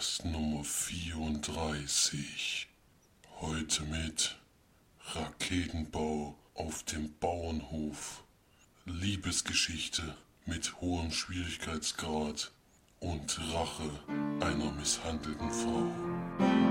[0.00, 2.66] Podcast Nummer 34.
[3.42, 4.34] Heute mit
[5.12, 8.24] Raketenbau auf dem Bauernhof,
[8.86, 10.16] Liebesgeschichte
[10.46, 12.50] mit hohem Schwierigkeitsgrad
[13.00, 13.90] und Rache
[14.40, 16.69] einer misshandelten Frau.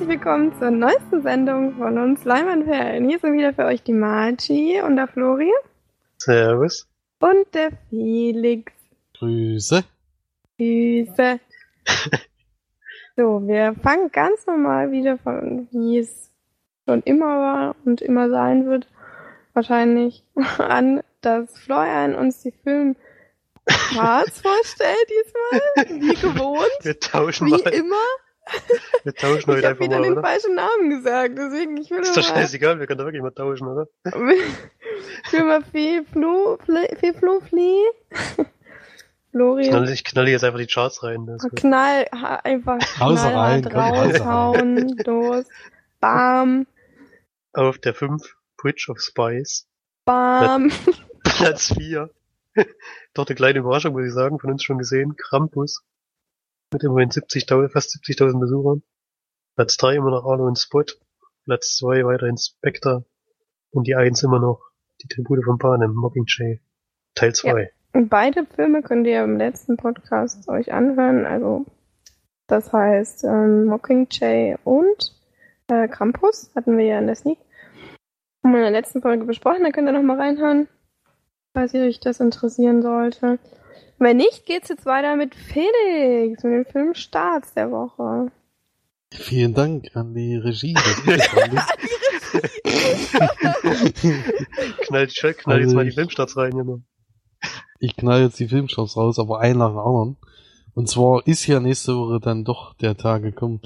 [0.00, 3.06] Herzlich willkommen zur neuesten Sendung von uns Leimanferien.
[3.06, 5.52] Hier sind wieder für euch die Margie und der Flori
[6.16, 6.88] Servus.
[7.18, 8.72] und der Felix.
[9.18, 9.84] Grüße.
[10.56, 11.40] Grüße.
[13.16, 16.30] so, wir fangen ganz normal wieder von, wie es
[16.88, 18.88] schon immer war und immer sein wird,
[19.52, 20.24] wahrscheinlich
[20.58, 22.96] an, dass Florian uns die Filmparts
[24.40, 27.74] vorstellt diesmal, wie gewohnt, Wir tauschen wie mal.
[27.74, 27.96] immer.
[29.04, 30.22] Wir tauschen Ich heute habe einfach wieder mal, den oder?
[30.22, 33.66] falschen Namen gesagt, deswegen ich will Ist doch scheißegal, wir können doch wirklich mal tauschen,
[33.68, 33.86] oder?
[35.24, 37.82] Ich will mal Fee Flo, Fee Flo, Flee.
[39.30, 39.62] Flori.
[39.62, 41.26] Ich knall, ich knall jetzt einfach die Charts rein.
[41.26, 41.46] Das.
[41.54, 45.44] Knall, einfach Hause rein, raushauen, los,
[46.00, 46.66] bam,
[47.52, 49.68] Auf der 5, Bridge of Spies.
[50.04, 50.70] bam.
[51.22, 52.10] Platz 4.
[53.14, 55.16] Doch eine kleine Überraschung, muss ich sagen, von uns schon gesehen.
[55.16, 55.82] Krampus.
[56.72, 58.82] Mit immerhin 70.000, fast 70.000 Besuchern.
[59.56, 60.84] Platz 3 immer noch Arno und Spot.
[61.44, 63.04] Platz 2 weiterhin Spectre.
[63.70, 64.60] Und die 1 immer noch
[65.02, 66.60] die Tribute von Panem, Mockingjay.
[67.14, 67.70] Teil 2.
[67.92, 71.66] Und beide Filme könnt ihr im letzten Podcast euch anhören, also
[72.46, 75.14] das heißt ähm, Mockingjay und
[75.68, 77.38] äh, Krampus hatten wir ja in der Sneak.
[78.42, 80.68] Haben wir in der letzten Folge besprochen, da könnt ihr nochmal reinhören,
[81.52, 83.38] falls ihr euch das interessieren sollte.
[84.00, 88.32] Wenn nicht, geht's jetzt weiter mit Felix, mit dem Film Starts der Woche.
[89.12, 90.74] Vielen Dank an die Regie.
[94.86, 96.80] Knall, knall, knall jetzt Also mal die Filmstarts rein, genau.
[97.78, 100.16] Ich knall jetzt die Filmshows raus, aber einen nach dem anderen.
[100.74, 103.60] Und zwar ist ja nächste Woche dann doch der Tag gekommen,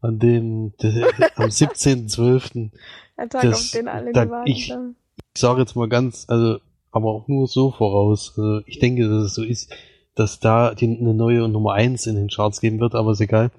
[0.00, 2.70] an dem der, am 17.12.
[3.16, 4.96] Der Tag, Das- auf den alle gewartet ich- haben.
[5.34, 6.58] Ich sage jetzt mal ganz, also,
[6.92, 8.34] aber auch nur so voraus.
[8.36, 9.72] Also ich denke, dass es so ist,
[10.14, 13.50] dass da die, eine neue Nummer 1 in den Charts geben wird, aber ist egal.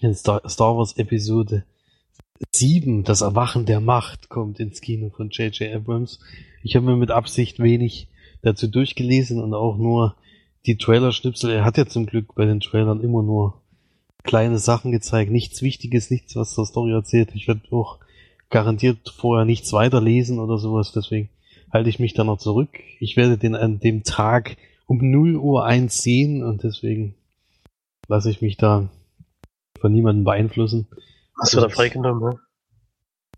[0.00, 1.64] In Star, Star Wars Episode
[2.54, 5.74] 7, das Erwachen der Macht, kommt ins Kino von J.J.
[5.74, 6.20] Abrams.
[6.62, 8.08] Ich habe mir mit Absicht wenig
[8.42, 10.14] dazu durchgelesen und auch nur
[10.66, 11.50] die Trailer-Schnipsel.
[11.50, 13.60] Er hat ja zum Glück bei den Trailern immer nur
[14.22, 17.30] kleine Sachen gezeigt, nichts Wichtiges, nichts, was zur Story erzählt.
[17.34, 17.98] Ich werde auch
[18.50, 21.28] garantiert vorher nichts weiterlesen oder sowas, deswegen
[21.72, 22.70] halte ich mich da noch zurück.
[23.00, 24.56] Ich werde den an dem Tag
[24.86, 27.14] um 0 Uhr 1 sehen und deswegen
[28.08, 28.88] lasse ich mich da
[29.80, 30.88] von niemandem beeinflussen.
[31.38, 32.38] Hast du da freigenommen, ne?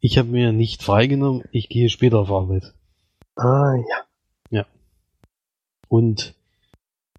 [0.01, 2.73] Ich habe mir nicht freigenommen, ich gehe später auf Arbeit.
[3.37, 4.05] Ah, ja.
[5.89, 6.35] Und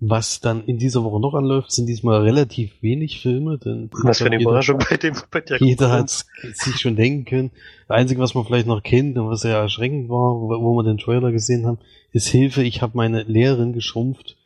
[0.03, 4.25] was dann in dieser Woche noch anläuft, sind diesmal relativ wenig Filme, denn Was für
[4.25, 7.51] eine jeder- Überraschung bei dem, bei der Jeder hat sich schon denken können.
[7.87, 10.83] Das Einzige, was man vielleicht noch kennt und was sehr erschreckend war, wo, wo wir
[10.83, 11.77] den Trailer gesehen haben,
[12.13, 14.37] ist Hilfe, ich habe meine Lehrerin geschrumpft.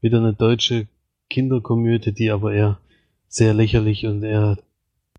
[0.00, 0.86] Wieder eine deutsche
[1.28, 2.78] Kinderkomödie, die aber eher
[3.28, 4.58] sehr lächerlich und eher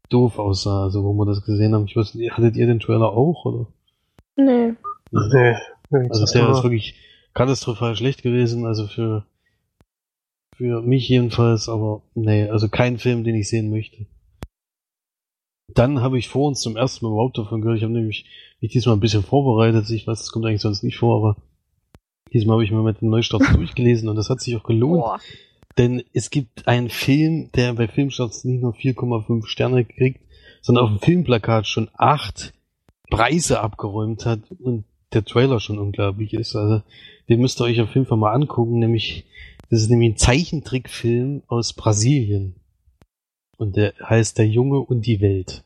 [0.09, 1.85] doof aussah, also wo wir das gesehen haben.
[1.87, 3.67] Ich weiß nicht, hattet ihr den Trailer auch, oder?
[4.37, 4.73] Nee.
[5.11, 5.55] Nee,
[6.09, 6.95] Also das der ist wirklich
[7.33, 9.25] katastrophal schlecht gewesen, also für
[10.61, 14.05] für mich jedenfalls, aber nee, also kein Film, den ich sehen möchte.
[15.73, 17.77] Dann habe ich vor uns zum ersten Mal überhaupt davon gehört.
[17.77, 18.25] Ich habe nämlich
[18.59, 19.89] mich diesmal ein bisschen vorbereitet.
[19.89, 21.41] Ich weiß, das kommt eigentlich sonst nicht vor, aber
[22.31, 25.01] diesmal habe ich mir mit den Neustarts durchgelesen und das hat sich auch gelohnt.
[25.01, 25.19] Boah.
[25.79, 30.21] Denn es gibt einen Film, der bei Filmstarts nicht nur 4,5 Sterne kriegt,
[30.61, 32.53] sondern auf dem Filmplakat schon acht
[33.09, 36.55] Preise abgeräumt hat und der Trailer schon unglaublich ist.
[36.55, 36.83] Also
[37.29, 39.25] den müsst ihr euch auf jeden Fall mal angucken, nämlich
[39.71, 42.55] das ist nämlich ein Zeichentrickfilm aus Brasilien.
[43.57, 45.63] Und der heißt Der Junge und die Welt.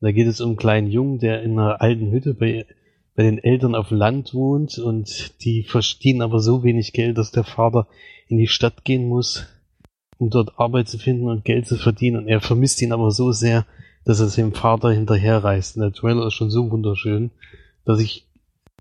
[0.00, 2.66] Da geht es um einen kleinen Jungen, der in einer alten Hütte bei,
[3.14, 7.44] bei den Eltern auf Land wohnt und die verdienen aber so wenig Geld, dass der
[7.44, 7.86] Vater
[8.26, 9.46] in die Stadt gehen muss,
[10.18, 12.16] um dort Arbeit zu finden und Geld zu verdienen.
[12.16, 13.66] Und er vermisst ihn aber so sehr,
[14.04, 15.76] dass er seinem Vater hinterherreist.
[15.76, 17.30] Und der Trailer ist schon so wunderschön,
[17.84, 18.27] dass ich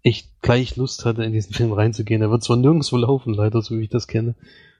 [0.03, 2.21] echt gleich Lust hatte, in diesen Film reinzugehen.
[2.21, 4.35] Er wird zwar nirgendwo laufen, leider, so wie ich das kenne,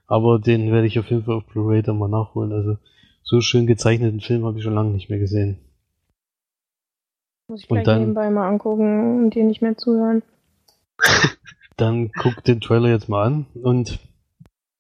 [0.08, 2.52] aber den werde ich auf jeden Fall auf Blu-ray dann mal nachholen.
[2.52, 2.78] Also
[3.24, 5.58] so schön gezeichneten Film habe ich schon lange nicht mehr gesehen.
[7.50, 10.24] Muss ich gleich dann- nebenbei mal angucken und dir nicht mehr zuhören.
[11.78, 14.00] dann guck den Trailer jetzt mal an und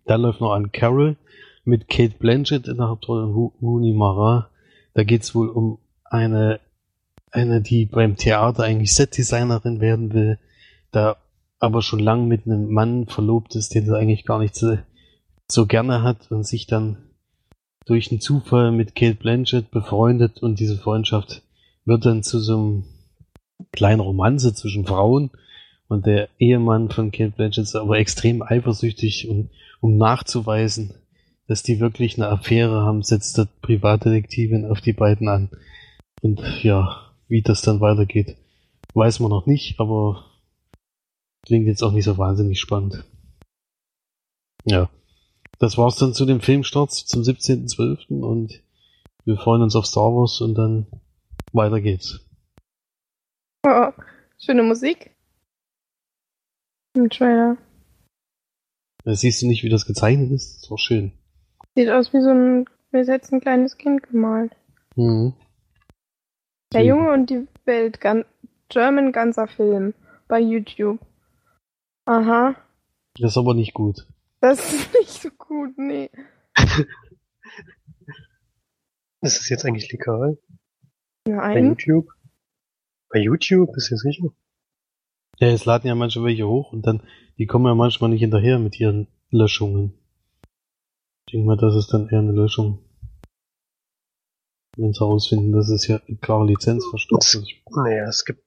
[0.05, 1.15] da läuft noch an Carol
[1.63, 4.49] mit Kate Blanchett in der Hauptrolle und Rooney Mara.
[4.93, 6.59] Da geht's wohl um eine,
[7.37, 10.39] eine, die beim Theater eigentlich Setdesignerin werden will,
[10.91, 11.17] da
[11.59, 14.77] aber schon lang mit einem Mann verlobt ist, den sie eigentlich gar nicht so,
[15.49, 16.97] so gerne hat und sich dann
[17.85, 21.43] durch einen Zufall mit Kate Blanchett befreundet und diese Freundschaft
[21.85, 22.83] wird dann zu so einem
[23.71, 25.31] kleinen Romanze zwischen Frauen
[25.87, 29.49] und der Ehemann von Kate Blanchett ist aber extrem eifersüchtig und
[29.79, 30.93] um nachzuweisen,
[31.47, 35.49] dass die wirklich eine Affäre haben, setzt der Privatdetektivin auf die beiden an.
[36.21, 38.37] Und ja, wie das dann weitergeht,
[38.93, 40.25] weiß man noch nicht, aber
[41.45, 43.03] klingt jetzt auch nicht so wahnsinnig spannend.
[44.65, 44.89] Ja.
[45.59, 48.21] Das war's dann zu dem Filmstart zum 17.12.
[48.21, 48.61] und
[49.25, 50.85] wir freuen uns auf Star Wars und dann
[51.51, 52.19] weiter geht's.
[53.65, 53.91] Oh,
[54.39, 55.15] schöne Musik.
[56.93, 57.57] Im Trailer.
[59.03, 60.61] Da siehst du nicht, wie das gezeichnet ist?
[60.61, 61.13] Das war schön.
[61.75, 64.51] Sieht aus wie so ein, wie jetzt ein kleines Kind gemalt.
[64.95, 65.33] Mhm.
[66.73, 68.25] Der Junge und die Welt, gan
[68.69, 69.93] German ganzer Film
[70.27, 70.99] bei YouTube.
[72.05, 72.55] Aha.
[73.17, 74.05] Das ist aber nicht gut.
[74.41, 76.09] Das ist nicht so gut, nee.
[79.21, 80.37] Ist das jetzt eigentlich legal?
[81.23, 81.65] Bei Nein.
[81.65, 82.09] YouTube?
[83.09, 84.27] Bei YouTube, ist ihr sicher?
[85.39, 87.03] Ja, es laden ja manche welche hoch und dann,
[87.37, 89.93] die kommen ja manchmal nicht hinterher mit ihren Löschungen.
[91.25, 92.79] Ich denke mal, das ist dann eher eine Löschung.
[94.77, 97.47] Wenn sie herausfinden, dass es ja klare Lizenzverstoß ist.
[97.75, 98.43] Naja, es gibt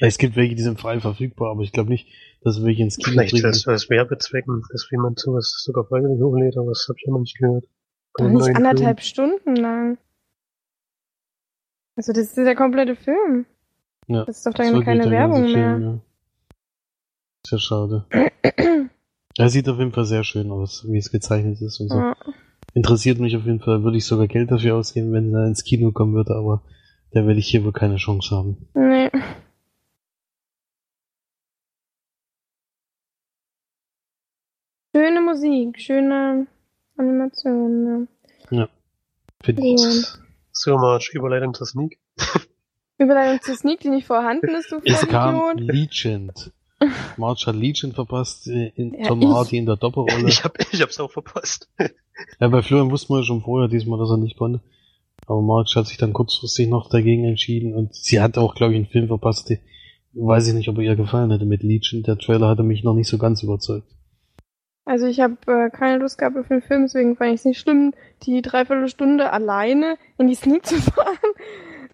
[0.00, 2.08] Es gibt welche, die sind frei verfügbar, aber ich glaube nicht,
[2.42, 3.46] dass welche ins Kino vielleicht bringen.
[3.46, 7.20] als, als Werbezwecken, dass jemand sowas sogar freiwillig hochlädt, aber das habe ich ja noch
[7.20, 7.64] nicht gehört.
[8.14, 9.98] Doch nicht anderthalb Stunden lang.
[11.96, 13.44] Also das ist der komplette Film.
[14.06, 15.76] Ja, Das ist doch dann keine Werbung mehr.
[15.76, 16.00] Film, ja.
[17.44, 18.06] Ist ja schade.
[19.38, 21.96] Er sieht auf jeden Fall sehr schön aus, wie es gezeichnet ist und so.
[21.96, 22.14] Ja.
[22.74, 25.92] Interessiert mich auf jeden Fall, würde ich sogar Geld dafür ausgeben, wenn er ins Kino
[25.92, 26.62] kommen würde, aber
[27.10, 28.56] da werde ich hier wohl keine Chance haben.
[28.74, 29.10] Nee.
[34.94, 36.46] Schöne Musik, schöne
[36.96, 38.08] Animation.
[38.48, 39.74] Finde Ja.
[39.74, 39.76] ich.
[39.76, 40.18] Gut.
[40.52, 41.98] So, Marsch, Überleitung zur Sneak.
[42.98, 45.56] Überleitung zu Sneak, die nicht vorhanden ist, du Es kam.
[45.56, 46.52] Legend.
[47.16, 50.28] March hat Legend verpasst, äh, in Ja, Tom Hardy in der Doppelrolle.
[50.28, 51.68] Ich hab, ich hab's auch verpasst.
[52.40, 54.60] Ja, bei Florian wussten wir ja schon vorher diesmal, dass er nicht konnte.
[55.26, 58.76] Aber March hat sich dann kurzfristig noch dagegen entschieden und sie hat auch, glaube ich,
[58.76, 59.58] einen Film verpasst, die,
[60.14, 62.02] weiß ich nicht, ob er ihr gefallen hätte mit Legion.
[62.02, 63.86] Der Trailer hatte mich noch nicht so ganz überzeugt.
[64.84, 67.60] Also ich habe äh, keine Lust gehabt auf den Film, deswegen fand ich es nicht
[67.60, 67.94] schlimm,
[68.24, 71.16] die Dreiviertelstunde alleine in die Sneak zu fahren.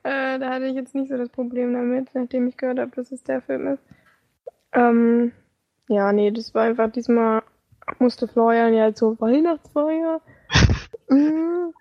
[0.04, 3.10] Äh, da hatte ich jetzt nicht so das Problem damit, nachdem ich gehört habe, dass
[3.10, 3.82] es der Film ist.
[4.72, 5.32] Ähm,
[5.88, 7.42] ja, nee, das war einfach diesmal
[7.98, 10.20] musste Florian ja so Weihnachtsfeier.
[11.08, 11.74] mit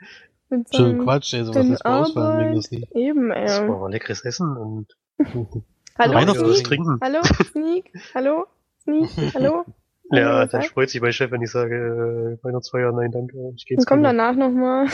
[0.50, 2.58] ein seinem- Quatsch, ey, sowas lässt man ausfallen wegen Arbeit.
[2.58, 2.92] das nicht.
[2.96, 3.68] Eben, Das ey.
[3.70, 4.96] war leckeres Essen und
[6.00, 6.64] Hallo, Sneak?
[6.64, 7.00] trinken.
[7.02, 7.92] Hallo, Sneak?
[8.14, 8.46] Hallo,
[8.84, 9.10] Sneak?
[9.34, 9.66] Hallo?
[10.12, 13.76] Ja, dann freut sich mein Chef, wenn ich sage, äh, Weihnachtsfeier, nein, danke, ich gehe
[13.76, 14.88] Und ins komm danach nochmal.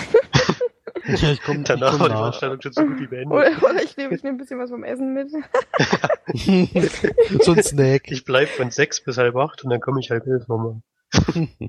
[1.06, 2.16] Ja, ich komm, Danach ich war die.
[2.16, 3.32] Veranstaltung schon so gut wie beendet.
[3.32, 5.32] Oder, oder ich nehme ich nehm ein bisschen was vom Essen mit.
[7.44, 8.10] so ein Snack.
[8.10, 10.82] Ich bleib von sechs bis halb acht und dann komme ich halb elf nochmal.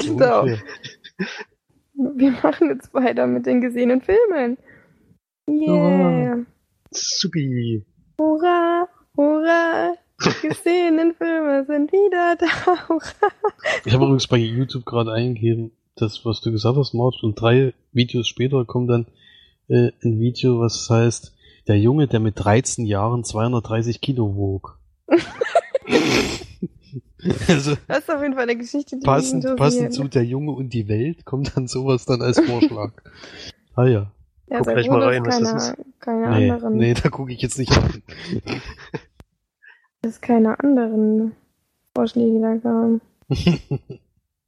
[0.00, 0.14] So.
[0.14, 0.58] Ungefähr.
[1.94, 4.58] Wir machen jetzt weiter mit den gesehenen Filmen.
[5.48, 6.38] Yeah.
[6.90, 7.84] Supi.
[8.18, 9.94] Hurra, hurra.
[10.24, 12.88] Die gesehenen Filme sind wieder da.
[12.88, 13.32] Hurra.
[13.84, 17.74] Ich habe übrigens bei YouTube gerade eingegeben, das, was du gesagt hast, March, und drei
[17.92, 19.06] Videos später kommt dann
[19.68, 21.32] äh, ein Video, was heißt,
[21.68, 24.78] der Junge, der mit 13 Jahren 230 Kilo wog.
[27.48, 30.72] also Das ist auf jeden Fall eine Geschichte, die passend, passend zu der Junge und
[30.72, 32.92] die Welt kommt dann sowas dann als Vorschlag.
[33.74, 34.10] ah ja.
[34.48, 37.40] Ja, Guck gleich mal rein, was keine, das keine Nee, anderen, nee, da gucke ich
[37.40, 38.02] jetzt nicht rein.
[40.02, 41.32] dass keine anderen
[41.94, 43.00] Vorschläge da kamen.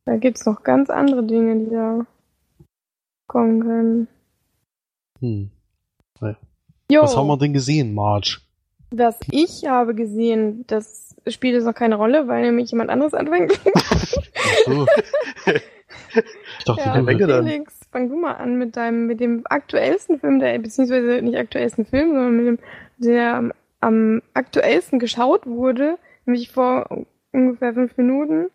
[0.07, 2.07] Da gibt's noch ganz andere Dinge, die da
[3.27, 4.09] kommen können.
[5.21, 5.51] hm.
[6.91, 8.41] Jo, Was haben wir denn gesehen, March?
[8.91, 13.59] was ich habe gesehen, das spielt jetzt noch keine Rolle, weil nämlich jemand anderes anfängt.
[14.67, 14.87] So.
[16.59, 17.47] Ich dachte, Ja, Menge dann.
[17.47, 21.87] Felix, fang du mal an mit deinem, mit dem aktuellsten Film, der, beziehungsweise nicht aktuellsten
[21.87, 22.59] Film, sondern mit dem,
[22.99, 28.49] der am, am aktuellsten geschaut wurde, nämlich vor ungefähr fünf Minuten.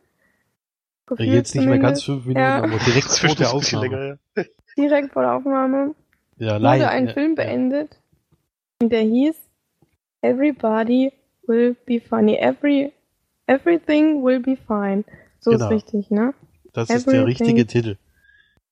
[1.18, 2.58] Gefühlt jetzt nicht mehr ganz fünf Minuten, Ja.
[2.64, 3.88] aber direkt vor der Aufnahme.
[3.88, 4.44] länger, ja.
[4.78, 5.96] Direkt vor der Aufnahme
[6.38, 6.88] Ja, wurde live.
[6.90, 7.44] ein ja, Film ja.
[7.44, 7.98] beendet
[8.82, 9.36] und der hieß
[10.22, 11.12] Everybody
[11.48, 12.36] Will Be Funny.
[12.38, 12.92] Every
[13.48, 15.04] Everything will be fine.
[15.40, 15.66] So Genau.
[15.66, 16.34] ist richtig, ne?
[16.74, 17.48] Das ist der Everything.
[17.48, 17.96] richtige Titel.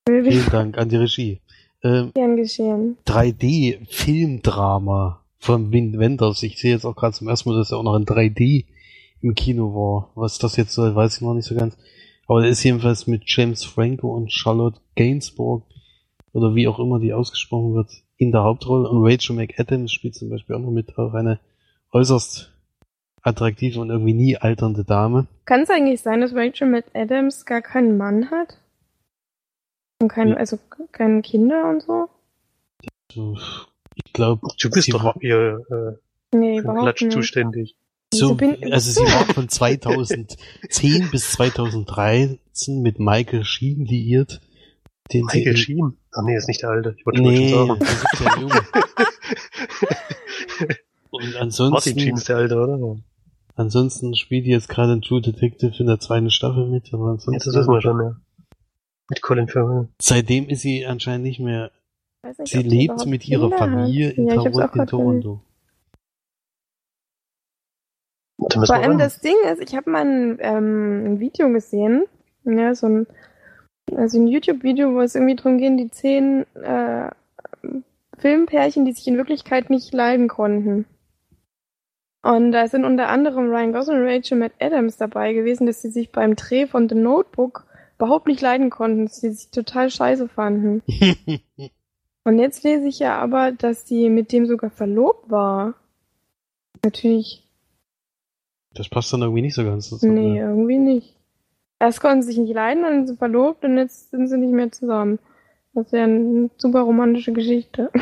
[0.08, 1.42] Vielen Dank an die Regie.
[1.84, 2.98] Ähm, gern geschehen.
[3.08, 6.44] 3D-Filmdrama von Wim Wenders.
[6.44, 8.66] Ich sehe jetzt auch gerade zum ersten Mal, dass er auch noch in 3D
[9.22, 10.12] im Kino war.
[10.16, 11.76] Was das jetzt soll, weiß ich noch nicht so ganz.
[12.28, 15.64] Aber der ist jedenfalls mit James Franco und Charlotte Gainsbourg
[16.34, 18.90] oder wie auch immer die ausgesprochen wird, in der Hauptrolle.
[18.90, 21.40] Und Rachel McAdams spielt zum Beispiel auch noch mit, auch eine
[21.92, 22.52] äußerst
[23.22, 25.28] attraktive und irgendwie nie alternde Dame.
[25.46, 28.58] Kann es eigentlich sein, dass Rachel mit Adams gar keinen Mann hat?
[30.02, 30.38] Und keine, Wie?
[30.38, 30.60] also
[30.92, 32.10] keine Kinder und so?
[33.10, 37.14] Ich glaube, Du bist doch war- hier äh, Nee, für Klatsch nicht.
[37.14, 37.76] zuständig.
[38.14, 38.38] So,
[38.72, 44.42] also sie war von 2010 bis 2013 mit Michael Sheen liiert.
[45.14, 45.98] Den Michael sie Sheen.
[46.14, 46.96] Ach nee, ist nicht der Alte.
[46.98, 47.80] Ich wollte schon Nee, sagen.
[47.80, 48.62] das ist der Junge.
[51.10, 52.98] Und Martin ansonsten, Sheen ist der Alte, oder?
[53.56, 57.28] ansonsten spielt die jetzt gerade in True Detective in der zweiten Staffel mit, aber Jetzt
[57.28, 58.16] ansonsten, das wissen wir schon, ja.
[59.10, 59.88] Mit Colin Farrell.
[60.02, 61.72] seitdem ist sie anscheinend nicht mehr,
[62.24, 63.70] nicht, sie lebt mit ihrer Kinder hat.
[63.70, 65.42] Familie in, ja, in Toronto.
[68.38, 72.06] Vor allem das Ding ist, ich habe mal ein, ähm, ein Video gesehen,
[72.44, 73.08] ja, so ein,
[73.96, 77.10] also ein YouTube-Video, wo es irgendwie drum geht, die zehn äh,
[78.18, 80.86] Filmpärchen, die sich in Wirklichkeit nicht leiden konnten.
[82.24, 86.12] Und da sind unter anderem Ryan Gosling und Rachel McAdams dabei gewesen, dass sie sich
[86.12, 87.66] beim Dreh von The Notebook
[87.98, 90.84] überhaupt nicht leiden konnten, dass sie sich total scheiße fanden.
[92.24, 95.76] Und jetzt lese ich ja aber, dass sie mit dem sogar verlobt war.
[96.84, 97.47] Natürlich
[98.74, 100.08] das passt dann irgendwie nicht so ganz dazu.
[100.08, 100.40] Nee, ne?
[100.40, 101.16] irgendwie nicht.
[101.80, 104.54] Erst konnten sie sich nicht leiden, dann sind sie verlobt und jetzt sind sie nicht
[104.54, 105.20] mehr zusammen.
[105.74, 107.92] Das wäre eine super romantische Geschichte.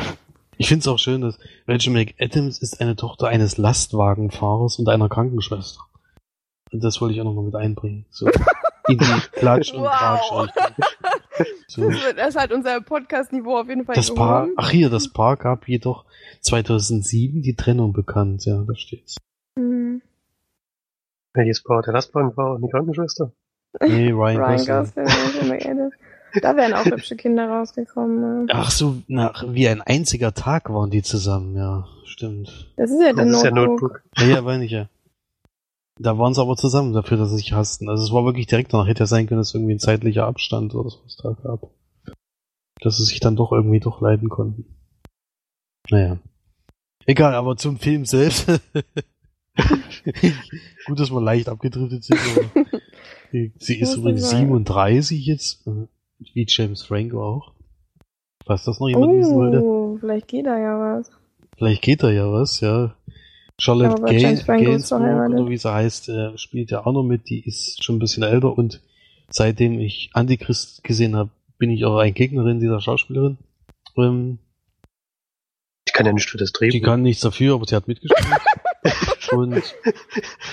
[0.58, 5.10] Ich finde es auch schön, dass Rachel McAdams ist eine Tochter eines Lastwagenfahrers und einer
[5.10, 5.80] Krankenschwester.
[6.72, 8.06] Und das wollte ich auch nochmal mit einbringen.
[8.08, 8.26] So.
[8.88, 10.48] In die Klatsch- und Wow.
[10.48, 10.74] Tratsch.
[11.68, 11.90] So.
[12.16, 16.06] Das, hat unser Podcast-Niveau auf jeden Fall Das Paar, ach hier, das Paar gab jedoch
[16.40, 19.16] 2007 die Trennung bekannt, ja, da steht's.
[21.36, 21.82] Welches Paar?
[21.82, 23.32] Der Lastwagenfahrer und die Krankenschwester?
[23.80, 25.04] Nee, Ryan, Ryan Gosling.
[25.06, 25.90] Gosling.
[26.42, 28.48] Da wären auch hübsche Kinder rausgekommen.
[28.48, 28.54] ja.
[28.56, 32.72] Ach so, nach, wie ein einziger Tag waren die zusammen, ja, stimmt.
[32.76, 33.80] Das ist ja der Das ist ja Notebook.
[33.80, 34.02] Notebook.
[34.18, 34.88] Ja, ja, meine ich ja.
[35.98, 37.88] Da waren sie aber zusammen dafür, dass sie sich hassten.
[37.88, 38.86] Also es war wirklich direkt danach.
[38.86, 41.70] Hätte ja sein können, dass irgendwie ein zeitlicher Abstand oder sowas da gab.
[42.82, 44.66] Dass sie sich dann doch irgendwie doch leiden konnten.
[45.90, 46.18] Naja.
[47.06, 48.46] Egal, aber zum Film selbst.
[50.86, 52.20] Gut, dass wir leicht abgedriftet sind.
[52.20, 52.66] Aber
[53.58, 54.42] sie ist übrigens sein.
[54.42, 55.86] 37 jetzt, äh,
[56.34, 57.52] wie James Franco auch.
[58.46, 59.62] Was das noch jemand wissen wollte?
[59.62, 61.10] Oh, vielleicht geht da ja was.
[61.56, 62.94] Vielleicht geht da ja was, ja.
[63.58, 65.40] Charlotte Franco ist Gainsbourg, verheiratet.
[65.40, 67.28] oder wie sie heißt, äh, spielt ja auch noch mit.
[67.28, 68.82] Die ist schon ein bisschen älter und
[69.30, 73.38] seitdem ich Antichrist gesehen habe, bin ich auch ein Gegnerin dieser Schauspielerin.
[73.96, 74.38] Ähm,
[75.96, 76.84] kann ja nicht für das die Drehbuch.
[76.84, 78.40] kann nichts dafür, aber sie hat mitgespielt.
[79.32, 79.62] und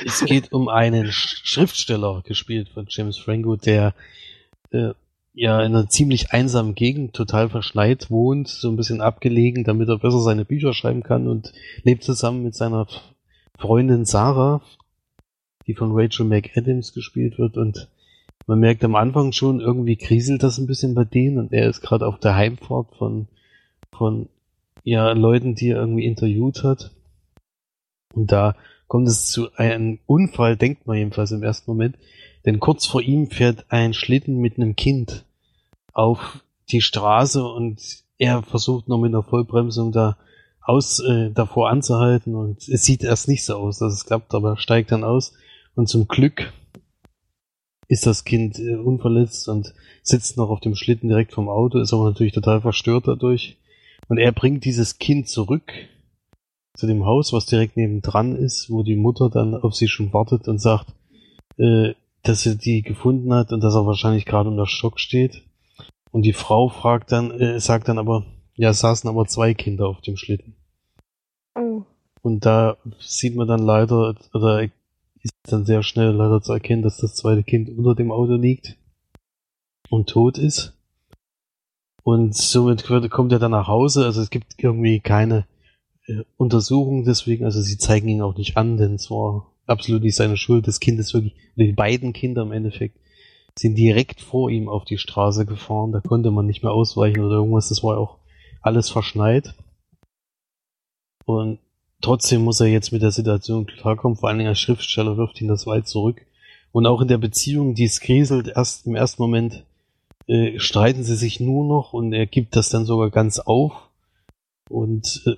[0.05, 3.93] es geht um einen Sch- Schriftsteller, gespielt von James Franco, der
[4.71, 4.91] äh,
[5.33, 9.97] ja in einer ziemlich einsamen Gegend, total verschneit wohnt, so ein bisschen abgelegen, damit er
[9.99, 11.51] besser seine Bücher schreiben kann und
[11.83, 12.87] lebt zusammen mit seiner
[13.57, 14.61] Freundin Sarah,
[15.67, 17.89] die von Rachel McAdams gespielt wird und
[18.47, 21.81] man merkt am Anfang schon, irgendwie kriselt das ein bisschen bei denen und er ist
[21.81, 23.27] gerade auf der Heimfahrt von,
[23.91, 24.27] von
[24.83, 26.91] ja, Leuten, die er irgendwie interviewt hat.
[28.13, 28.55] Und da
[28.87, 31.97] kommt es zu einem Unfall, denkt man jedenfalls im ersten Moment.
[32.45, 35.25] Denn kurz vor ihm fährt ein Schlitten mit einem Kind
[35.93, 40.17] auf die Straße und er versucht noch mit einer Vollbremsung da
[40.61, 44.51] aus, äh, davor anzuhalten und es sieht erst nicht so aus, dass es klappt, aber
[44.51, 45.33] er steigt dann aus
[45.75, 46.53] und zum Glück
[47.89, 49.73] ist das Kind äh, unverletzt und
[50.03, 53.57] sitzt noch auf dem Schlitten direkt vom Auto, ist aber natürlich total verstört dadurch.
[54.07, 55.71] Und er bringt dieses Kind zurück
[56.75, 60.47] zu dem Haus, was direkt nebendran ist, wo die Mutter dann auf sie schon wartet
[60.47, 60.93] und sagt,
[61.57, 61.93] äh,
[62.23, 65.43] dass sie die gefunden hat und dass er wahrscheinlich gerade unter Schock steht.
[66.11, 69.87] Und die Frau fragt dann, äh, sagt dann aber, ja, es saßen aber zwei Kinder
[69.87, 70.55] auf dem Schlitten.
[71.55, 71.83] Oh.
[72.21, 74.63] Und da sieht man dann leider, oder
[75.21, 78.77] ist dann sehr schnell leider zu erkennen, dass das zweite Kind unter dem Auto liegt
[79.89, 80.73] und tot ist.
[82.03, 84.05] Und somit kommt er dann nach Hause.
[84.05, 85.47] Also es gibt irgendwie keine
[86.05, 87.45] äh, Untersuchung deswegen.
[87.45, 90.67] Also sie zeigen ihn auch nicht an, denn es war absolut nicht seine Schuld.
[90.67, 92.97] Das Kind ist wirklich, die beiden Kinder im Endeffekt,
[93.57, 95.91] sind direkt vor ihm auf die Straße gefahren.
[95.91, 97.69] Da konnte man nicht mehr ausweichen oder irgendwas.
[97.69, 98.17] Das war auch
[98.61, 99.53] alles verschneit.
[101.25, 101.59] Und
[102.01, 105.47] trotzdem muss er jetzt mit der Situation klarkommen, vor allen Dingen als Schriftsteller wirft ihn
[105.47, 106.25] das weit zurück.
[106.71, 109.63] Und auch in der Beziehung, die es kriselt, erst im ersten Moment
[110.27, 113.73] äh, streiten sie sich nur noch und er gibt das dann sogar ganz auf
[114.69, 115.35] und äh,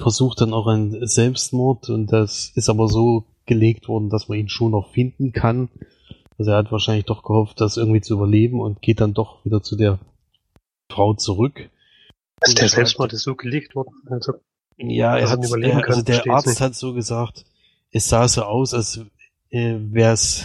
[0.00, 4.48] versucht dann auch einen Selbstmord und das ist aber so gelegt worden, dass man ihn
[4.48, 5.68] schon noch finden kann.
[6.38, 9.62] Also er hat wahrscheinlich doch gehofft, das irgendwie zu überleben und geht dann doch wieder
[9.62, 9.98] zu der
[10.90, 11.70] Frau zurück.
[12.40, 13.94] Also der Selbstmord ist so gelegt worden.
[14.10, 14.34] Also,
[14.78, 17.44] ja, er hat, er, also der Arzt hat so gesagt,
[17.90, 19.00] es sah so aus, als
[19.50, 20.44] äh, wäre es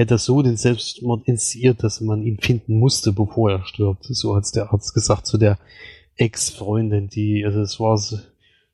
[0.00, 4.04] hätte er so den Selbstmord initiiert, dass man ihn finden musste, bevor er stirbt.
[4.04, 5.58] So hat der Arzt gesagt zu der
[6.16, 8.22] Ex-Freundin, die, also es war so ein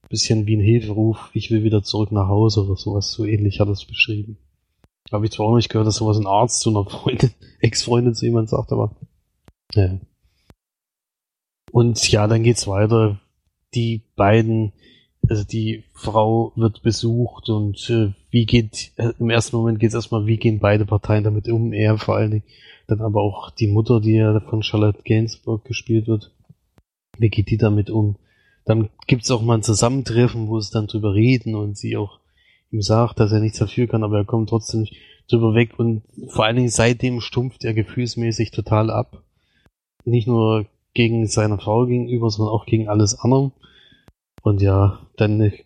[0.08, 3.66] bisschen wie ein Hilferuf, ich will wieder zurück nach Hause oder sowas, so ähnlich hat
[3.66, 4.38] er es beschrieben.
[5.10, 7.30] Habe ich zwar auch nicht gehört, dass sowas ein Arzt zu einer Freundin,
[7.60, 8.94] Ex-Freundin zu jemand sagt, aber
[9.74, 9.98] ja.
[11.72, 13.20] Und ja, dann geht's weiter.
[13.74, 14.72] Die beiden
[15.28, 19.94] also die Frau wird besucht und äh, wie geht, äh, im ersten Moment geht es
[19.94, 22.44] erstmal, wie gehen beide Parteien damit um, er vor allen Dingen,
[22.86, 26.32] dann aber auch die Mutter, die ja von Charlotte Gainsbourg gespielt wird,
[27.18, 28.16] wie geht die damit um?
[28.64, 32.18] Dann gibt's auch mal ein Zusammentreffen, wo sie dann drüber reden und sie auch
[32.70, 34.86] ihm sagt, dass er nichts dafür kann, aber er kommt trotzdem
[35.28, 39.22] drüber weg und vor allen Dingen seitdem stumpft er gefühlsmäßig total ab.
[40.04, 43.52] Nicht nur gegen seine Frau gegenüber, sondern auch gegen alles andere.
[44.46, 45.64] Und ja, dann nicht.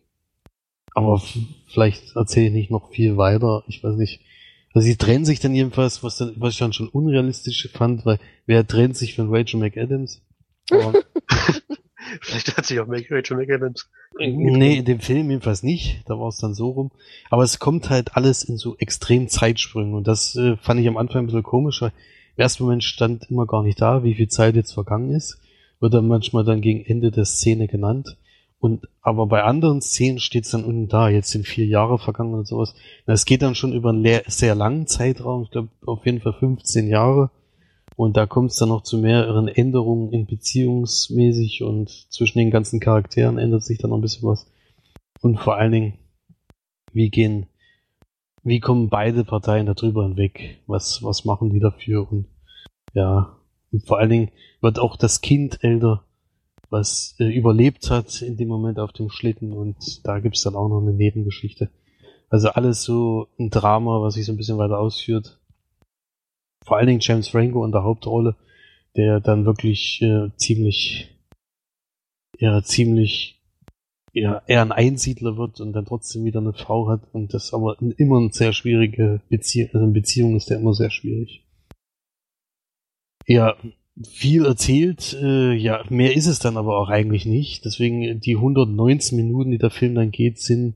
[0.94, 1.22] Aber
[1.68, 3.62] vielleicht erzähle ich nicht noch viel weiter.
[3.66, 4.22] Ich weiß nicht.
[4.72, 8.18] Also sie trennen sich dann jedenfalls, was, dann, was ich dann schon unrealistisch fand, weil
[8.46, 10.22] wer trennt sich von Rachel McAdams?
[12.22, 13.90] vielleicht hat sich auch Rachel McAdams.
[14.16, 16.00] Nee, in dem Film jedenfalls nicht.
[16.06, 16.90] Da war es dann so rum.
[17.28, 19.92] Aber es kommt halt alles in so extrem Zeitsprüngen.
[19.92, 21.92] Und das äh, fand ich am Anfang ein bisschen komisch, weil
[22.36, 25.38] im ersten Moment stand immer gar nicht da, wie viel Zeit jetzt vergangen ist.
[25.80, 28.16] Wird dann manchmal dann gegen Ende der Szene genannt.
[28.60, 32.34] Und aber bei anderen Szenen steht es dann unten da, jetzt sind vier Jahre vergangen
[32.34, 32.74] und sowas.
[33.06, 36.86] Es geht dann schon über einen sehr langen Zeitraum, ich glaube auf jeden Fall 15
[36.86, 37.30] Jahre.
[37.96, 42.80] Und da kommt es dann noch zu mehreren Änderungen in beziehungsmäßig und zwischen den ganzen
[42.80, 44.46] Charakteren ändert sich dann noch ein bisschen was.
[45.22, 45.98] Und vor allen Dingen,
[46.92, 47.46] wie gehen,
[48.42, 50.62] wie kommen beide Parteien darüber hinweg?
[50.66, 52.10] Was, was machen die dafür?
[52.10, 52.26] Und
[52.94, 53.36] ja,
[53.72, 56.04] und vor allen Dingen wird auch das Kind älter
[56.70, 60.68] was äh, überlebt hat in dem Moment auf dem Schlitten und da gibt's dann auch
[60.68, 61.68] noch eine Nebengeschichte.
[62.28, 65.40] Also alles so ein Drama, was sich so ein bisschen weiter ausführt.
[66.64, 68.36] Vor allen Dingen James Franco in der Hauptrolle,
[68.96, 71.08] der dann wirklich äh, ziemlich,
[72.38, 73.42] ja, ziemlich,
[74.12, 77.76] ja, eher ein Einsiedler wird und dann trotzdem wieder eine Frau hat und das aber
[77.96, 81.44] immer eine sehr schwierige Beziehung, also eine Beziehung ist der immer sehr schwierig.
[83.26, 83.56] Ja,
[84.02, 85.16] viel erzählt.
[85.20, 87.64] Äh, ja, mehr ist es dann aber auch eigentlich nicht.
[87.64, 90.74] Deswegen die 119 Minuten, die der Film dann geht, sind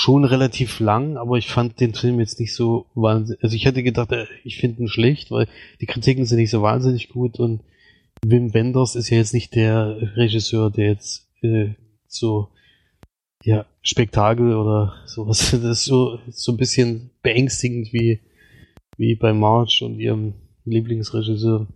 [0.00, 3.42] schon relativ lang, aber ich fand den Film jetzt nicht so wahnsinnig.
[3.42, 5.48] Also ich hätte gedacht, äh, ich finde ihn schlecht, weil
[5.80, 7.62] die Kritiken sind nicht so wahnsinnig gut und
[8.24, 11.74] Wim Wenders ist ja jetzt nicht der Regisseur, der jetzt äh,
[12.06, 12.48] so
[13.44, 15.52] ja Spektakel oder sowas.
[15.62, 18.20] Das ist so so ein bisschen beängstigend wie
[18.96, 20.34] wie bei March und ihrem
[20.70, 21.66] Lieblingsregisseur.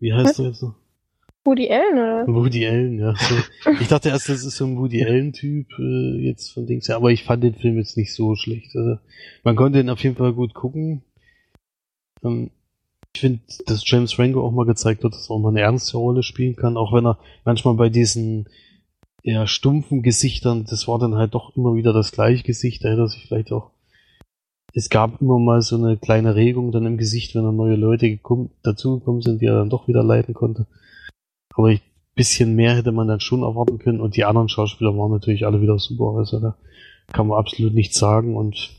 [0.00, 0.74] Wie heißt er jetzt noch?
[1.44, 2.26] Woody Allen, oder?
[2.26, 3.14] Woody Allen, ja.
[3.80, 7.12] Ich dachte erst, das ist so ein Woody Allen-Typ äh, jetzt von Dings her, aber
[7.12, 8.74] ich fand den Film jetzt nicht so schlecht.
[8.74, 8.98] Also,
[9.44, 11.02] man konnte ihn auf jeden Fall gut gucken.
[12.24, 12.50] Ähm,
[13.14, 15.96] ich finde, dass James Franco auch mal gezeigt hat, dass er auch mal eine ernste
[15.96, 18.48] Rolle spielen kann, auch wenn er manchmal bei diesen
[19.22, 23.02] eher stumpfen Gesichtern, das war dann halt doch immer wieder das gleiche Gesicht, da hätte
[23.02, 23.70] er sich vielleicht auch
[24.76, 28.10] es gab immer mal so eine kleine Regung dann im Gesicht, wenn dann neue Leute
[28.10, 30.66] gekommen, dazugekommen sind, die er dann doch wieder leiten konnte.
[31.54, 31.80] Aber ein
[32.14, 35.62] bisschen mehr hätte man dann schon erwarten können und die anderen Schauspieler waren natürlich alle
[35.62, 36.18] wieder super.
[36.18, 36.58] Also da
[37.10, 38.70] kann man absolut nichts sagen und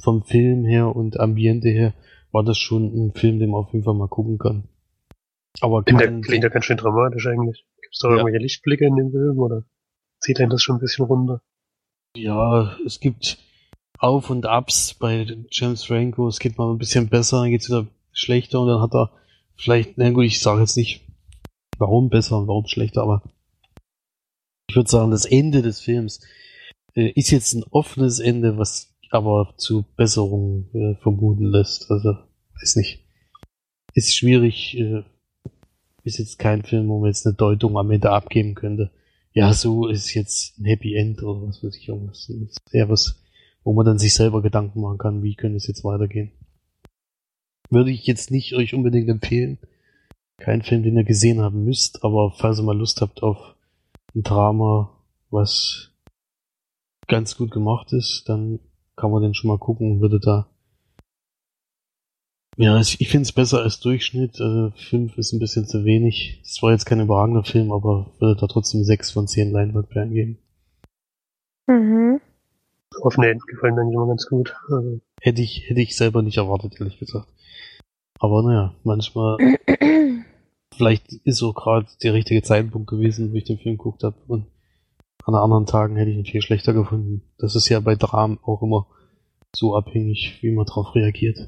[0.00, 1.94] vom Film her und Ambiente her
[2.30, 4.68] war das schon ein Film, den man auf jeden Fall mal gucken kann.
[5.60, 7.66] Aber klingt, der, klingt ja ganz schön dramatisch eigentlich.
[7.82, 8.14] Gibt es da ja.
[8.18, 9.64] irgendwelche Lichtblicke in dem Film oder
[10.20, 11.42] zieht einen das schon ein bisschen runter?
[12.16, 13.38] Ja, es gibt
[14.00, 16.26] auf und Abs bei James Franco.
[16.26, 19.12] Es geht mal ein bisschen besser, dann geht's wieder schlechter und dann hat er
[19.56, 21.02] vielleicht, na gut, ich sage jetzt nicht,
[21.78, 23.22] warum besser und warum schlechter, aber
[24.68, 26.20] ich würde sagen, das Ende des Films
[26.94, 31.90] äh, ist jetzt ein offenes Ende, was aber zu Besserungen äh, vermuten lässt.
[31.90, 32.16] Also,
[32.58, 33.04] weiß nicht.
[33.94, 35.02] Ist schwierig, äh,
[36.04, 38.92] ist jetzt kein Film, wo man jetzt eine Deutung am Ende abgeben könnte.
[39.32, 42.32] Ja, so ist jetzt ein Happy End oder was weiß ich irgendwas.
[42.72, 43.20] Eher was
[43.64, 46.32] wo man dann sich selber Gedanken machen kann, wie könnte es jetzt weitergehen.
[47.68, 49.58] Würde ich jetzt nicht euch unbedingt empfehlen.
[50.38, 53.54] Kein Film, den ihr gesehen haben müsst, aber falls ihr mal Lust habt auf
[54.14, 54.90] ein Drama,
[55.30, 55.92] was
[57.06, 58.60] ganz gut gemacht ist, dann
[58.96, 60.48] kann man den schon mal gucken, würde da.
[62.56, 64.40] Ja, ich, ich finde es besser als Durchschnitt.
[64.40, 66.40] Also fünf ist ein bisschen zu wenig.
[66.44, 70.38] Es war jetzt kein überragender Film, aber würde da trotzdem sechs von zehn Leinwandperlen geben.
[71.66, 72.20] Mhm.
[73.00, 74.54] Offene Enden gefallen mir eigentlich immer ganz gut.
[74.70, 77.28] Also, Hätte ich, hätte ich selber nicht erwartet, ehrlich gesagt.
[78.18, 79.38] Aber naja, manchmal,
[80.74, 84.16] vielleicht ist so gerade der richtige Zeitpunkt gewesen, wo ich den Film geguckt habe.
[84.28, 84.46] Und
[85.24, 87.22] an anderen Tagen hätte ich ihn viel schlechter gefunden.
[87.38, 88.86] Das ist ja bei Dramen auch immer
[89.54, 91.38] so abhängig, wie man darauf reagiert.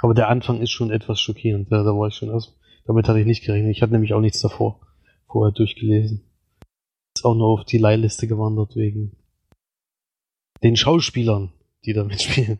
[0.00, 1.70] Aber der Anfang ist schon etwas schockierend.
[1.70, 3.70] Da, da war ich schon erst, damit hatte ich nicht gerechnet.
[3.76, 4.80] Ich hatte nämlich auch nichts davor,
[5.26, 6.24] vorher durchgelesen.
[7.16, 9.16] Ist auch nur auf die Leihliste gewandert wegen
[10.64, 11.52] den Schauspielern,
[11.84, 12.58] die da mitspielen.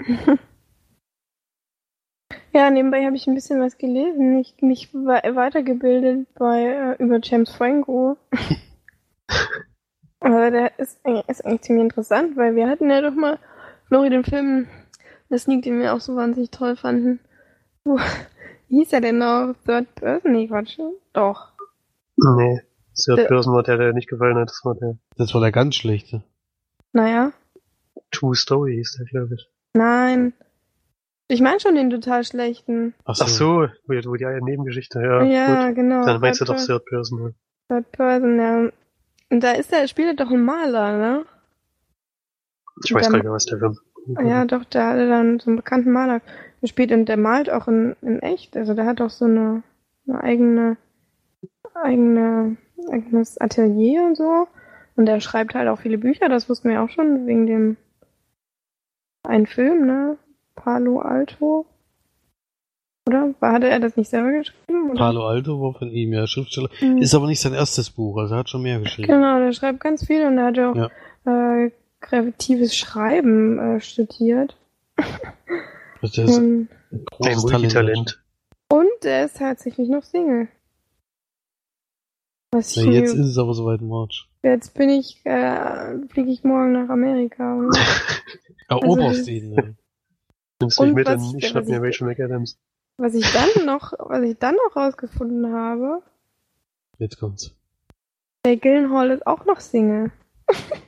[2.54, 7.18] Ja, nebenbei habe ich ein bisschen was gelesen, mich, mich we- weitergebildet bei äh, über
[7.22, 8.18] James Franco.
[10.20, 13.38] Aber der ist, eigentlich- ist eigentlich ziemlich interessant, weil wir hatten ja doch mal
[13.88, 14.68] Flori den Film,
[15.30, 17.20] das Sneak, den wir auch so wahnsinnig toll fanden.
[17.84, 17.96] Wo
[18.68, 19.54] wie hieß er denn noch?
[19.64, 20.32] Third Person?
[20.32, 20.78] Nee, Quatsch.
[21.14, 21.52] Doch.
[22.36, 22.60] nee.
[23.02, 24.50] Third Person war der, der nicht gefallen hat.
[24.50, 26.22] Das war der Das war der ganz schlechte.
[26.92, 27.32] Naja.
[28.10, 29.48] True Story, hieß der, glaube ich.
[29.74, 30.32] Nein.
[31.28, 32.94] Ich meine schon den total schlechten.
[33.04, 35.22] Ach Ach so, wo, wo die eine Nebengeschichte, ja.
[35.22, 35.76] Ja, gut.
[35.76, 36.04] genau.
[36.04, 37.34] Dann meinst du doch Third- Person.
[37.68, 37.76] Ja.
[37.80, 38.68] Third Person, ja.
[39.30, 41.24] Und da ist er, spielt er doch einen Maler, ne?
[42.84, 43.78] Ich weiß Dann- gar nicht mehr, was der Film.
[44.26, 46.20] Ja, doch, der hatte dann so einen bekannten Maler
[46.60, 48.56] gespielt und der malt auch in, in echt.
[48.56, 49.62] Also der hat auch so eine,
[50.08, 50.76] eine eigene,
[51.74, 52.56] eigene,
[52.90, 54.48] eigenes Atelier und so.
[55.02, 57.76] Und der schreibt halt auch viele Bücher, das wussten wir auch schon, wegen dem
[59.24, 60.16] einen Film, ne?
[60.54, 61.66] Palo Alto.
[63.08, 63.34] Oder?
[63.40, 64.90] War, hatte er das nicht selber geschrieben?
[64.90, 64.98] Oder?
[65.00, 66.68] Palo Alto war von ihm, ja, Schriftsteller.
[66.78, 66.98] Hm.
[66.98, 69.08] Ist aber nicht sein erstes Buch, also er hat schon mehr geschrieben.
[69.08, 70.90] Genau, der schreibt ganz viel und er hat ja auch
[71.28, 74.56] äh, kreatives Schreiben äh, studiert.
[75.00, 77.62] Der ist Und, ein großes Talent.
[77.74, 78.22] Multitalent.
[78.68, 80.46] und er ist tatsächlich noch Single.
[82.54, 84.28] Was ich Ja, jetzt ist es aber soweit March.
[84.42, 87.54] jetzt bin ich, äh, fliege ich morgen nach Amerika.
[87.54, 87.74] Und,
[88.68, 89.52] Eroberst das- ihn.
[89.54, 89.62] Ja.
[90.60, 92.58] Nimmst Und mich mit ich- ich schnapp mir ich- Rachel McAdams.
[92.98, 96.02] was ich dann noch, was ich dann noch rausgefunden habe,
[96.98, 97.52] Jetzt kommt's.
[98.46, 100.12] Jay Gyllenhaal ist auch noch Single.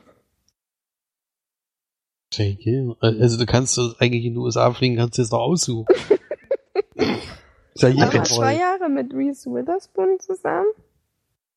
[2.33, 3.21] Jay Gyllenhaal.
[3.21, 5.87] Also du kannst eigentlich in die USA fliegen, kannst du jetzt noch aussuchen.
[7.77, 8.57] ja jeder war zwei.
[8.59, 10.67] Jahre mit Reese Witherspoon zusammen.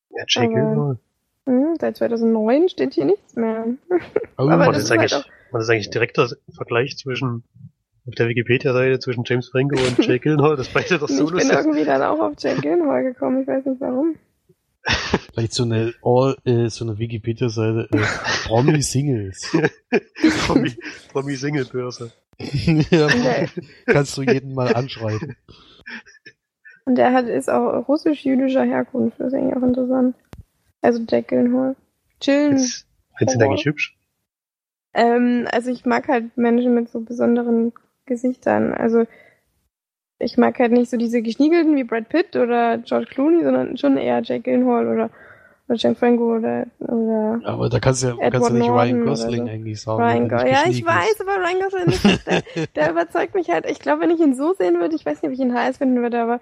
[0.10, 1.00] Ja, Jake Aber- Gyllenhaal.
[1.46, 3.66] Hm, seit 2009 steht hier nichts mehr.
[3.90, 3.98] Oh,
[4.36, 7.44] aber War das das, ist halt eigentlich, war das eigentlich direkter Vergleich zwischen
[8.06, 11.48] auf der Wikipedia-Seite zwischen James Franco und Jake Gyllenhaal, dass beide doch ich Solos bin
[11.48, 11.58] sind?
[11.58, 14.16] irgendwie dann auch auf Jay Gyllenhaal gekommen, ich weiß nicht warum.
[15.34, 17.98] Vielleicht so eine All, äh, so eine Wikipedia-Seite, äh,
[18.46, 19.52] Promi Singles.
[20.48, 20.74] Promi,
[21.12, 22.12] Promi Single-Börse.
[22.40, 23.08] ja,
[23.86, 25.36] kannst du jeden mal anschreiben.
[26.88, 30.16] Und der hat, ist auch russisch-jüdischer Herkunft, das ist eigentlich auch interessant.
[30.82, 31.76] Also Jack Gyllenhaal.
[32.22, 32.58] Chillen.
[32.58, 32.86] Findest
[33.18, 33.98] du ihn eigentlich hübsch?
[34.94, 37.74] Ähm, also ich mag halt Menschen mit so besonderen
[38.06, 38.74] Gesichtern.
[38.74, 39.04] Also
[40.18, 43.98] ich mag halt nicht so diese geschniegelten wie Brad Pitt oder George Clooney, sondern schon
[43.98, 45.10] eher Jack Gyllenhaal oder,
[45.68, 48.80] oder James Franco oder, oder Aber da kannst du ja Edward kannst du nicht Norton
[48.80, 49.52] Ryan Gosling so.
[49.52, 50.04] eigentlich sagen.
[50.04, 53.70] Ryan er nicht Ja, ich weiß, aber Ryan Gosling, ist, der, der überzeugt mich halt.
[53.70, 55.80] Ich glaube, wenn ich ihn so sehen würde, ich weiß nicht, ob ich ihn heiß
[55.80, 56.40] finden würde, aber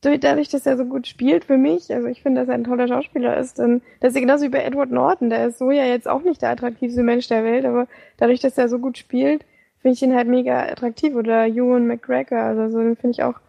[0.00, 2.88] dadurch, dass er so gut spielt für mich, also ich finde, dass er ein toller
[2.88, 6.08] Schauspieler ist, dann, das ist genauso wie bei Edward Norton, der ist so ja jetzt
[6.08, 7.86] auch nicht der attraktivste Mensch der Welt, aber
[8.16, 9.44] dadurch, dass er so gut spielt,
[9.80, 11.14] finde ich ihn halt mega attraktiv.
[11.14, 13.40] Oder Ewan McGregor, also so, den finde ich auch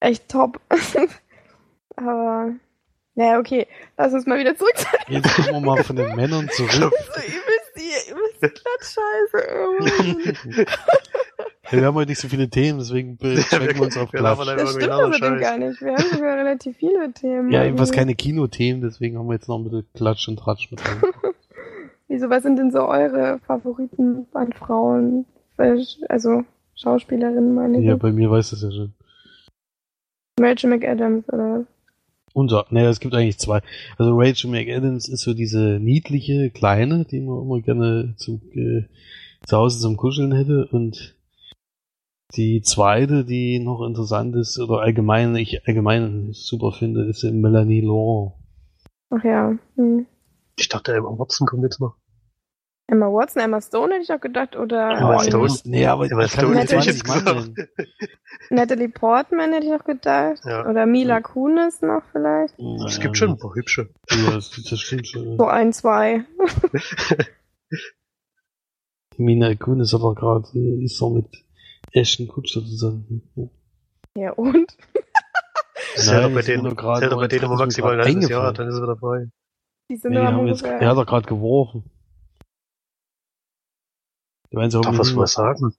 [0.00, 0.60] echt top.
[1.96, 2.52] aber,
[3.14, 6.48] naja, okay, lass uns mal wieder zurück zu Jetzt gucken wir mal von den Männern
[6.50, 6.72] zurück.
[6.72, 10.66] so, ihr wisst, ihr, ihr wisst Klatschscheiße.
[11.70, 14.72] Ja, wir haben heute nicht so viele Themen, deswegen beschränken wir uns auf einfach Das
[14.74, 15.40] stimmt außerdem Scheiß.
[15.40, 15.80] gar nicht.
[15.80, 17.50] Wir haben sogar relativ viele Themen.
[17.50, 20.80] Ja, jedenfalls keine Kinothemen, deswegen haben wir jetzt noch ein bisschen Klatsch und Tratsch mit
[20.84, 21.02] drin.
[22.08, 25.24] Wieso, was sind denn so eure Favoriten an Frauen?
[26.08, 26.44] Also
[26.76, 27.84] Schauspielerinnen, meine ich.
[27.84, 28.92] Ja, bei mir weiß das ja schon.
[30.40, 31.66] Rachel McAdams oder was?
[32.34, 33.60] Unter, naja, es gibt eigentlich zwei.
[33.96, 38.84] Also Rachel McAdams ist so diese niedliche, kleine, die man immer gerne zum, äh,
[39.46, 40.66] zu Hause zum Kuscheln hätte.
[40.66, 41.13] Und
[42.36, 48.32] die zweite, die noch interessant ist, oder allgemein, ich allgemein super finde, ist Melanie Laurent.
[49.10, 49.56] Ach ja.
[49.76, 50.06] Hm.
[50.56, 51.96] Ich dachte, Emma Watson kommt jetzt noch.
[52.86, 55.52] Emma Watson, Emma Stone hätte ich auch gedacht, oder Emma Stone.
[55.64, 57.50] Nee, aber Emma Stone hätte ich 20 jetzt gesagt.
[58.50, 60.40] Natalie Portman hätte ich noch gedacht.
[60.44, 60.68] Ja.
[60.68, 62.54] Oder Mila Kunis noch vielleicht.
[62.86, 63.88] Es Ja, gibt schon ein paar hübsche.
[64.10, 65.38] Ja, das, das stimmt schon.
[65.38, 66.24] So ein, zwei.
[69.16, 71.43] Mina Kuhn ist aber gerade, äh, ist so mit
[71.94, 73.22] Ashton Kutscher zusammen.
[73.36, 73.48] Ja.
[74.16, 74.76] Ja, und?
[75.94, 76.74] Das ist ja Nein, doch bei ist denen, doch
[77.20, 78.54] bei denen maximal ein grad halbes Jahr, eingefallen.
[78.54, 79.30] dann ist er wieder dabei.
[79.90, 81.90] Die sind Nee, haben jetzt, er hat er gerade geworfen.
[84.50, 85.74] Du meinst Darf was mal sagen?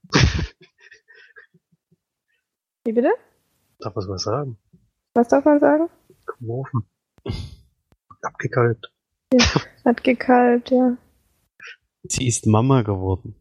[2.86, 3.12] Wie bitte?
[3.80, 4.58] Darf was mal sagen?
[5.14, 5.90] Was darf man sagen?
[6.40, 6.86] Geworfen.
[8.22, 8.92] Abgekalbt.
[9.86, 10.98] Hat gekalbt, ja.
[12.04, 13.36] Sie ist Mama geworden.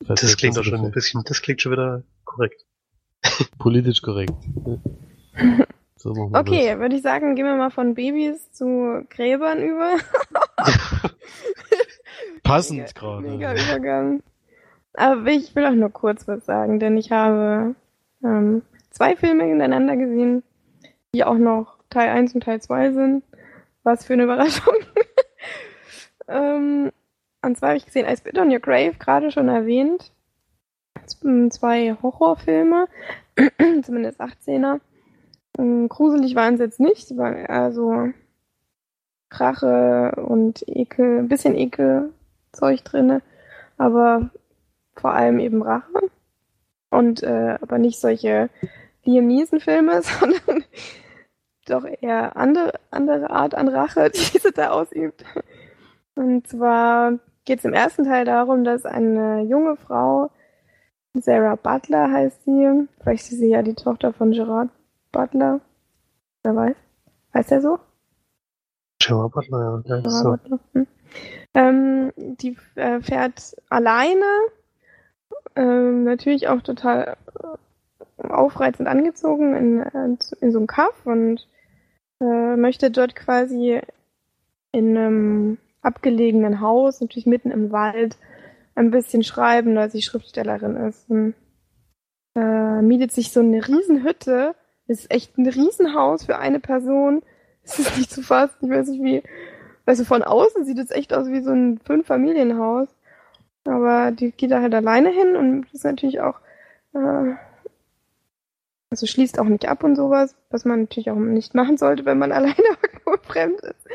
[0.00, 2.64] Das euch klingt doch schon ein bisschen, das klingt schon wieder korrekt.
[3.58, 4.32] Politisch korrekt.
[5.96, 9.98] So machen wir Okay, würde ich sagen, gehen wir mal von Babys zu Gräbern über.
[10.56, 10.78] das.
[12.42, 13.28] Passend Mega- gerade.
[13.28, 14.22] Mega Übergang.
[14.94, 17.74] Aber ich will auch nur kurz was sagen, denn ich habe
[18.24, 20.42] ähm, zwei Filme hintereinander gesehen,
[21.14, 23.22] die auch noch Teil 1 und Teil 2 sind.
[23.82, 24.72] Was für eine Überraschung.
[26.28, 26.92] ähm,
[27.42, 30.12] und zwar habe ich gesehen I Spit on Your Grave, gerade schon erwähnt.
[31.50, 32.86] Zwei Horrorfilme,
[33.82, 34.80] zumindest 18er.
[35.58, 38.10] Ähm, Gruselig waren es jetzt nicht, war eher so
[39.30, 43.22] Rache und Ekel, ein bisschen Ekelzeug drinne,
[43.78, 44.30] aber
[44.94, 46.10] vor allem eben Rache.
[46.90, 48.50] Und äh, aber nicht solche
[49.04, 50.64] Liam Neeson Filme, sondern
[51.66, 55.24] doch eher andere, andere Art an Rache, die sie da ausübt.
[56.14, 60.30] Und zwar geht es im ersten Teil darum, dass eine junge Frau,
[61.14, 64.70] Sarah Butler heißt sie, vielleicht ist sie ja die Tochter von Gerard
[65.12, 65.60] Butler,
[66.42, 66.76] wer weiß,
[67.34, 67.78] heißt er so?
[69.00, 69.98] Gerard Butler, ja.
[69.98, 70.30] Gerard so.
[70.30, 70.58] Butler.
[70.74, 70.86] Hm.
[71.54, 74.24] Ähm, die äh, fährt alleine,
[75.56, 77.16] ähm, natürlich auch total
[78.18, 81.48] äh, aufreizend angezogen in, äh, in so einem Kaff und
[82.20, 83.80] äh, möchte dort quasi
[84.72, 88.16] in einem abgelegenen Haus, natürlich mitten im Wald,
[88.74, 91.08] ein bisschen schreiben, da sie Schriftstellerin ist.
[91.10, 91.34] Und,
[92.34, 94.54] äh, mietet sich so eine Riesenhütte.
[94.86, 97.22] Ist echt ein Riesenhaus für eine Person.
[97.62, 98.56] Das ist nicht zu fassen.
[98.62, 99.22] Ich weiß nicht wie.
[99.84, 102.88] Also von außen sieht es echt aus wie so ein Fünf-Familienhaus.
[103.64, 106.40] Aber die geht da halt alleine hin und ist natürlich auch,
[106.94, 107.34] äh,
[108.90, 112.18] also schließt auch nicht ab und sowas, was man natürlich auch nicht machen sollte, wenn
[112.18, 113.86] man alleine irgendwo fremd ist.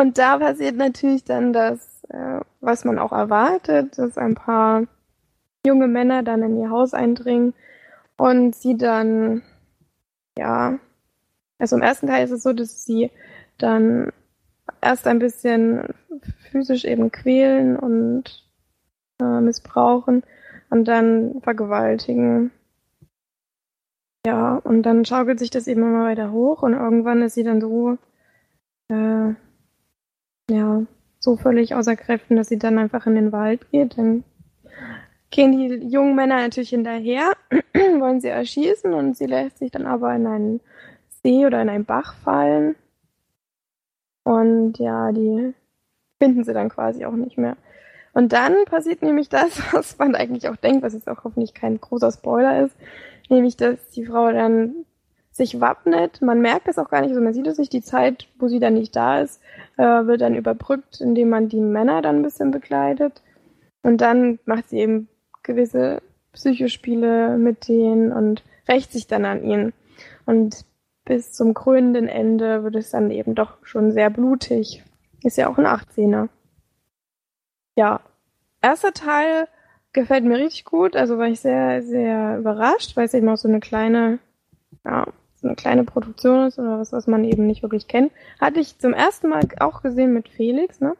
[0.00, 4.84] Und da passiert natürlich dann das, äh, was man auch erwartet, dass ein paar
[5.66, 7.52] junge Männer dann in ihr Haus eindringen
[8.16, 9.42] und sie dann,
[10.38, 10.78] ja,
[11.58, 13.10] also im ersten Teil ist es so, dass sie
[13.58, 14.10] dann
[14.80, 15.92] erst ein bisschen
[16.50, 18.48] physisch eben quälen und
[19.20, 20.22] äh, missbrauchen
[20.70, 22.52] und dann vergewaltigen.
[24.24, 27.60] Ja, und dann schaukelt sich das eben immer weiter hoch und irgendwann ist sie dann
[27.60, 27.98] so,
[28.88, 29.34] äh,
[30.50, 30.82] ja,
[31.18, 33.96] so völlig außer Kräften, dass sie dann einfach in den Wald geht.
[33.98, 34.24] Dann
[35.30, 37.32] gehen die jungen Männer natürlich hinterher,
[37.74, 40.60] wollen sie erschießen und sie lässt sich dann aber in einen
[41.22, 42.74] See oder in einen Bach fallen.
[44.24, 45.54] Und ja, die
[46.18, 47.56] finden sie dann quasi auch nicht mehr.
[48.12, 51.80] Und dann passiert nämlich das, was man eigentlich auch denkt, was jetzt auch hoffentlich kein
[51.80, 52.76] großer Spoiler ist,
[53.28, 54.84] nämlich dass die Frau dann
[55.30, 56.22] sich wappnet.
[56.22, 58.58] Man merkt es auch gar nicht, also man sieht es nicht, die Zeit, wo sie
[58.60, 59.40] dann nicht da ist,
[59.76, 63.22] äh, wird dann überbrückt, indem man die Männer dann ein bisschen begleitet.
[63.82, 65.08] Und dann macht sie eben
[65.42, 69.72] gewisse Psychospiele mit denen und rächt sich dann an ihnen.
[70.26, 70.64] Und
[71.04, 74.84] bis zum krönenden Ende wird es dann eben doch schon sehr blutig.
[75.22, 76.28] Ist ja auch ein 18er.
[77.76, 78.00] Ja,
[78.60, 79.48] erster Teil
[79.92, 83.48] gefällt mir richtig gut, also war ich sehr, sehr überrascht, weil es eben auch so
[83.48, 84.18] eine kleine,
[84.84, 85.06] ja,
[85.40, 88.12] so eine kleine Produktion ist oder was, was man eben nicht wirklich kennt.
[88.40, 90.94] Hatte ich zum ersten Mal auch gesehen mit Felix, ne?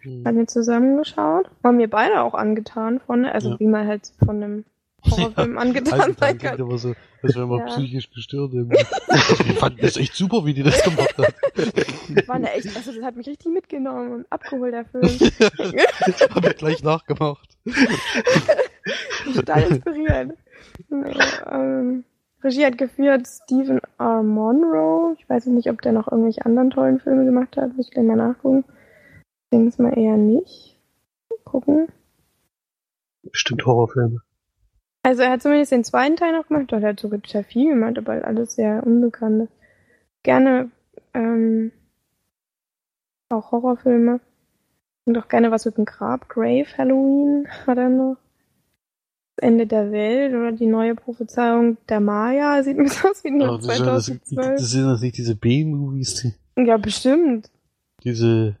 [0.00, 0.24] Hm.
[0.26, 1.50] Haben wir zusammengeschaut.
[1.62, 3.60] Waren mir beide auch angetan von, also Ja.
[3.60, 4.64] wie man halt von einem
[5.10, 6.60] Horrorfilm angetan sein kann.
[6.60, 7.66] aber so, als wäre man Ja.
[7.66, 8.52] psychisch gestört.
[8.52, 12.28] Wir fanden das echt super, wie die das gemacht hat.
[12.28, 15.02] War eine echt, also das hat mich richtig mitgenommen und abgeholt, der Film.
[16.34, 17.48] Hab ich gleich nachgemacht.
[19.34, 20.36] Total inspiriert.
[20.90, 22.04] Ja, ähm,
[22.42, 24.22] Regie hat geführt Stephen R.
[24.22, 25.14] Monroe.
[25.18, 27.76] Ich weiß nicht, ob der noch irgendwelche anderen tollen Filme gemacht hat.
[27.76, 28.64] Muss ich gleich mal nachgucken.
[28.66, 30.80] Ich denke es mal eher nicht.
[31.44, 31.88] Gucken.
[33.22, 34.20] Bestimmt Horrorfilme.
[35.04, 36.72] Also er hat zumindest den zweiten Teil noch gemacht.
[36.72, 39.48] Doch, er hat sogar sehr viel gemacht, aber alles sehr unbekannte.
[40.22, 40.70] Gerne
[41.14, 41.72] ähm,
[43.28, 44.20] auch Horrorfilme.
[45.04, 46.28] Und auch gerne was mit dem Grab.
[46.28, 48.16] Grave Halloween hat er noch.
[49.42, 52.62] Ende der Welt oder die neue Prophezeiung der Maya.
[52.62, 54.50] Sieht ein bisschen aus wie nur das, ist ja- das, 2012.
[54.60, 56.26] das sind natürlich diese B-Movies,
[56.56, 57.50] Ja, bestimmt.
[58.04, 58.56] diese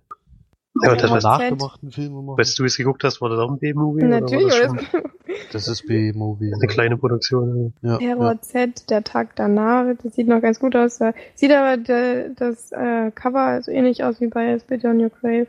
[0.82, 2.38] Ja, Ja, das, was- nachgemachten Filme machen.
[2.38, 4.04] was du jetzt geguckt hast, war das auch ein B-Movie?
[4.04, 4.76] oder war Natürlich, schon
[5.52, 6.52] das Das ist B-Movie.
[6.54, 7.72] eine kleine Produktion.
[7.82, 8.40] Ja, Terror ja.
[8.40, 10.98] Z, der Tag danach, das sieht noch ganz gut aus.
[11.34, 15.46] Sieht aber der, das äh, Cover so ähnlich aus wie bei Spit on Your Grave.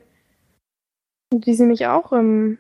[1.34, 2.58] Die ist nämlich auch im,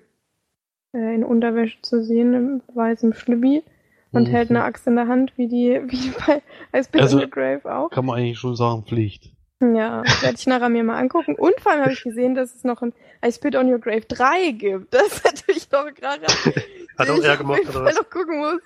[0.94, 3.64] äh, in Unterwäsche zu sehen, im weißem Schlübbi.
[4.12, 4.32] Und Mhm.
[4.32, 6.42] hält eine Axt in der Hand, wie die, wie bei
[6.80, 7.90] I Spit Also- on Your Grave auch.
[7.90, 9.32] Kann man eigentlich schon sagen, Pflicht.
[9.62, 11.36] Ja, werde ich nachher mir mal angucken.
[11.36, 12.94] Und vor allem habe ich gesehen, dass es noch ein
[13.26, 14.94] I Spit on Your Grave 3 gibt.
[14.94, 16.28] Das ist natürlich noch ein Kracher.
[17.00, 17.96] Hat auch er gemacht, oder was?
[17.96, 18.62] noch gucken muss.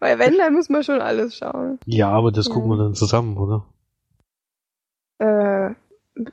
[0.00, 1.78] Weil wenn, dann muss man schon alles schauen.
[1.86, 2.52] Ja, aber das Ja.
[2.54, 3.64] gucken wir dann zusammen, oder?
[5.18, 5.74] Äh,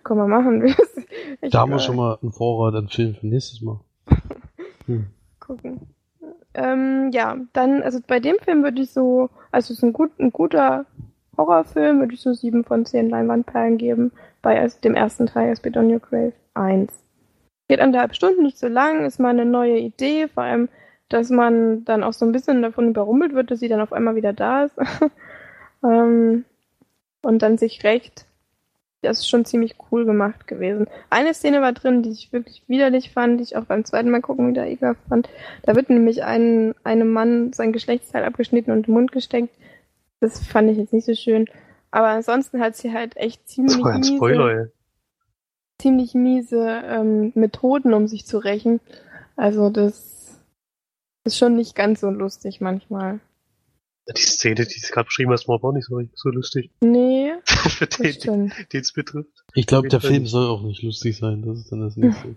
[0.03, 0.75] kann man machen.
[1.51, 3.79] Da haben wir schon mal einen Vorrat an Filmen für nächstes Mal.
[4.87, 5.07] Hm.
[5.51, 5.81] Gucken.
[6.53, 10.11] Ähm, ja, dann, also bei dem Film würde ich so, also es ist ein, gut,
[10.19, 10.85] ein guter
[11.37, 14.11] Horrorfilm, würde ich so sieben von zehn Leinwandperlen geben.
[14.41, 16.93] Bei dem ersten Teil, Spit on Your Grave, eins.
[17.67, 20.67] Geht anderthalb Stunden, nicht so lang, ist mal eine neue Idee, vor allem,
[21.09, 24.15] dass man dann auch so ein bisschen davon überrumpelt wird, dass sie dann auf einmal
[24.15, 24.75] wieder da ist.
[25.83, 26.45] ähm,
[27.21, 28.25] und dann sich recht
[29.01, 30.87] das ist schon ziemlich cool gemacht gewesen.
[31.09, 34.21] Eine Szene war drin, die ich wirklich widerlich fand, die ich auch beim zweiten Mal
[34.21, 35.29] gucken wieder ekelhaft fand.
[35.63, 39.49] Da wird nämlich ein, einem Mann sein Geschlechtsteil abgeschnitten und im Mund gesteckt.
[40.19, 41.47] Das fand ich jetzt nicht so schön.
[41.89, 44.65] Aber ansonsten hat sie halt echt ziemlich miese, Spoiler, ey.
[45.79, 48.79] ziemlich miese ähm, Methoden, um sich zu rächen.
[49.35, 50.39] Also das
[51.23, 53.19] ist schon nicht ganz so lustig manchmal.
[54.17, 56.71] Die Szene, die du gerade beschrieben hast, war auch nicht so, so lustig.
[56.81, 59.43] Nee, Für den, den es betrifft.
[59.53, 61.41] Ich glaube, der Film soll auch nicht lustig sein.
[61.41, 62.35] Das ist dann das nächste.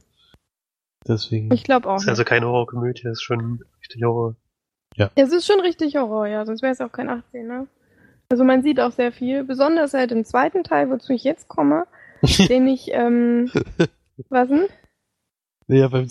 [1.06, 1.52] Deswegen.
[1.52, 1.96] Ich glaube auch.
[1.96, 4.36] Ist also keine Horrorkomödie, ist schon richtig Horror.
[5.16, 7.66] Es ist schon richtig Horror, ja, sonst wäre es auch kein 18, ne?
[8.28, 11.86] Also man sieht auch sehr viel, besonders halt im zweiten Teil, wozu ich jetzt komme,
[12.48, 13.50] den ich, ähm,
[14.28, 14.66] was denn?
[15.66, 16.06] Ja, weil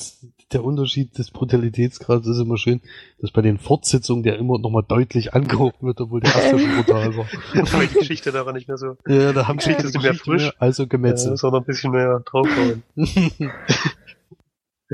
[0.51, 2.81] der Unterschied des Brutalitätsgrads ist immer schön,
[3.19, 7.15] dass bei den Fortsetzungen der immer nochmal deutlich angehoben wird, obwohl der erste schon brutal
[7.17, 7.25] war.
[7.73, 10.51] Weil die Geschichte daran nicht mehr so, Ja, da haben Die Geschichte ist mehr frisch.
[10.59, 11.37] also äh, gemetzelt.
[11.37, 12.83] sondern ein bisschen mehr draufhauen.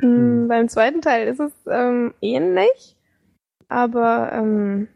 [0.02, 2.96] Hm, beim zweiten Teil ist es ähm, ähnlich,
[3.68, 4.88] aber ähm,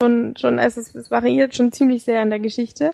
[0.00, 2.92] schon, schon es, ist, es variiert schon ziemlich sehr in der Geschichte.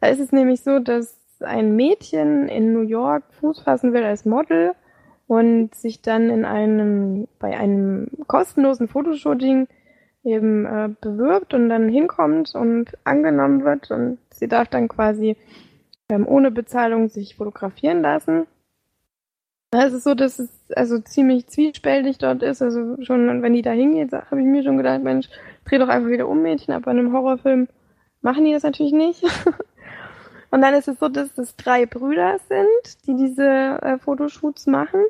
[0.00, 4.24] Da ist es nämlich so, dass ein Mädchen in New York Fuß fassen will als
[4.24, 4.74] Model
[5.30, 9.68] und sich dann in einem bei einem kostenlosen Fotoshooting
[10.24, 15.36] eben äh, bewirbt und dann hinkommt und angenommen wird und sie darf dann quasi
[16.08, 18.48] ähm, ohne Bezahlung sich fotografieren lassen.
[19.70, 22.60] Da ist es so, dass es also ziemlich zwiespältig dort ist.
[22.60, 25.28] Also schon, wenn die da hingeht, habe ich mir schon gedacht, Mensch,
[25.64, 27.68] dreh doch einfach wieder um Mädchen, aber in einem Horrorfilm
[28.20, 29.22] machen die das natürlich nicht.
[30.50, 35.04] Und dann ist es so, dass es drei Brüder sind, die diese äh, Fotoshoots machen.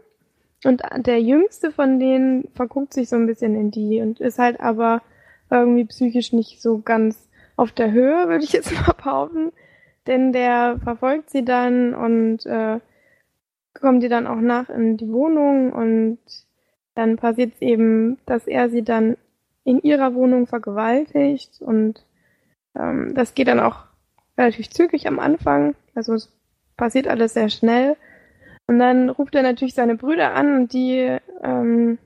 [0.65, 4.61] Und der jüngste von denen verguckt sich so ein bisschen in die und ist halt
[4.61, 5.03] aber
[5.51, 9.53] irgendwie psychisch nicht so ganz auf der Höhe, würde ich jetzt mal behaupten.
[10.07, 12.81] Denn der verfolgt sie dann und äh,
[13.75, 16.19] kommt ihr dann auch nach in die Wohnung und
[16.95, 19.17] dann passiert es eben, dass er sie dann
[19.65, 22.05] in ihrer Wohnung vergewaltigt und
[22.75, 23.85] ähm, das geht dann auch
[24.37, 25.75] relativ zügig am Anfang.
[25.95, 26.33] Also es
[26.77, 27.97] passiert alles sehr schnell.
[28.71, 31.99] Und dann ruft er natürlich seine Brüder an und die ähm,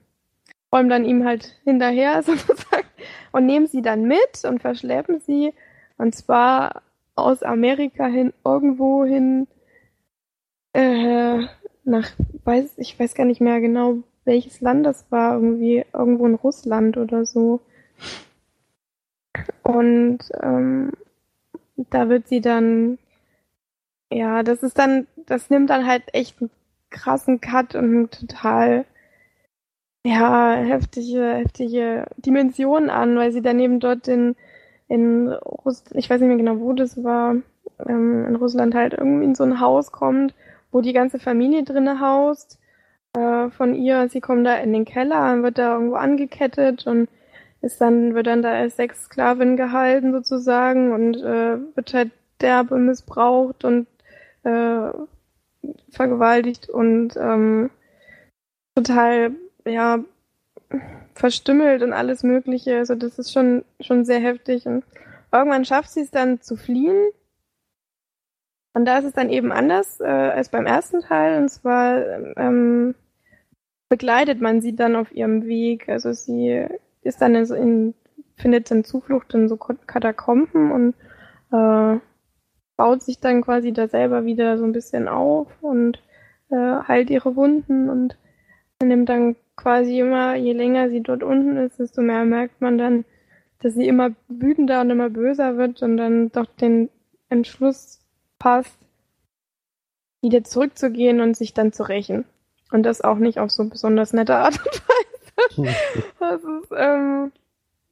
[0.73, 2.87] räumen dann ihm halt hinterher sozusagen
[3.33, 5.53] und nehmen sie dann mit und verschleppen sie
[5.99, 6.81] und zwar
[7.17, 9.47] aus Amerika hin irgendwo hin
[10.73, 11.41] äh,
[11.85, 12.09] nach
[12.45, 16.97] weiß ich weiß gar nicht mehr genau welches Land das war irgendwie irgendwo in Russland
[16.97, 17.61] oder so.
[19.63, 20.93] Und ähm,
[21.91, 22.97] da wird sie dann
[24.13, 26.51] ja das ist dann das nimmt dann halt echt einen
[26.91, 28.85] krassen Cut und einen total
[30.07, 34.37] ja heftige heftige Dimensionen an weil sie dann eben dort in
[34.89, 37.37] in Russland, ich weiß nicht mehr genau, wo das war,
[37.87, 40.35] ähm, in Russland halt irgendwie in so ein Haus kommt,
[40.73, 42.59] wo die ganze Familie drinne haust
[43.15, 44.09] äh, von ihr.
[44.09, 47.09] Sie kommen da in den Keller wird da irgendwo angekettet und
[47.63, 53.65] ist dann, wird dann da als Sexsklavin gehalten sozusagen und äh, wird halt derbe missbraucht
[53.65, 53.87] und
[54.45, 54.93] äh,
[55.91, 57.71] vergewaltigt und ähm,
[58.75, 59.33] total,
[59.65, 60.01] ja,
[61.15, 62.79] verstümmelt und alles Mögliche.
[62.79, 64.67] Also das ist schon, schon sehr heftig.
[64.67, 64.85] Und
[65.33, 67.11] irgendwann schafft sie es dann zu fliehen.
[68.75, 71.41] Und da ist es dann eben anders äh, als beim ersten Teil.
[71.41, 72.05] Und zwar
[72.37, 72.95] ähm,
[73.89, 75.89] begleitet man sie dann auf ihrem Weg.
[75.89, 76.67] Also sie
[77.03, 77.95] ist dann in, in
[78.37, 80.95] findet dann Zuflucht in so Katakomben und
[81.53, 82.01] äh,
[82.77, 86.03] baut sich dann quasi da selber wieder so ein bisschen auf und
[86.51, 88.17] äh, heilt ihre Wunden und
[88.83, 93.05] nimmt dann quasi immer, je länger sie dort unten ist, desto mehr merkt man dann,
[93.61, 96.91] dass sie immer wütender und immer böser wird und dann doch den
[97.29, 98.01] Entschluss
[98.39, 98.79] passt,
[100.21, 102.25] wieder zurückzugehen und sich dann zu rächen.
[102.73, 104.83] Und das auch nicht auf so besonders nette Art und
[105.67, 105.77] Weise.
[106.19, 107.33] das ist, ähm,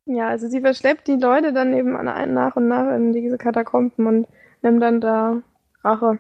[0.07, 4.27] ja, also sie verschleppt die Leute dann eben nach und nach in diese Katakomben und
[4.63, 5.43] nimmt dann da
[5.83, 6.19] Rache.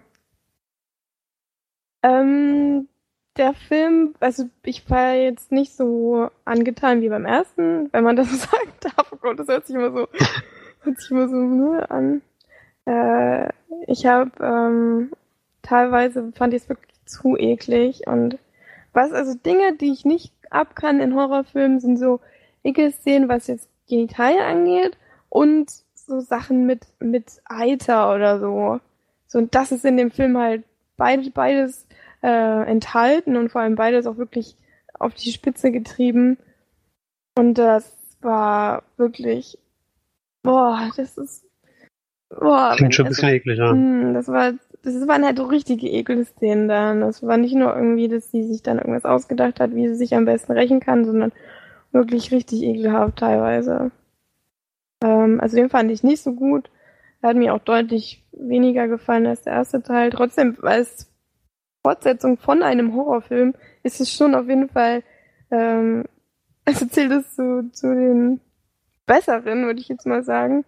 [2.02, 2.88] Ähm,
[3.36, 8.28] der Film, also ich war jetzt nicht so angetan wie beim ersten, wenn man das
[8.30, 9.12] so sagen darf.
[9.12, 10.08] Oh Gott, das hört sich immer so,
[10.82, 12.22] hört sich immer so null an.
[12.84, 13.48] Äh,
[13.86, 15.12] ich habe ähm,
[15.62, 18.38] teilweise fand ich es wirklich zu eklig und
[18.92, 22.20] was also Dinge, die ich nicht ab kann in Horrorfilmen, sind so
[22.62, 25.72] Ekelszenen, was jetzt Genitalien angeht und
[26.06, 28.80] so Sachen mit, mit Eiter oder so.
[29.26, 30.64] So, und das ist in dem Film halt
[30.96, 31.86] beid, beides
[32.22, 34.56] äh, enthalten und vor allem beides auch wirklich
[34.98, 36.38] auf die Spitze getrieben.
[37.36, 39.58] Und das war wirklich,
[40.42, 41.44] boah, das ist,
[42.28, 42.74] boah.
[42.76, 43.72] Klingt schon ein bisschen eklig, ja.
[43.72, 47.00] Mh, das war, das waren halt so richtige Ekelszenen dann.
[47.00, 50.14] Das war nicht nur irgendwie, dass sie sich dann irgendwas ausgedacht hat, wie sie sich
[50.14, 51.32] am besten rächen kann, sondern
[51.90, 53.90] wirklich richtig ekelhaft teilweise.
[55.02, 56.70] Ähm, also den fand ich nicht so gut.
[57.20, 60.10] Er hat mir auch deutlich weniger gefallen als der erste Teil.
[60.10, 61.10] Trotzdem, als
[61.84, 65.02] Fortsetzung von einem Horrorfilm ist es schon auf jeden Fall,
[65.50, 66.04] ähm,
[66.64, 68.40] also zählt es zu, zu den
[69.06, 70.64] besseren, würde ich jetzt mal sagen.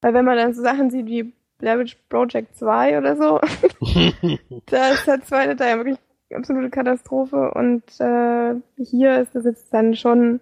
[0.00, 3.38] Weil wenn man dann so Sachen sieht wie Blair Project 2 oder so,
[4.66, 5.98] da ist der zweite Teil wirklich
[6.34, 10.40] absolute Katastrophe und äh, hier ist das jetzt dann schon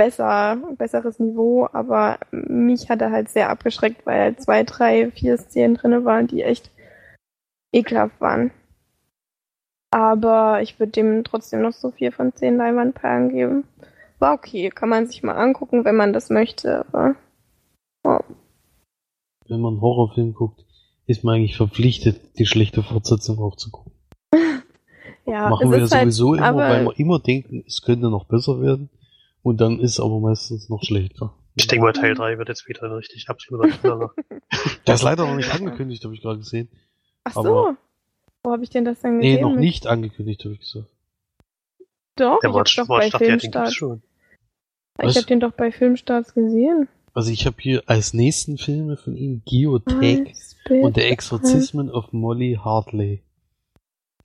[0.00, 5.36] besser, besseres Niveau, aber mich hat er halt sehr abgeschreckt, weil halt zwei, drei, vier
[5.36, 6.70] Szenen drinne waren, die echt
[7.70, 8.50] ekelhaft waren.
[9.90, 13.64] Aber ich würde dem trotzdem noch so vier von zehn Leinwandperlen geben.
[14.18, 17.16] War okay, kann man sich mal angucken, wenn man das möchte, aber
[18.04, 18.20] oh.
[19.48, 20.64] Wenn man einen Horrorfilm guckt,
[21.06, 23.92] ist man eigentlich verpflichtet, die schlechte Fortsetzung aufzugucken.
[25.26, 28.62] ja, Machen wir ja halt, sowieso immer, weil wir immer denken, es könnte noch besser
[28.62, 28.88] werden.
[29.42, 31.34] Und dann ist aber meistens noch schlechter.
[31.54, 34.12] Ich denke mal, Teil 3 wird jetzt wieder ein richtig absoluter Knaller.
[34.86, 36.68] Der ist leider noch nicht angekündigt, habe ich gerade gesehen.
[37.24, 37.76] Ach so.
[38.42, 39.34] Wo habe ich denn das denn gesehen?
[39.34, 40.88] Nee, noch nicht angekündigt, habe ich gesagt.
[42.16, 43.74] Doch, Der ich hab's doch bei Filmstarts.
[43.74, 44.02] Schon.
[45.02, 46.88] Ich habe den doch bei Filmstarts gesehen.
[47.12, 50.34] Also ich habe hier als nächsten Filme von ihm Geotech
[50.68, 53.22] und der Exorzismen of Molly Hartley.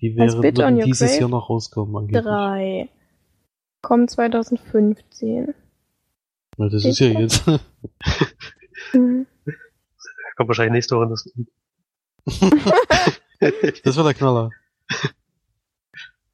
[0.01, 1.95] Die wären dieses Jahr noch rauskommen.
[1.95, 2.23] Angeblich.
[2.23, 2.89] Drei
[3.85, 5.53] kommt 2015.
[6.57, 7.45] Ja, das ist ja jetzt.
[8.93, 9.27] mhm.
[10.35, 11.31] Kommt wahrscheinlich nächste Woche das.
[13.83, 14.49] das war der Knaller.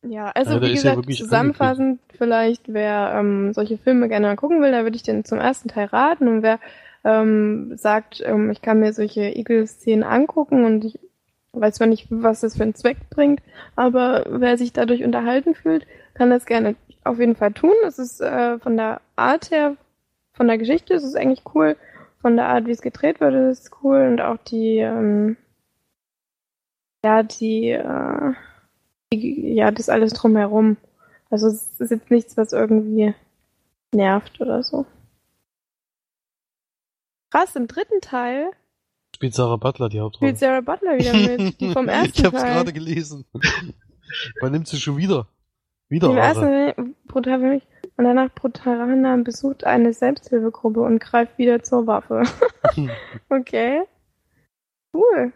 [0.02, 4.72] Ja, also ja, wie gesagt, ja zusammenfassend vielleicht, wer ähm, solche Filme gerne gucken will,
[4.72, 6.60] da würde ich den zum ersten Teil raten und wer
[7.04, 10.98] ähm, sagt, ähm, ich kann mir solche Ekel-Szenen angucken und ich
[11.52, 13.42] weiß zwar nicht, was das für einen Zweck bringt,
[13.76, 17.74] aber wer sich dadurch unterhalten fühlt, kann das gerne auf jeden Fall tun.
[17.86, 19.76] Es ist äh, von der Art her,
[20.34, 21.78] von der Geschichte ist es eigentlich cool.
[22.22, 24.08] Von der Art, wie es gedreht wird, ist es cool.
[24.08, 25.38] Und auch die, ähm,
[27.04, 28.34] ja, die, äh,
[29.12, 30.78] die, ja, das alles drumherum.
[31.30, 33.16] Also es ist jetzt nichts, was irgendwie
[33.94, 34.86] nervt oder so.
[37.32, 38.52] Krass, im dritten Teil
[39.22, 40.30] spielt Sarah Butler die Hauptrolle.
[40.30, 43.26] Spielt Sarah Butler wieder mit, die vom ersten ich hab's gerade gelesen.
[44.42, 45.28] Man nimmt sie schon wieder.
[45.90, 47.68] Wieder Im ersten mich.
[47.98, 52.24] Und danach Brutarana besucht eine Selbsthilfegruppe und greift wieder zur Waffe.
[53.30, 53.84] okay.
[54.94, 55.34] Cool.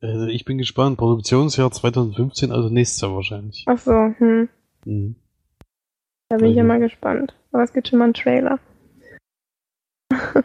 [0.00, 0.98] Also ich bin gespannt.
[0.98, 3.64] Produktionsjahr 2015, also nächstes Jahr wahrscheinlich.
[3.66, 4.48] Ach so, hm.
[4.84, 5.16] Mhm.
[6.28, 7.34] Da bin ich ja mal gespannt.
[7.52, 8.58] Aber es gibt schon mal einen Trailer.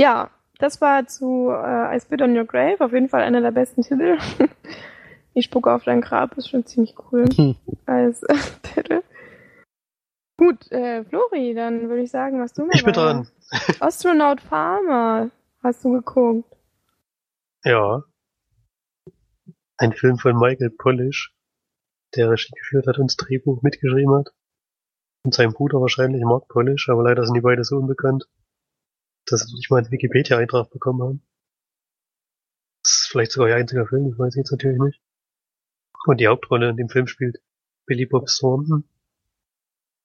[0.00, 2.80] ja, das war zu äh, I Spit on Your Grave.
[2.80, 4.18] Auf jeden Fall einer der besten Titel.
[5.34, 7.24] Ich spucke auf dein Grab ist schon ziemlich cool
[7.86, 9.02] als äh, Titel.
[10.40, 13.28] Gut, äh, Flori, dann würde ich sagen, was du mal Ich bin dran.
[13.78, 15.30] Astronaut Farmer
[15.62, 16.56] hast du geguckt.
[17.62, 18.04] Ja.
[19.76, 21.34] Ein Film von Michael Polish,
[22.16, 24.32] der Regie geführt hat und das Drehbuch mitgeschrieben hat.
[25.24, 28.26] Und sein Bruder wahrscheinlich, Mark Polish, aber leider sind die beide so unbekannt,
[29.26, 31.22] dass sie nicht mal einen Wikipedia-Eintrag bekommen haben.
[32.82, 35.02] Das vielleicht sogar ihr einziger Film, das weiß ich jetzt natürlich nicht.
[36.06, 37.42] Und die Hauptrolle in dem Film spielt
[37.84, 38.88] Billy Bob Thornton.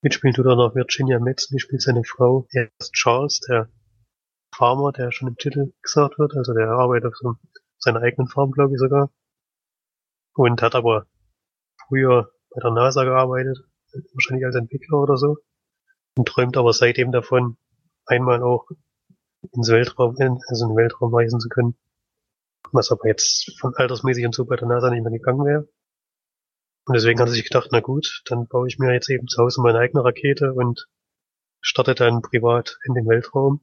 [0.06, 2.46] Mitspielen tut auch noch Virginia Madsen, die spielt seine Frau.
[2.52, 3.68] Er ist Charles, der
[4.54, 7.34] Farmer, der schon im Titel gesagt wird, also der arbeitet auf so
[7.78, 9.10] seiner eigenen Farm, glaube ich sogar.
[10.34, 11.06] Und hat aber
[11.88, 13.58] früher bei der NASA gearbeitet,
[14.14, 15.38] wahrscheinlich als Entwickler oder so.
[16.16, 17.56] Und träumt aber seitdem davon,
[18.06, 18.68] einmal auch
[19.54, 21.76] ins Weltraum, also in den Weltraum reisen zu können.
[22.70, 25.68] Was aber jetzt von altersmäßig und so bei der NASA nicht mehr gegangen wäre.
[26.86, 29.42] Und deswegen hat er sich gedacht, na gut, dann baue ich mir jetzt eben zu
[29.42, 30.88] Hause meine eigene Rakete und
[31.60, 33.60] starte dann privat in den Weltraum.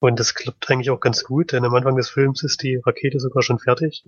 [0.00, 3.18] Und das klappt eigentlich auch ganz gut, denn am Anfang des Films ist die Rakete
[3.18, 4.04] sogar schon fertig.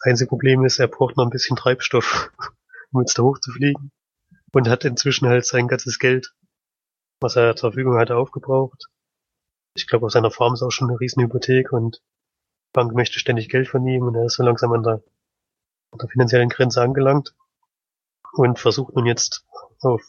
[0.00, 2.32] Einzige Problem ist, er braucht noch ein bisschen Treibstoff,
[2.92, 3.92] um jetzt da hochzufliegen.
[4.52, 6.34] Und hat inzwischen halt sein ganzes Geld,
[7.20, 8.86] was er zur Verfügung hatte, aufgebraucht.
[9.76, 13.18] Ich glaube, auf seiner Farm ist auch schon eine riesen Hypothek und die Bank möchte
[13.18, 15.02] ständig Geld von ihm und er ist so langsam an der,
[15.92, 17.34] der finanziellen Grenze angelangt
[18.32, 19.44] und versucht nun jetzt
[19.80, 20.02] auf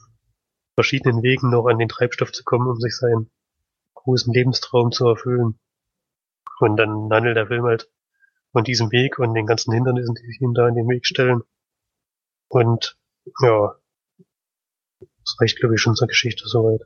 [0.76, 3.32] verschiedenen Wegen noch an den Treibstoff zu kommen, um sich seinen
[3.96, 5.60] großen Lebenstraum zu erfüllen.
[6.60, 7.90] Und dann handelt der Film halt
[8.52, 11.42] von diesem Weg und den ganzen Hindernissen, die sich ihm da in den Weg stellen.
[12.50, 12.98] Und
[13.42, 13.76] ja,
[15.00, 16.82] das reicht, glaube ich, schon zur Geschichte soweit.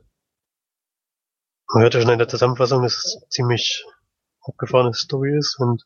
[1.72, 3.84] Man hört ja schon in der Zusammenfassung, dass es ziemlich
[4.42, 5.84] abgefahrene Story ist und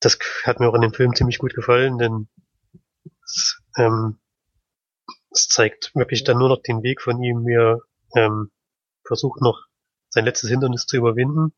[0.00, 2.28] das hat mir auch in dem Film ziemlich gut gefallen, denn
[3.24, 4.18] es, ähm,
[5.30, 7.80] es zeigt wirklich dann nur noch den Weg von ihm, wie er
[8.16, 8.50] ähm,
[9.06, 9.66] versucht noch
[10.10, 11.52] sein letztes Hindernis zu überwinden.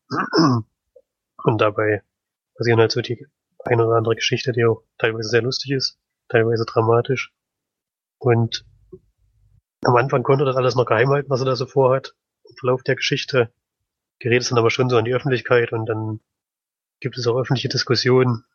[1.43, 2.03] Und dabei
[2.55, 3.25] passieren halt so die
[3.63, 5.97] eine oder andere Geschichte, die auch teilweise sehr lustig ist,
[6.29, 7.33] teilweise dramatisch.
[8.19, 8.65] Und
[9.83, 12.13] am Anfang konnte das alles noch geheim halten, was er da so vorhat.
[12.47, 13.51] Im Verlauf der Geschichte
[14.19, 16.19] gerät es dann aber schon so an die Öffentlichkeit und dann
[17.01, 18.45] gibt es auch öffentliche Diskussionen,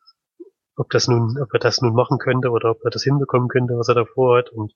[0.75, 3.77] ob das nun, ob er das nun machen könnte oder ob er das hinbekommen könnte,
[3.77, 4.73] was er da vorhat und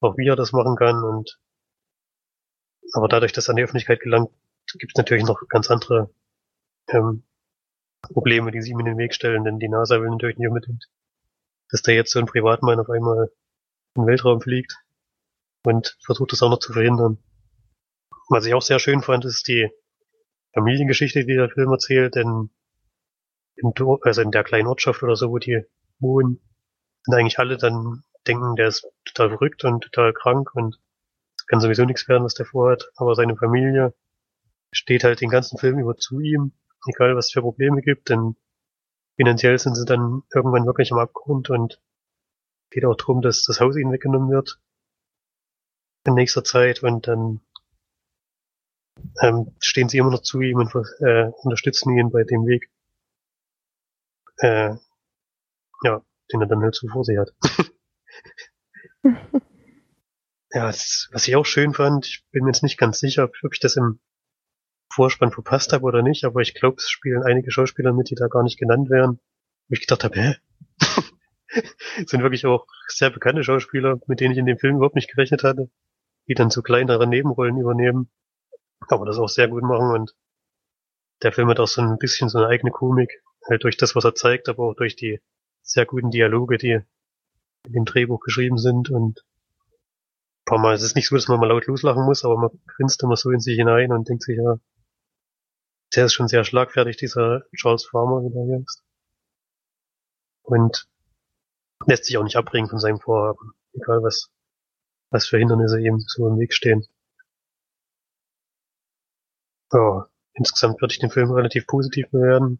[0.00, 1.38] auch wie er das machen kann und
[2.94, 4.30] aber dadurch, dass er an die Öffentlichkeit gelangt,
[4.78, 6.10] gibt es natürlich noch ganz andere
[6.88, 7.24] ähm,
[8.02, 10.88] Probleme, die sich ihm in den Weg stellen, denn die NASA will natürlich nicht unbedingt,
[11.70, 13.30] dass da jetzt so ein Privatmann auf einmal
[13.94, 14.76] in den Weltraum fliegt
[15.64, 17.18] und versucht das auch noch zu verhindern.
[18.28, 19.70] Was ich auch sehr schön fand, ist die
[20.52, 22.50] Familiengeschichte, die der Film erzählt, denn
[23.62, 25.64] im Dorf, also in der kleinen Ortschaft oder so, wo die
[25.98, 26.40] wohnen,
[27.04, 30.78] sind eigentlich alle dann denken, der ist total verrückt und total krank und
[31.46, 33.94] kann sowieso nichts werden, was der vorhat, aber seine Familie
[34.72, 36.52] steht halt den ganzen Film über zu ihm,
[36.88, 38.36] egal was es für Probleme gibt, denn
[39.16, 41.80] finanziell sind sie dann irgendwann wirklich am Abgrund und
[42.70, 44.58] geht auch darum, dass das Haus ihnen weggenommen wird
[46.04, 47.40] in nächster Zeit und dann
[49.20, 52.70] ähm, stehen sie immer noch zu ihm und äh, unterstützen ihn bei dem Weg,
[54.42, 54.74] äh,
[55.84, 57.32] ja, den er dann halt so vor sich hat.
[60.52, 63.34] ja, das, was ich auch schön fand, ich bin mir jetzt nicht ganz sicher, ob,
[63.42, 64.00] ob ich das im
[64.92, 68.26] Vorspann verpasst habe oder nicht, aber ich glaube, es spielen einige Schauspieler mit, die da
[68.26, 69.20] gar nicht genannt werden.
[69.68, 70.36] Wo ich gedacht habe, hä?
[72.06, 75.44] sind wirklich auch sehr bekannte Schauspieler, mit denen ich in dem Film überhaupt nicht gerechnet
[75.44, 75.70] hatte,
[76.28, 78.10] die dann so kleinere Nebenrollen übernehmen,
[78.88, 80.14] aber das auch sehr gut machen und
[81.22, 84.04] der Film hat auch so ein bisschen so eine eigene Komik, halt durch das, was
[84.04, 85.20] er zeigt, aber auch durch die
[85.62, 86.80] sehr guten Dialoge, die
[87.64, 91.38] in dem Drehbuch geschrieben sind und ein paar Mal, es ist nicht so, dass man
[91.38, 94.36] mal laut loslachen muss, aber man grinst immer so in sich hinein und denkt sich,
[94.36, 94.58] ja,
[95.94, 98.82] der ist schon sehr schlagfertig, dieser Charles Farmer, wie der hier ist.
[100.42, 100.88] Und
[101.86, 104.30] lässt sich auch nicht abbringen von seinem Vorhaben, egal was,
[105.10, 106.86] was für Hindernisse ihm so im Weg stehen.
[109.72, 112.58] Ja, insgesamt würde ich den Film relativ positiv bewerten.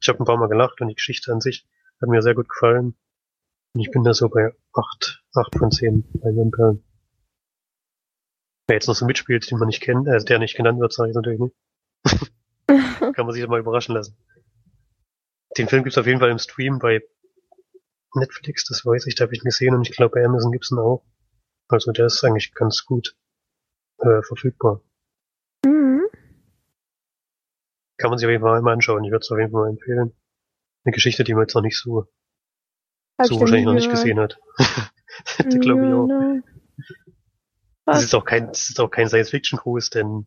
[0.00, 1.66] Ich habe ein paar Mal gelacht und die Geschichte an sich
[2.00, 2.96] hat mir sehr gut gefallen.
[3.74, 6.82] Und ich bin da so bei acht, acht von zehn bei Wimpern.
[8.66, 11.10] Wer jetzt noch so mitspielt, den man nicht kennt, äh, der nicht genannt wird, sage
[11.10, 11.56] ich natürlich nicht.
[12.66, 14.16] Kann man sich mal überraschen lassen.
[15.56, 17.02] Den Film gibt's auf jeden Fall im Stream bei
[18.14, 20.70] Netflix, das weiß ich, da habe ich ihn gesehen und ich glaube bei Amazon gibt's
[20.70, 21.04] ihn auch.
[21.68, 23.16] Also der ist eigentlich ganz gut
[23.98, 24.80] äh, verfügbar.
[25.64, 26.07] Mhm.
[27.98, 29.04] Kann man sich auf jeden Fall mal anschauen.
[29.04, 30.12] Ich würde es auf jeden Fall mal empfehlen.
[30.84, 32.06] Eine Geschichte, die man jetzt noch nicht so,
[33.18, 34.38] Hab so ich wahrscheinlich noch nicht gesehen hat.
[35.52, 36.06] die glaube ich Ja, auch.
[36.06, 36.42] ne.
[37.84, 40.26] Das ist auch kein, das ist auch kein Science-Fiction-Gruß, denn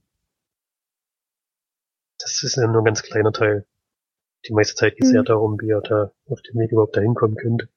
[2.19, 3.65] das ist ja nur ein ganz kleiner Teil.
[4.47, 5.17] Die meiste Zeit geht es Mhm.
[5.17, 7.69] eher darum, wie er da auf dem Weg überhaupt dahin kommen könnte.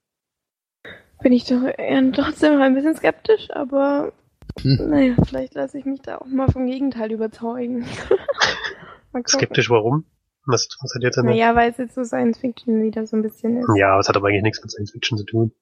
[1.23, 4.13] Bin ich doch eher trotzdem noch ein bisschen skeptisch, aber
[4.61, 4.89] Hm.
[4.89, 7.85] naja, vielleicht lasse ich mich da auch mal vom Gegenteil überzeugen.
[9.27, 10.05] Skeptisch warum?
[10.47, 11.33] Was, was hat jetzt damit?
[11.33, 13.69] Naja, weil es jetzt so Science Fiction wieder so ein bisschen ist.
[13.77, 15.53] Ja, es hat aber eigentlich nichts mit Science Fiction zu tun.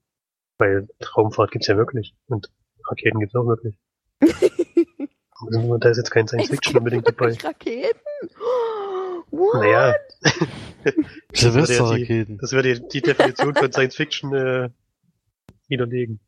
[0.59, 2.17] Weil Raumfahrt gibt's ja wirklich.
[2.27, 2.51] Und
[2.89, 3.79] Raketen gibt's auch wirklich.
[4.21, 7.33] Also, da ist jetzt kein Science Fiction unbedingt dabei.
[7.33, 8.01] Raketen?
[9.31, 9.63] What?
[9.63, 9.95] Naja,
[11.33, 12.39] Silvesterraketen.
[12.39, 14.71] das würde die, die Definition von Science Fiction äh,
[15.69, 16.21] widerlegen.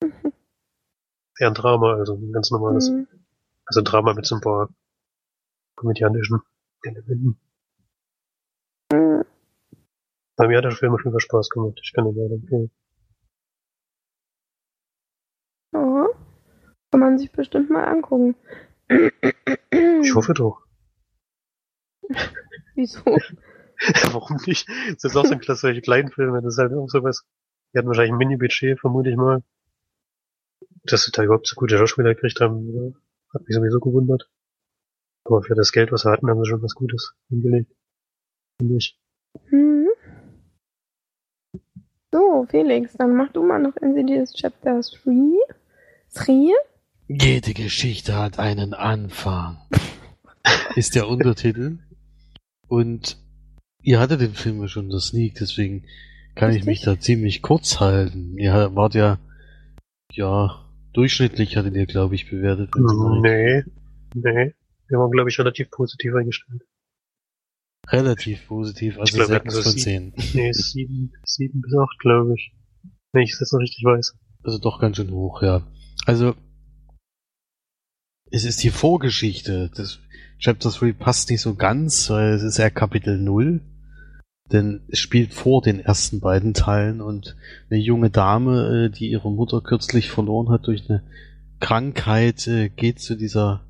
[0.02, 2.88] Eher ein Drama, also ein ganz normales.
[2.88, 3.08] Hm.
[3.66, 4.68] Also ein Drama mit so ein paar
[5.78, 6.40] komödiantischen
[6.82, 7.40] Elementen.
[8.92, 9.24] Hm.
[10.36, 11.80] Aber mir hat der Film schon wieder Spaß gemacht.
[11.82, 12.70] Ich kann den leider empfehlen.
[15.72, 16.06] Ja.
[16.90, 18.34] Kann man sich bestimmt mal angucken.
[19.70, 20.64] Ich hoffe doch.
[22.74, 23.02] Wieso?
[24.12, 24.68] Warum nicht?
[24.94, 27.24] Das ist auch so ein klasse, solche kleinen Filme, das ist halt auch sowas.
[27.72, 29.42] Die hatten wahrscheinlich ein Mini-Budget, vermute ich mal.
[30.84, 32.96] Dass sie da überhaupt so gute Schauspieler gekriegt haben,
[33.32, 34.30] hat mich sowieso gewundert.
[35.24, 37.72] Aber für das Geld, was sie hatten, haben sie schon was Gutes hingelegt.
[38.60, 38.98] Finde ich.
[39.48, 39.86] Hm.
[42.12, 45.36] So, Felix, dann mach du mal noch Insidious Chapter 3.
[46.14, 46.52] 3?
[47.08, 49.58] Jede Geschichte hat einen Anfang.
[50.76, 51.78] Ist der Untertitel.
[52.66, 53.18] Und
[53.82, 55.84] ihr hattet den Film ja schon der Sneak, deswegen
[56.34, 56.94] kann ich mich Richtig.
[56.94, 58.36] da ziemlich kurz halten.
[58.38, 59.18] Ihr wart ja,
[60.12, 62.70] ja, durchschnittlich hattet ihr, glaube ich, bewertet.
[62.74, 63.64] mal- Nee,
[64.14, 64.54] nee.
[64.88, 66.62] Wir waren, glaube ich, relativ positiv eingestellt.
[67.88, 70.12] Relativ positiv, also glaub, wir hatten 6 so von 10.
[70.34, 72.52] Nee, sieben, sieben bis acht, glaube ich.
[73.12, 74.14] Wenn ich es jetzt noch richtig weiß.
[74.44, 75.66] Also doch ganz schön hoch, ja.
[76.04, 76.34] Also,
[78.30, 79.70] es ist die Vorgeschichte.
[79.74, 80.00] Das
[80.38, 83.60] Chapter 3 passt nicht so ganz, weil es ist ja Kapitel 0.
[84.52, 87.36] Denn es spielt vor den ersten beiden Teilen und
[87.70, 91.02] eine junge Dame, äh, die ihre Mutter kürzlich verloren hat durch eine
[91.60, 93.66] Krankheit, äh, geht zu dieser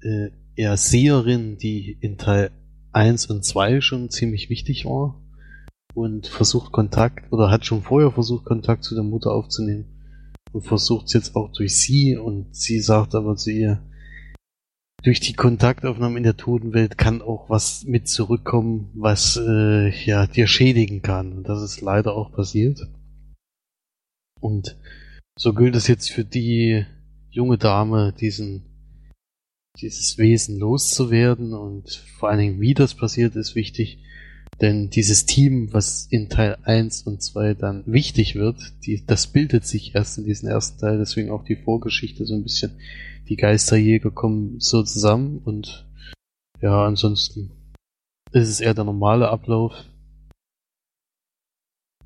[0.00, 2.50] äh, eher Seherin, die in Teil
[2.92, 5.22] 1 und 2 schon ziemlich wichtig war
[5.94, 9.86] und versucht Kontakt oder hat schon vorher versucht Kontakt zu der Mutter aufzunehmen
[10.52, 13.82] und versucht es jetzt auch durch sie und sie sagt aber zu ihr,
[15.02, 20.48] durch die Kontaktaufnahme in der Totenwelt kann auch was mit zurückkommen, was äh, ja dir
[20.48, 21.32] schädigen kann.
[21.32, 22.80] Und das ist leider auch passiert.
[24.40, 24.76] Und
[25.38, 26.86] so gilt es jetzt für die
[27.30, 28.75] junge Dame, diesen
[29.80, 33.98] dieses Wesen loszuwerden und vor allen Dingen, wie das passiert, ist wichtig.
[34.60, 39.66] Denn dieses Team, was in Teil 1 und 2 dann wichtig wird, die, das bildet
[39.66, 42.78] sich erst in diesem ersten Teil, deswegen auch die Vorgeschichte so ein bisschen.
[43.28, 45.86] Die Geisterjäger kommen so zusammen und
[46.62, 47.50] ja, ansonsten
[48.32, 49.74] ist es eher der normale Ablauf.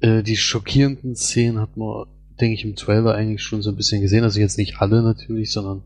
[0.00, 2.06] Äh, die schockierenden Szenen hat man,
[2.40, 4.24] denke ich, im Trailer eigentlich schon so ein bisschen gesehen.
[4.24, 5.84] Also jetzt nicht alle natürlich, sondern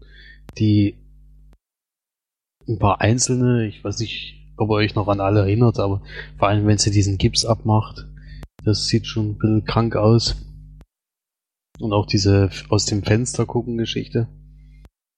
[0.57, 0.95] die
[2.69, 6.03] ein paar einzelne, ich weiß nicht, ob ihr euch noch an alle erinnert, aber
[6.39, 8.07] vor allem, wenn sie diesen Gips abmacht,
[8.65, 10.37] das sieht schon ein bisschen krank aus.
[11.81, 14.29] Und auch diese aus dem Fenster gucken Geschichte.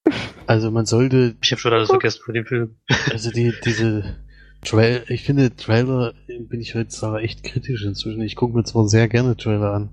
[0.49, 2.77] Also man sollte, Ich habe schon alles vergessen von dem Film.
[3.11, 4.15] also die, diese
[4.63, 8.23] Trail, ich finde Trailer bin ich heutzutage echt kritisch inzwischen.
[8.23, 9.89] Ich gucke mir zwar sehr gerne Trailer an,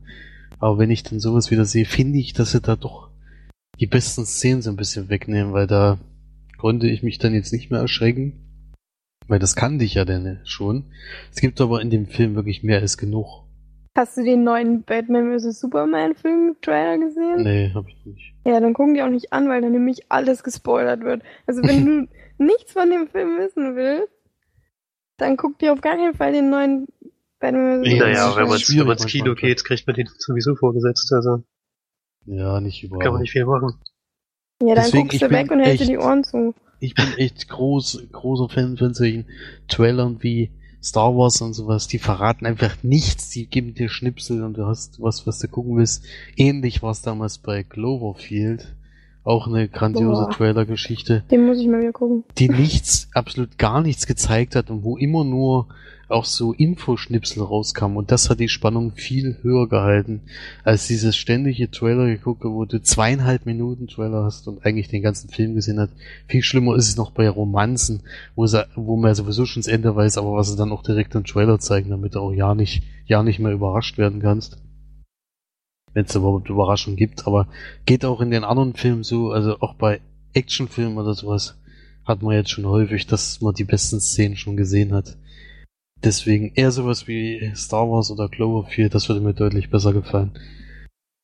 [0.60, 3.10] aber wenn ich dann sowas wieder sehe, finde ich, dass sie da doch
[3.80, 5.98] die besten Szenen so ein bisschen wegnehmen, weil da
[6.64, 8.72] konnte ich mich dann jetzt nicht mehr erschrecken.
[9.28, 10.94] Weil das kannte ich ja denn schon.
[11.30, 13.44] Es gibt aber in dem Film wirklich mehr als genug.
[13.98, 15.60] Hast du den neuen Batman vs.
[15.60, 17.44] Superman Film Trailer gesehen?
[17.44, 18.34] Nee, hab ich nicht.
[18.46, 21.22] Ja, dann gucken die auch nicht an, weil dann nämlich alles gespoilert wird.
[21.48, 21.86] Also wenn
[22.38, 24.14] du nichts von dem Film wissen willst,
[25.18, 26.88] dann guck dir auf gar keinen Fall den neuen
[27.42, 27.92] Batman vs.
[27.92, 31.12] Ja, naja, wenn man schwierig wenn man ins Kino geht, kriegt man den sowieso vorgesetzt.
[31.12, 31.44] Also
[32.26, 33.04] Ja, nicht überall.
[33.04, 33.82] kann man nicht viel machen.
[34.68, 36.54] Ja, dann Deswegen, guckst du weg und hältst dir die Ohren zu.
[36.80, 39.26] Ich bin echt groß, großer Fan von solchen
[39.68, 40.52] Trailern wie
[40.82, 41.88] Star Wars und sowas.
[41.88, 43.30] Die verraten einfach nichts.
[43.30, 46.04] Die geben dir Schnipsel und du hast was, was du gucken willst.
[46.36, 48.76] Ähnlich war es damals bei Cloverfield.
[49.24, 50.28] Auch eine grandiose.
[50.32, 52.24] Trailer-Geschichte, Den muss ich mal wieder gucken.
[52.38, 55.68] die nichts, absolut gar nichts gezeigt hat und wo immer nur
[56.10, 57.98] auch so Infoschnipsel rauskamen.
[57.98, 60.22] Und das hat die Spannung viel höher gehalten,
[60.64, 65.30] als dieses ständige Trailer geguckt, wo du zweieinhalb Minuten Trailer hast und eigentlich den ganzen
[65.30, 65.94] Film gesehen hast.
[66.28, 68.04] Viel schlimmer ist es noch bei Romanzen,
[68.36, 70.84] wo, sie, wo man ja sowieso schon das Ende weiß, aber was sie dann auch
[70.84, 74.58] direkt im Trailer zeigen, damit du auch ja nicht, ja nicht mehr überrascht werden kannst.
[75.94, 77.48] Wenn es überhaupt Überraschungen gibt, aber
[77.86, 80.02] geht auch in den anderen Filmen so, also auch bei
[80.34, 81.60] Actionfilmen oder sowas,
[82.06, 85.18] hat man jetzt schon häufig, dass man die besten Szenen schon gesehen hat.
[86.04, 90.32] Deswegen eher sowas wie Star Wars oder Cloverfield, das würde mir deutlich besser gefallen.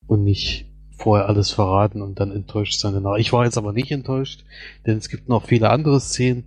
[0.07, 3.17] Und nicht vorher alles verraten und dann enttäuscht sein danach.
[3.17, 4.45] Ich war jetzt aber nicht enttäuscht,
[4.85, 6.45] denn es gibt noch viele andere Szenen,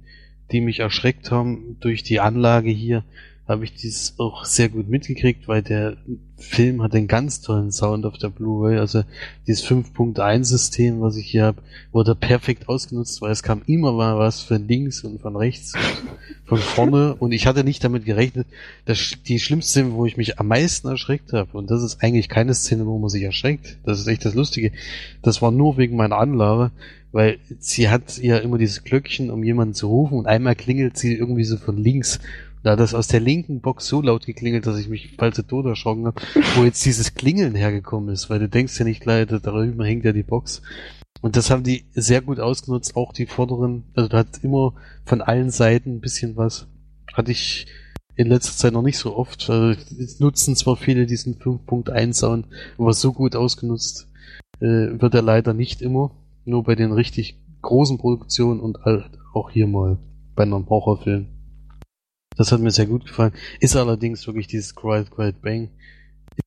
[0.51, 3.05] die mich erschreckt haben durch die Anlage hier,
[3.49, 5.97] habe ich dies auch sehr gut mitgekriegt, weil der
[6.37, 8.79] Film hat einen ganz tollen Sound auf der Blu-ray.
[8.79, 9.03] Also
[9.47, 14.41] dieses 5.1-System, was ich hier habe, wurde perfekt ausgenutzt, weil es kam immer mal was
[14.41, 15.73] von links und von rechts,
[16.45, 17.15] von vorne.
[17.19, 18.47] Und ich hatte nicht damit gerechnet,
[18.85, 22.29] dass die schlimmste Szene, wo ich mich am meisten erschreckt habe, und das ist eigentlich
[22.29, 24.73] keine Szene, wo man sich erschreckt, das ist echt das Lustige,
[25.23, 26.71] das war nur wegen meiner Anlage,
[27.13, 31.15] weil sie hat ja immer dieses Glöckchen, um jemanden zu rufen und einmal klingelt sie
[31.15, 32.19] irgendwie so von links.
[32.63, 35.71] Da das aus der linken Box so laut geklingelt, dass ich mich bald zu Tode
[35.71, 36.23] erschrocken habe,
[36.55, 40.13] wo jetzt dieses Klingeln hergekommen ist, weil du denkst ja nicht leider, darüber hängt ja
[40.13, 40.63] die Box.
[41.21, 45.21] Und das haben die sehr gut ausgenutzt, auch die vorderen, also da hat immer von
[45.21, 46.67] allen Seiten ein bisschen was.
[47.13, 47.67] Hatte ich
[48.17, 49.49] in letzter Zeit noch nicht so oft.
[49.49, 49.81] Also,
[50.19, 52.47] nutzen zwar viele diesen 5.1 Sound,
[52.79, 54.09] aber so gut ausgenutzt
[54.61, 56.13] äh, wird er leider nicht immer.
[56.45, 59.99] Nur bei den richtig großen Produktionen und halt auch hier mal
[60.35, 61.29] bei einem Horrorfilm.
[62.37, 63.33] Das hat mir sehr gut gefallen.
[63.61, 65.71] Ist allerdings wirklich dieses Quiet Quiet Bang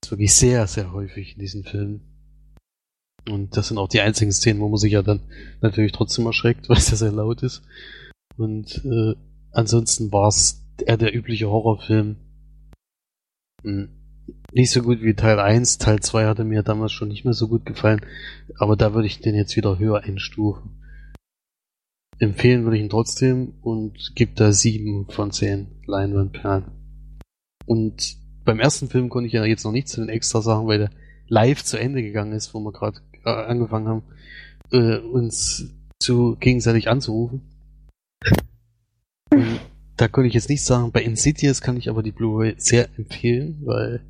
[0.01, 2.01] ist wirklich sehr, sehr häufig in diesen Filmen.
[3.29, 5.21] Und das sind auch die einzigen Szenen, wo man sich ja dann
[5.61, 7.63] natürlich trotzdem erschreckt, weil es ja sehr laut ist.
[8.37, 9.15] Und äh,
[9.51, 12.17] ansonsten war es eher der übliche Horrorfilm.
[13.63, 13.89] Hm.
[14.51, 15.77] Nicht so gut wie Teil 1.
[15.77, 18.01] Teil 2 hatte mir damals schon nicht mehr so gut gefallen.
[18.57, 20.84] Aber da würde ich den jetzt wieder höher einstufen.
[22.19, 26.65] Empfehlen würde ich ihn trotzdem und gebe da 7 von 10 Leinwandperlen.
[27.65, 30.77] Und beim ersten Film konnte ich ja jetzt noch nichts zu den extra Sachen, weil
[30.77, 30.89] der
[31.27, 34.03] live zu Ende gegangen ist, wo wir gerade äh, angefangen haben,
[34.71, 37.41] äh, uns zu gegenseitig anzurufen.
[39.31, 39.59] Und
[39.97, 43.61] da konnte ich jetzt nicht sagen, bei Insidious kann ich aber die Blu-ray sehr empfehlen,
[43.65, 44.01] weil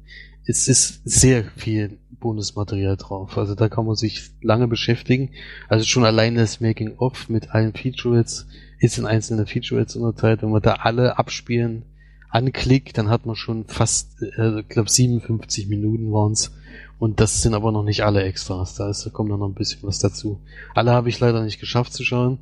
[0.48, 3.38] es ist sehr viel Bonusmaterial drauf.
[3.38, 5.32] Also da kann man sich lange beschäftigen.
[5.70, 8.48] Also schon allein das Making-of mit allen Featurettes
[8.80, 10.42] ist in einzelne Featurettes unterteilt.
[10.42, 11.84] Wenn man da alle abspielen
[12.30, 16.52] anklickt, dann hat man schon fast, äh, glaube 57 Minuten waren's.
[17.00, 18.76] Und das sind aber noch nicht alle Extras.
[18.76, 20.42] Da, ist, da kommt dann noch ein bisschen was dazu.
[20.74, 22.40] Alle habe ich leider nicht geschafft zu schauen,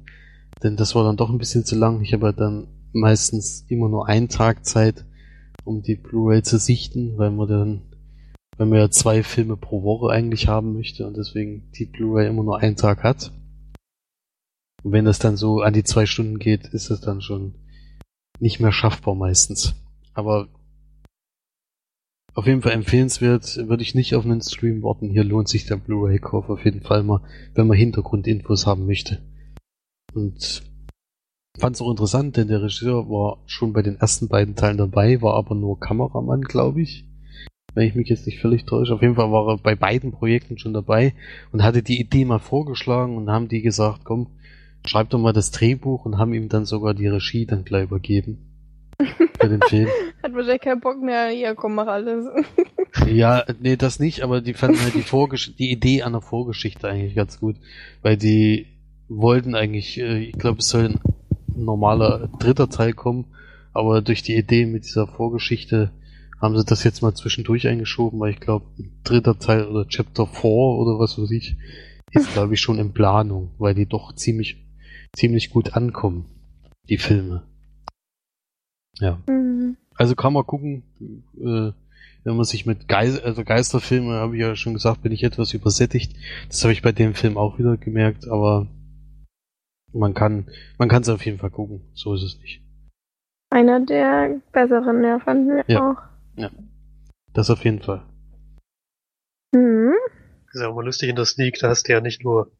[0.63, 2.01] denn das war dann doch ein bisschen zu lang.
[2.01, 5.05] Ich habe dann meistens immer nur einen Tag Zeit,
[5.63, 7.81] um die Blu-ray zu sichten, weil man dann
[8.63, 12.43] wenn man ja zwei Filme pro Woche eigentlich haben möchte und deswegen die Blu-ray immer
[12.43, 13.33] nur einen Tag hat.
[14.83, 17.55] Und wenn das dann so an die zwei Stunden geht, ist es dann schon
[18.39, 19.75] nicht mehr schaffbar meistens.
[20.13, 20.47] Aber
[22.35, 25.09] auf jeden Fall empfehlenswert, würde ich nicht auf einen Stream warten.
[25.09, 27.19] Hier lohnt sich der Blu-ray-Kauf auf jeden Fall mal,
[27.55, 29.21] wenn man Hintergrundinfos haben möchte.
[30.13, 30.63] Und
[31.59, 35.21] fand es auch interessant, denn der Regisseur war schon bei den ersten beiden Teilen dabei,
[35.21, 37.09] war aber nur Kameramann, glaube ich
[37.73, 38.93] wenn ich mich jetzt nicht völlig täusche.
[38.93, 41.13] Auf jeden Fall war er bei beiden Projekten schon dabei
[41.51, 44.27] und hatte die Idee mal vorgeschlagen und haben die gesagt, komm,
[44.85, 48.49] schreib doch mal das Drehbuch und haben ihm dann sogar die Regie dann gleich übergeben.
[49.39, 49.87] Für den Film.
[50.23, 52.25] Hat wahrscheinlich keinen Bock mehr, ja komm, mach alles.
[53.07, 56.87] ja, nee, das nicht, aber die fanden halt die, Vorgesch die Idee an der Vorgeschichte
[56.87, 57.57] eigentlich ganz gut,
[58.01, 58.67] weil die
[59.09, 60.99] wollten eigentlich, äh, ich glaube, es soll ein
[61.55, 63.25] normaler dritter Teil kommen,
[63.73, 65.91] aber durch die Idee mit dieser Vorgeschichte
[66.43, 68.65] haben sie das jetzt mal zwischendurch eingeschoben, weil ich glaube,
[69.05, 71.55] dritter Teil oder Chapter 4 oder was weiß ich,
[72.11, 74.57] ist glaube ich schon in Planung, weil die doch ziemlich,
[75.15, 76.25] ziemlich gut ankommen,
[76.89, 77.43] die Filme.
[78.99, 79.23] Ja.
[79.25, 79.77] Mhm.
[79.95, 80.83] Also kann man gucken,
[81.39, 81.71] äh,
[82.25, 85.53] wenn man sich mit Geist, also Geisterfilme, habe ich ja schon gesagt, bin ich etwas
[85.53, 86.13] übersättigt.
[86.49, 88.67] Das habe ich bei dem Film auch wieder gemerkt, aber
[89.93, 91.81] man kann, man kann es auf jeden Fall gucken.
[91.93, 92.61] So ist es nicht.
[93.49, 95.91] Einer der besseren, ja, fanden wir ja.
[95.91, 96.12] auch.
[96.35, 96.49] Ja.
[97.33, 98.05] Das auf jeden Fall.
[99.53, 99.93] Mhm.
[100.45, 102.51] Das ist ja auch mal lustig in der Sneak, da hast du ja nicht nur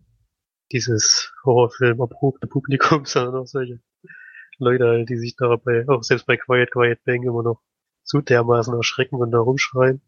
[0.72, 3.80] dieses Horrorfilm erprobte Publikum, sondern auch solche
[4.58, 7.62] Leute, die sich dabei, auch selbst bei Quiet Quiet Bang immer noch
[8.04, 10.02] so dermaßen erschrecken und da rumschreien.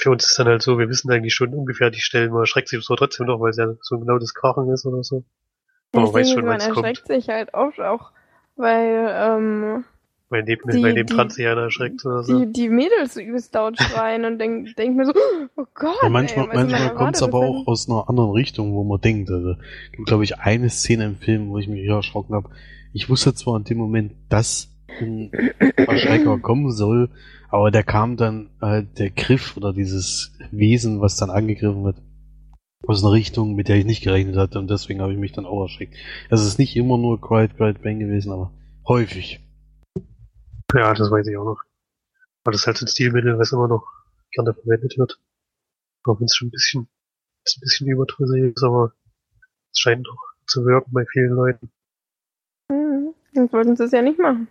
[0.00, 2.68] Für uns ist dann halt so, wir wissen eigentlich schon ungefähr die Stellen, man erschreckt
[2.68, 5.24] sich so trotzdem noch, weil es ja so genau das Krachen ist oder so.
[5.92, 7.06] Aber man weiß schon, man erschreckt kommt.
[7.06, 8.12] sich halt oft auch,
[8.56, 9.84] weil ähm,
[10.34, 12.40] weil neben, die, weil neben die, erschreckt oder so.
[12.40, 15.12] Die, die Mädels so übelst laut schreien und denk, denk mir so,
[15.56, 15.94] oh Gott.
[16.02, 19.30] Ja, manchmal ey, manchmal kommt es aber auch aus einer anderen Richtung, wo man denkt.
[19.30, 19.54] Also,
[19.92, 22.50] gibt, glaube ich, eine Szene im Film, wo ich mich erschrocken habe.
[22.92, 25.30] Ich wusste zwar in dem Moment, dass ein
[25.76, 27.10] Erschrecker kommen soll,
[27.48, 32.02] aber der kam dann halt der Griff oder dieses Wesen, was dann angegriffen wird,
[32.88, 35.46] aus einer Richtung, mit der ich nicht gerechnet hatte und deswegen habe ich mich dann
[35.46, 35.94] auch erschreckt.
[36.28, 38.50] Also es ist nicht immer nur Quiet Quiet Bang gewesen, aber
[38.88, 39.43] häufig.
[40.74, 41.62] Ja, das weiß ich auch noch.
[42.42, 43.86] Aber das ist halt so ein Stilmittel, was immer noch
[44.32, 45.20] gerne verwendet wird.
[46.04, 48.92] Auch wenn es schon ein bisschen, ein bisschen überdrüssig ist, aber
[49.72, 51.70] es scheint doch zu wirken bei vielen Leuten.
[52.68, 53.14] Mhm.
[53.32, 54.48] Sonst wollten sie es ja nicht machen.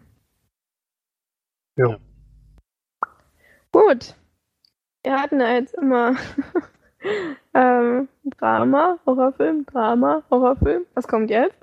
[1.75, 1.99] Ja.
[3.71, 4.15] Gut.
[5.03, 6.15] Wir hatten ja jetzt immer
[7.53, 8.07] ähm,
[8.37, 10.85] Drama, Horrorfilm, Drama, Horrorfilm.
[10.93, 11.57] Was kommt jetzt?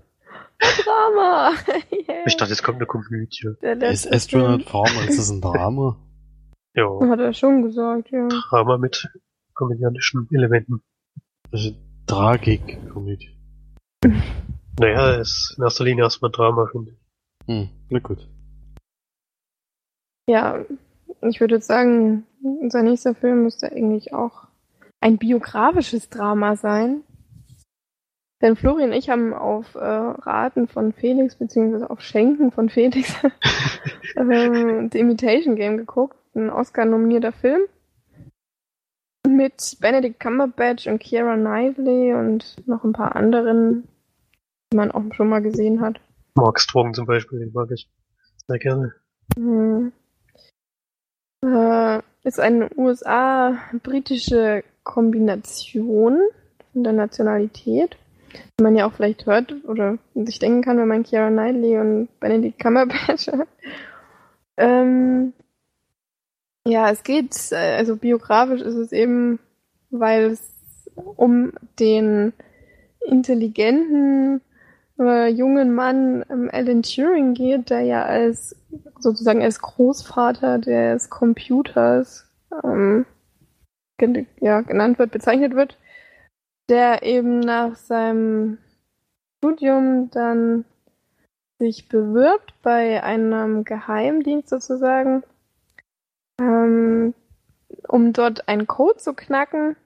[0.61, 1.53] Drama!
[2.09, 2.25] yeah.
[2.27, 3.49] Ich dachte, es kommt eine Komödie.
[3.63, 4.65] Der Ist Astronaut.
[4.65, 5.97] Farmer, ist das ein Drama?
[6.73, 8.29] Ja, Hat er schon gesagt, ja.
[8.29, 9.09] Drama mit
[9.55, 10.81] komödiantischen Elementen.
[11.51, 11.73] Also
[12.07, 13.37] Tragik-Komödie.
[14.79, 17.49] Naja, es ist in erster Linie erstmal Drama, finde ich.
[17.49, 18.27] Hm, na gut.
[20.27, 20.65] Ja,
[21.21, 24.47] ich würde jetzt sagen, unser nächster Film müsste eigentlich auch
[25.01, 27.03] ein biografisches Drama sein.
[28.43, 33.15] Denn Florian und ich haben auf äh, Raten von Felix, beziehungsweise auf Schenken von Felix,
[34.17, 36.17] ähm, The Imitation Game geguckt.
[36.35, 37.63] Ein Oscar-nominierter Film.
[39.29, 43.87] Mit Benedict Cumberbatch und Keira Knightley und noch ein paar anderen,
[44.73, 46.01] die man auch schon mal gesehen hat.
[46.35, 47.91] Mark Strong zum Beispiel, den mag ich
[48.47, 48.95] sehr gerne.
[49.37, 49.93] Hm.
[51.45, 56.21] Äh, ist eine USA-britische Kombination
[56.73, 57.97] von der Nationalität.
[58.59, 62.09] Wie man ja auch vielleicht hört oder sich denken kann, wenn man Keira Knightley und
[62.21, 63.49] Benedict Cumberbatch hat.
[64.57, 65.33] Ähm,
[66.67, 69.39] ja, es geht, äh, also biografisch ist es eben,
[69.91, 72.33] weil es um den
[73.07, 74.43] intelligenten
[74.99, 78.57] äh, jungen Mann ähm, Alan Turing geht, der ja als
[78.99, 82.27] sozusagen als Großvater des Computers
[82.63, 83.07] ähm,
[83.99, 85.79] gen ja, genannt wird, bezeichnet wird,
[86.71, 88.59] der eben nach seinem
[89.39, 90.65] Studium dann
[91.59, 95.25] sich bewirbt bei einem Geheimdienst sozusagen,
[96.41, 97.13] ähm,
[97.89, 99.77] um dort einen Code zu knacken.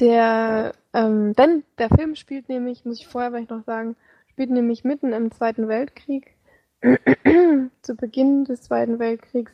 [0.00, 3.96] Der, ähm, denn der Film spielt nämlich, muss ich vorher vielleicht noch sagen,
[4.28, 6.34] spielt nämlich mitten im Zweiten Weltkrieg,
[7.82, 9.52] zu Beginn des Zweiten Weltkriegs.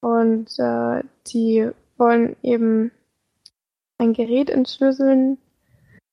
[0.00, 2.92] Und äh, die wollen eben
[3.98, 5.38] ein Gerät entschlüsseln.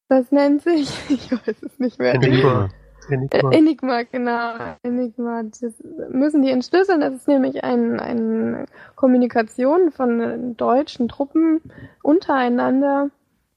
[0.08, 2.16] Das nennt sich, ich weiß es nicht mehr.
[2.16, 2.70] Enigma.
[3.10, 3.52] Äh, Enigma.
[3.52, 4.54] Enigma, genau.
[4.84, 5.44] Enigma.
[5.44, 5.74] Das
[6.10, 7.02] müssen die entschlüsseln.
[7.02, 8.66] Das ist nämlich ein, eine
[8.96, 11.62] Kommunikation von deutschen Truppen
[12.04, 13.10] untereinander,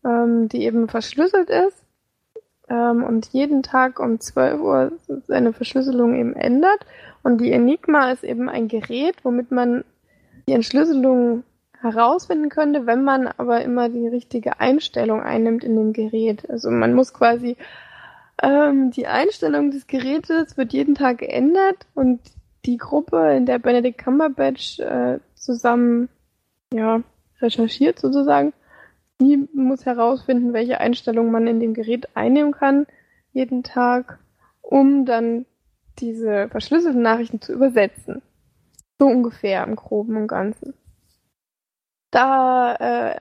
[0.05, 1.85] ähm, die eben verschlüsselt ist
[2.69, 4.93] ähm, und jeden Tag um 12 Uhr
[5.27, 6.87] seine Verschlüsselung eben ändert.
[7.23, 9.85] Und die Enigma ist eben ein Gerät, womit man
[10.49, 11.45] die Entschlüsselung
[11.85, 16.49] herausfinden könnte, wenn man aber immer die richtige Einstellung einnimmt in dem Gerät.
[16.51, 17.57] Also man muss quasi
[18.43, 22.21] ähm, die Einstellung des Gerätes wird jeden Tag geändert und
[22.65, 26.09] die Gruppe, in der Benedict Cumberbatch äh, zusammen
[26.73, 27.03] ja,
[27.41, 28.53] recherchiert sozusagen,
[29.21, 32.87] die muss herausfinden, welche Einstellung man in dem Gerät einnehmen kann
[33.35, 34.19] jeden Tag,
[34.63, 35.45] um dann
[35.99, 38.23] diese verschlüsselten Nachrichten zu übersetzen.
[38.99, 40.75] So ungefähr im Groben und Ganzen.
[42.15, 43.17] Da äh,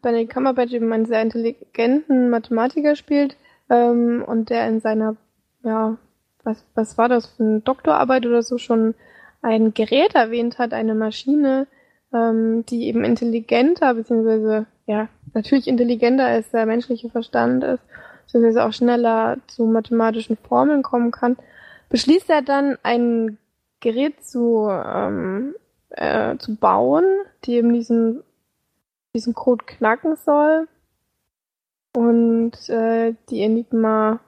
[0.00, 3.36] Benedict Cumberbatch eben einen sehr intelligenten Mathematiker spielt
[3.68, 5.16] ähm, und der in seiner,
[5.64, 5.96] ja,
[6.44, 8.94] was, was war das für eine Doktorarbeit oder so schon
[9.42, 11.66] ein Gerät erwähnt hat, eine Maschine,
[12.12, 17.82] ähm, die eben intelligenter, beziehungsweise ja, natürlich intelligenter als der menschliche Verstand ist,
[18.26, 21.36] beziehungsweise auch schneller zu mathematischen Formeln kommen kann,
[21.88, 23.38] beschließt er dann ein
[23.80, 25.56] Gerät zu, ähm,
[25.90, 27.04] äh, zu bauen,
[27.44, 28.22] die eben diesen,
[29.18, 30.68] diesen Code knacken soll
[31.96, 34.20] und äh, die Enigma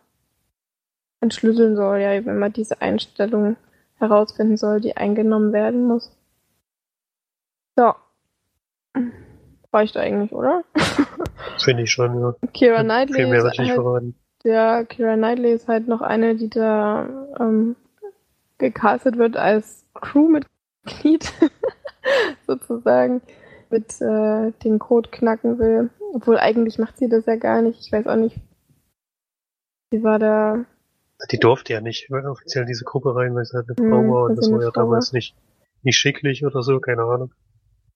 [1.20, 3.56] entschlüsseln soll, ja, eben immer diese Einstellung
[3.94, 6.10] herausfinden soll, die eingenommen werden muss.
[7.76, 7.94] So.
[9.72, 10.64] Reicht eigentlich, oder?
[11.58, 12.34] Finde ich schon, ja.
[12.52, 14.14] Kira Knightley Viel mehr ist halt verraten.
[14.42, 17.76] ja, Kira Knightley ist halt noch eine, die da ähm,
[18.58, 21.32] gecastet wird als Crewmitglied,
[22.48, 23.22] sozusagen,
[23.70, 25.90] mit äh, den Code knacken will.
[26.12, 27.80] Obwohl eigentlich macht sie das ja gar nicht.
[27.80, 28.36] Ich weiß auch nicht.
[29.92, 30.64] Sie war da.
[31.30, 34.14] Die durfte ja nicht offiziell in diese Gruppe rein, weil sie halt eine Hm, Frau
[34.14, 35.36] war und das war ja damals nicht,
[35.82, 37.32] nicht schicklich oder so, keine Ahnung.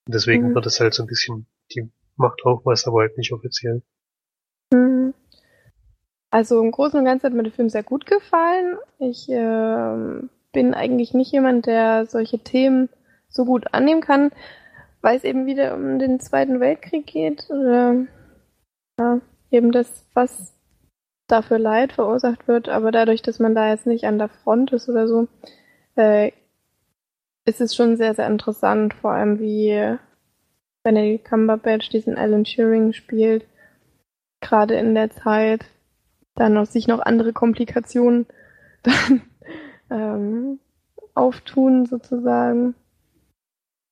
[0.06, 0.54] Und deswegen Hm.
[0.54, 3.82] wird es halt so ein bisschen, die macht auch was, aber halt nicht offiziell.
[4.72, 5.14] Hm.
[6.30, 8.76] Also im Großen und Ganzen hat mir der Film sehr gut gefallen.
[8.98, 12.88] Ich ähm, bin eigentlich nicht jemand, der solche Themen
[13.28, 14.30] so gut annehmen kann,
[15.04, 17.48] weil es eben wieder um den Zweiten Weltkrieg geht.
[17.50, 18.06] Oder
[18.98, 20.54] ja, eben das, was
[21.28, 22.70] dafür Leid verursacht wird.
[22.70, 25.28] Aber dadurch, dass man da jetzt nicht an der Front ist oder so,
[25.96, 26.32] äh,
[27.44, 29.98] ist es schon sehr, sehr interessant, vor allem wie
[30.82, 33.46] Benedict Cumberbatch diesen Alan Turing spielt
[34.40, 35.64] gerade in der Zeit
[36.34, 38.26] dann noch sich noch andere Komplikationen
[38.82, 39.22] dann
[39.90, 40.60] ähm,
[41.14, 42.74] auftun sozusagen.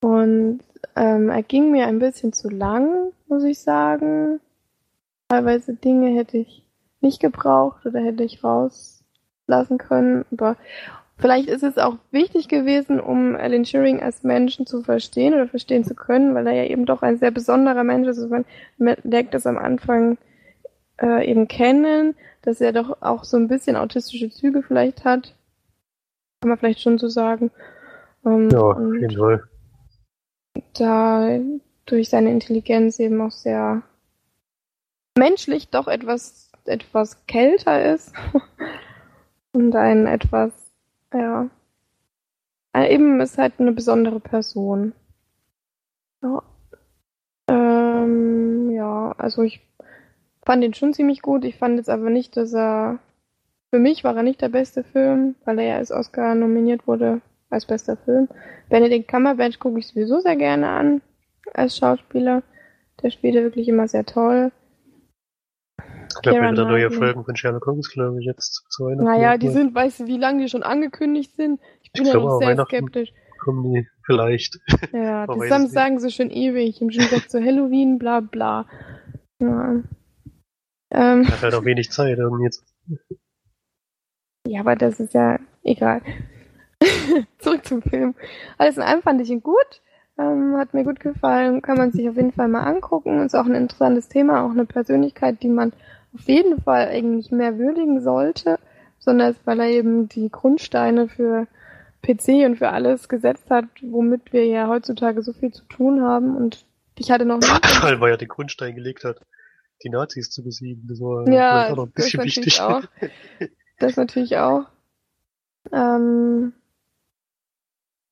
[0.02, 0.60] Und
[0.96, 4.40] ähm, er ging mir ein bisschen zu lang, muss ich sagen.
[5.28, 6.64] Teilweise Dinge hätte ich
[7.00, 10.24] nicht gebraucht oder hätte ich rauslassen können.
[10.32, 10.56] Aber
[11.18, 15.84] vielleicht ist es auch wichtig gewesen, um Alan Turing als Menschen zu verstehen oder verstehen
[15.84, 18.18] zu können, weil er ja eben doch ein sehr besonderer Mensch ist.
[18.18, 18.44] Also man
[19.04, 20.18] lernt das am Anfang
[21.00, 25.36] äh, eben kennen, dass er doch auch so ein bisschen autistische Züge vielleicht hat.
[26.40, 27.52] Kann man vielleicht schon so sagen.
[28.26, 29.44] Ähm, ja, auf jeden Fall.
[30.74, 31.38] Da
[31.86, 33.82] durch seine Intelligenz eben auch sehr
[35.16, 38.12] menschlich doch etwas, etwas kälter ist.
[39.52, 40.52] Und ein etwas,
[41.12, 41.48] ja.
[42.74, 44.94] Eben ist halt eine besondere Person.
[46.22, 46.42] Ja.
[47.48, 49.60] Ähm, ja, also ich
[50.46, 51.44] fand ihn schon ziemlich gut.
[51.44, 52.98] Ich fand jetzt aber nicht, dass er.
[53.70, 57.22] Für mich war er nicht der beste Film, weil er ja als Oscar nominiert wurde
[57.52, 58.28] als bester Film.
[58.68, 61.02] Benedict Cumberbatch gucke ich sowieso sehr gerne an
[61.54, 62.42] als Schauspieler.
[63.02, 64.52] Der spielt ja wirklich immer sehr toll.
[65.78, 69.04] Ich glaube, wieder neue Folgen von Sherlock Holmes, glaube ich, jetzt zu Weihnachten.
[69.04, 71.60] Naja, die sind, weißt du, wie lange die schon angekündigt sind?
[71.82, 73.12] Ich bin ich ja noch sehr skeptisch.
[73.40, 74.60] Kommen die vielleicht.
[74.92, 76.76] Ja, das sagen sie schon ewig.
[76.78, 78.66] Schon gesagt, so Halloween, bla bla.
[79.40, 79.82] Ja.
[80.90, 82.64] Ähm, Hat halt auch wenig Zeit irgendwie jetzt.
[84.46, 86.02] Ja, aber das ist ja egal.
[87.38, 88.14] Zurück zum Film.
[88.58, 89.82] Alles in allem fand ich ihn gut.
[90.18, 91.62] Ähm, hat mir gut gefallen.
[91.62, 93.24] Kann man sich auf jeden Fall mal angucken.
[93.24, 95.72] Ist auch ein interessantes Thema, auch eine Persönlichkeit, die man
[96.14, 98.58] auf jeden Fall eigentlich mehr würdigen sollte.
[98.98, 101.46] Besonders weil er eben die Grundsteine für
[102.02, 106.36] PC und für alles gesetzt hat, womit wir ja heutzutage so viel zu tun haben.
[106.36, 106.64] Und
[106.98, 107.50] ich hatte noch nicht.
[108.00, 109.20] Weil er den Grundstein gelegt hat
[109.82, 110.86] die Nazis zu besiegen.
[110.88, 112.60] Das war ja, auch noch ein bisschen das wichtig.
[112.60, 112.82] Auch.
[113.78, 114.66] Das natürlich auch.
[115.72, 116.52] Ähm,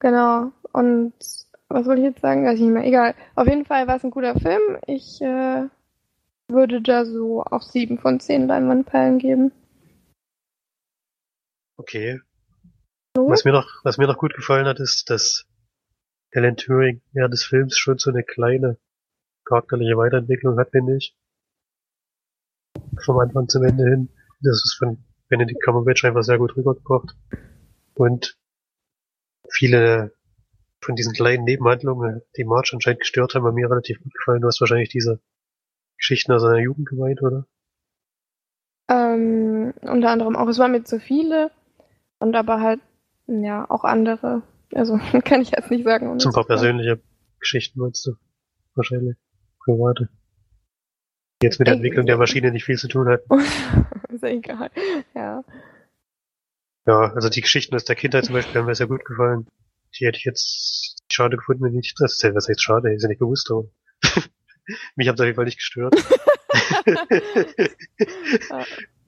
[0.00, 0.52] genau.
[0.72, 1.14] Und
[1.68, 2.44] was wollte ich jetzt sagen?
[2.44, 2.84] Weiß ich nicht mehr.
[2.84, 3.14] Egal.
[3.36, 4.78] Auf jeden Fall war es ein guter Film.
[4.86, 5.68] Ich äh,
[6.48, 9.52] würde da so auch sieben von zehn Leinwandperlen geben.
[11.76, 12.20] Okay.
[13.16, 13.28] So?
[13.28, 15.46] Was mir noch, was mir noch gut gefallen hat, ist, dass
[16.34, 18.78] Alan Turing während des Films schon so eine kleine
[19.44, 21.16] charakterliche Weiterentwicklung hat, finde ich
[23.04, 24.08] vom Anfang zum Ende hin.
[24.40, 27.16] Das ist von Benedict Cumberbatch einfach sehr gut rübergebracht.
[27.94, 28.38] Und
[29.50, 30.12] viele
[30.80, 34.40] von diesen kleinen Nebenhandlungen, die March anscheinend gestört haben, haben mir relativ gut gefallen.
[34.40, 35.20] Du hast wahrscheinlich diese
[35.98, 37.46] Geschichten aus seiner Jugend gemeint, oder?
[38.88, 40.48] Ähm, unter anderem auch.
[40.48, 41.50] Es waren mir zu viele
[42.18, 42.80] und aber halt,
[43.26, 44.42] ja, auch andere.
[44.72, 46.18] Also kann ich jetzt nicht sagen.
[46.18, 47.00] Zum paar persönliche
[47.38, 48.14] Geschichten meinst du?
[48.74, 49.16] Wahrscheinlich.
[49.62, 50.08] Private
[51.42, 53.22] jetzt mit der Entwicklung der Maschine nicht viel zu tun hat.
[54.08, 54.70] ist egal,
[55.14, 55.42] ja.
[56.86, 59.46] Ja, also die Geschichten aus der Kindheit zum Beispiel haben mir sehr gut gefallen.
[59.98, 63.18] Die hätte ich jetzt schade gefunden, wenn ich, das was heißt schade, ist ja nicht
[63.18, 63.68] bewusst, aber
[64.96, 65.94] mich haben auf jeden Fall nicht gestört.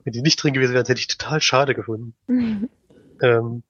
[0.04, 2.14] wenn die nicht drin gewesen wären, hätte ich total schade gefunden.
[3.22, 3.62] ähm,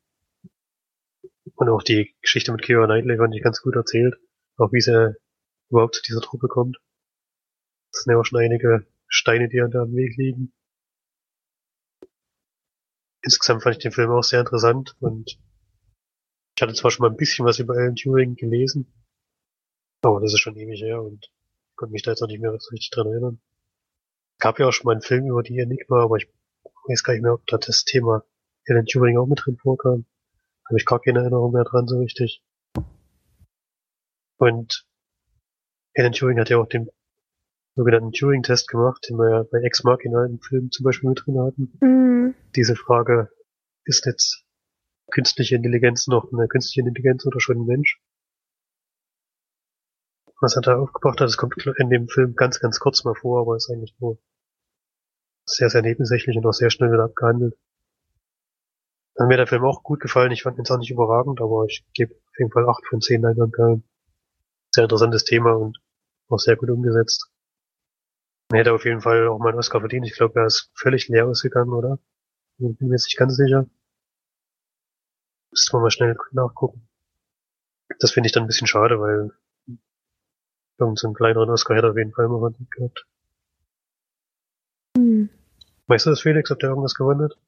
[1.54, 4.14] und auch die Geschichte mit Keira Knightley fand ich ganz gut erzählt.
[4.56, 5.14] Auch wie sie
[5.70, 6.78] überhaupt zu dieser Truppe kommt.
[7.92, 10.52] Das sind ja auch schon einige Steine, die da am Weg liegen.
[13.22, 15.38] Insgesamt fand ich den Film auch sehr interessant und
[16.56, 18.92] ich hatte zwar schon mal ein bisschen was über Alan Turing gelesen,
[20.02, 21.30] aber das ist schon ewig her und
[21.76, 23.40] konnte mich da jetzt auch nicht mehr so richtig dran erinnern.
[24.38, 26.28] Es gab ja auch schon mal einen Film über die Enigma, aber ich
[26.88, 28.24] weiß gar nicht mehr, ob da das Thema
[28.68, 30.04] Alan Turing auch mit drin vorkam.
[30.68, 32.42] Habe ich gar keine Erinnerung mehr dran so richtig.
[34.36, 34.84] Und
[35.96, 36.90] Alan Turing hat ja auch den
[37.74, 41.40] sogenannten Turing-Test gemacht, den wir ja bei Ex Machina im Film zum Beispiel mit drin
[41.40, 41.78] hatten.
[41.80, 42.34] Mhm.
[42.54, 43.30] Diese Frage,
[43.84, 44.44] ist jetzt
[45.10, 48.00] künstliche Intelligenz noch eine künstliche Intelligenz oder schon ein Mensch?
[50.40, 53.40] Was er da aufgebracht hat, das kommt in dem Film ganz, ganz kurz mal vor,
[53.40, 54.18] aber ist eigentlich nur
[55.46, 57.56] sehr, sehr nebensächlich und auch sehr schnell wieder abgehandelt.
[59.14, 60.32] Dann mir der Film auch gut gefallen.
[60.32, 63.22] Ich fand ihn zwar nicht überragend, aber ich gebe auf jeden Fall acht von zehn
[63.22, 63.84] Leinwandperlen.
[64.74, 65.78] Sehr interessantes Thema und
[66.28, 67.31] auch sehr gut umgesetzt.
[68.52, 70.06] Er hätte auf jeden Fall auch mal einen Oscar verdient.
[70.06, 71.98] Ich glaube, er ist völlig leer ausgegangen, oder?
[72.58, 73.66] Ich bin mir jetzt nicht ganz sicher.
[75.50, 76.86] Müsste man mal schnell nachgucken.
[77.98, 79.30] Das finde ich dann ein bisschen schade, weil
[80.78, 83.06] irgend so einen kleineren Oscar hätte er auf jeden Fall mal verdient gehabt.
[84.98, 85.30] Hm.
[85.86, 87.38] Weißt du das, Felix, ob der irgendwas gewonnen hat?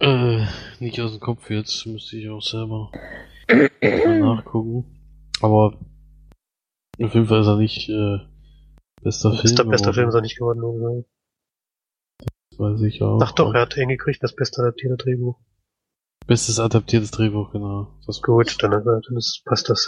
[0.00, 0.46] Äh,
[0.78, 2.92] nicht aus dem Kopf jetzt, müsste ich auch selber
[3.80, 4.84] nachgucken.
[5.40, 5.78] Aber
[7.00, 8.18] auf jeden Fall ist er nicht äh,
[9.02, 9.42] Bester Film.
[9.42, 11.04] Bester, bester Film ist er nicht geworden, oder?
[12.50, 13.20] Das weiß ich auch.
[13.22, 15.38] Ach doch, er hat ihn gekriegt, das beste adaptierte Drehbuch.
[16.26, 17.94] Bestes adaptiertes Drehbuch, genau.
[18.06, 19.86] Das Gut, dann, äh, dann ist, passt das.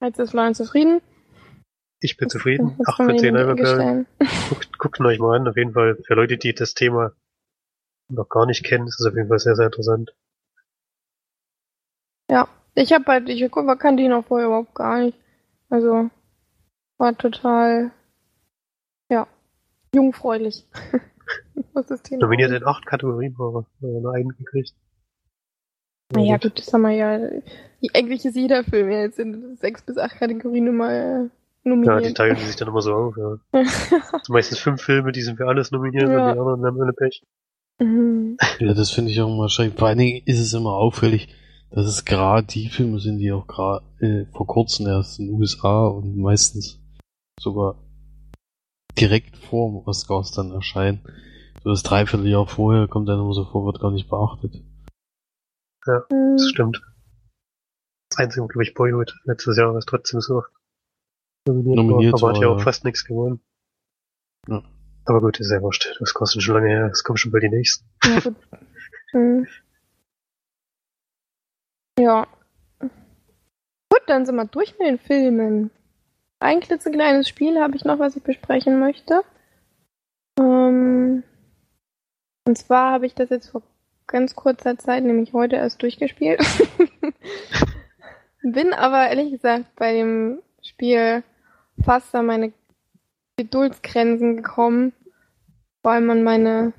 [0.00, 1.00] Jetzt ist Florian zufrieden.
[2.00, 2.76] Ich bin zufrieden.
[2.78, 4.06] Jetzt 8 können von wir 10 ihn Einmalperlen.
[4.18, 4.40] gestellen.
[4.48, 5.98] Guckt, guckt euch mal an, auf jeden Fall.
[6.06, 7.12] Für Leute, die das Thema
[8.08, 10.14] noch gar nicht kennen, ist es auf jeden Fall sehr, sehr interessant.
[12.30, 15.18] Ja, ich habe halt, ich kannte ihn auch vorher überhaupt gar nicht.
[15.68, 16.08] Also,
[17.00, 17.90] war total,
[19.10, 19.26] ja,
[19.94, 20.66] jungfräulich.
[21.72, 22.62] Was das Thema Nominiert angeht.
[22.62, 24.74] in acht Kategorien, aber äh, nur einen gekriegt.
[26.12, 27.20] Naja, gut, das haben wir ja.
[27.94, 31.28] Eigentlich ist jeder Film ja jetzt in sechs bis acht Kategorien immer äh, Ja,
[31.64, 32.16] die nominiert.
[32.16, 33.36] teilen sich dann immer so auf, ja.
[33.62, 36.30] Sind meistens fünf Filme, die sind für alles nominiert Ja.
[36.30, 37.22] und die anderen haben alle Pech.
[37.78, 38.36] Mhm.
[38.58, 39.78] Ja, das finde ich auch immer schräg.
[39.78, 41.28] Vor allen Dingen ist es immer auffällig,
[41.70, 45.34] dass es gerade die Filme sind, die auch gerade äh, vor kurzem erst in den
[45.36, 46.79] USA und meistens
[47.40, 47.76] sogar
[48.98, 51.00] direkt vor dem Oscars dann erscheinen.
[51.62, 54.62] So das Dreivierteljahr vorher kommt dann immer so vor, wird gar nicht beachtet.
[55.84, 56.38] Das Mhm.
[56.38, 56.82] stimmt.
[58.10, 60.42] Das einzige, glaube ich, Boyhood letztes Jahr, was trotzdem so
[61.46, 62.64] nominiert, Nominiert war, aber hat ja auch ja.
[62.64, 63.40] fast nichts gewonnen.
[64.48, 64.62] Ja.
[65.06, 65.96] Aber gut, ist ja wurscht.
[66.00, 66.86] Das kostet schon lange her.
[66.86, 67.86] Es kommen schon bald die nächsten.
[68.04, 68.36] Ja, gut.
[69.12, 69.46] Mhm.
[71.98, 72.26] Ja.
[72.80, 75.70] Gut, dann sind wir durch mit den Filmen.
[76.40, 79.22] Ein klitzekleines Spiel habe ich noch, was ich besprechen möchte.
[80.38, 81.22] Ähm,
[82.46, 83.62] und zwar habe ich das jetzt vor
[84.06, 86.40] ganz kurzer Zeit, nämlich heute erst durchgespielt.
[88.42, 91.22] Bin aber ehrlich gesagt bei dem Spiel
[91.84, 92.52] fast an meine
[93.36, 94.94] Geduldsgrenzen gekommen.
[95.82, 96.72] Vor allem an meine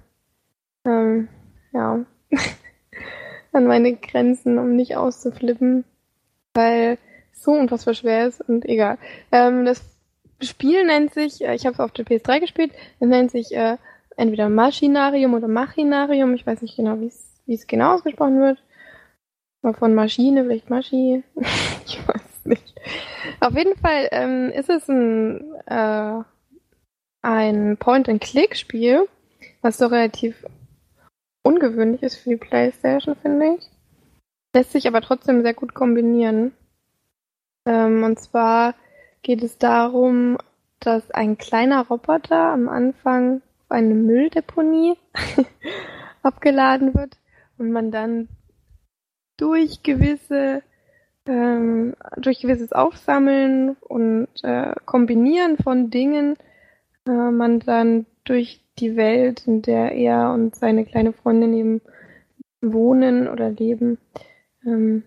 [0.86, 1.30] ähm,
[1.72, 2.04] ja,
[3.52, 5.86] an meine Grenzen, um nicht auszuflippen,
[6.56, 6.98] weil
[7.34, 8.98] so unfassbar schwer ist und egal.
[9.32, 9.82] Ähm, das
[10.42, 13.78] Spiel nennt sich, äh, ich habe es auf der PS3 gespielt, es nennt sich äh,
[14.18, 18.62] entweder Maschinarium oder Machinarium, ich weiß nicht genau, wie es genau ausgesprochen wird.
[19.62, 21.24] Mal von Maschine, vielleicht Maschi,
[21.86, 22.76] ich weiß nicht.
[23.40, 26.24] Auf jeden Fall ähm, ist es ein, äh,
[27.22, 29.08] ein Point-and-Click-Spiel,
[29.62, 30.46] was doch relativ
[31.44, 33.70] ungewöhnlich ist für die Playstation, finde ich.
[34.56, 36.54] Lässt sich aber trotzdem sehr gut kombinieren.
[37.66, 38.76] Ähm, und zwar
[39.22, 40.38] geht es darum,
[40.80, 44.98] dass ein kleiner Roboter am Anfang auf eine Mülldeponie
[46.24, 47.18] abgeladen wird
[47.58, 48.28] und man dann
[49.38, 50.64] durch gewisse
[51.28, 56.36] ähm, durch gewisses Aufsammeln und äh, Kombinieren von Dingen
[57.08, 61.82] äh, man dann durch die Welt, in der er und seine kleine Freundin eben
[62.62, 63.98] wohnen oder leben,
[64.66, 65.04] ähm,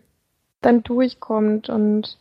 [0.61, 2.19] dann durchkommt und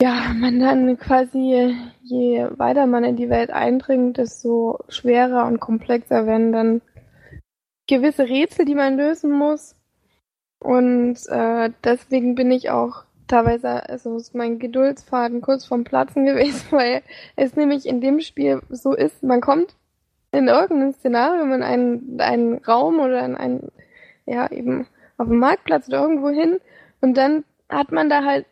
[0.00, 6.26] ja, man dann quasi, je weiter man in die Welt eindringt, desto schwerer und komplexer
[6.26, 6.82] werden dann
[7.86, 9.76] gewisse Rätsel, die man lösen muss.
[10.58, 16.66] Und äh, deswegen bin ich auch teilweise, also ist mein Geduldsfaden kurz vorm Platzen gewesen,
[16.70, 17.02] weil
[17.36, 19.76] es nämlich in dem Spiel so ist, man kommt
[20.32, 23.70] in irgendein Szenario, in einen, einen Raum oder in einen,
[24.26, 24.86] ja, eben
[25.18, 26.58] auf dem Marktplatz oder irgendwo hin
[27.00, 28.46] und dann hat man da halt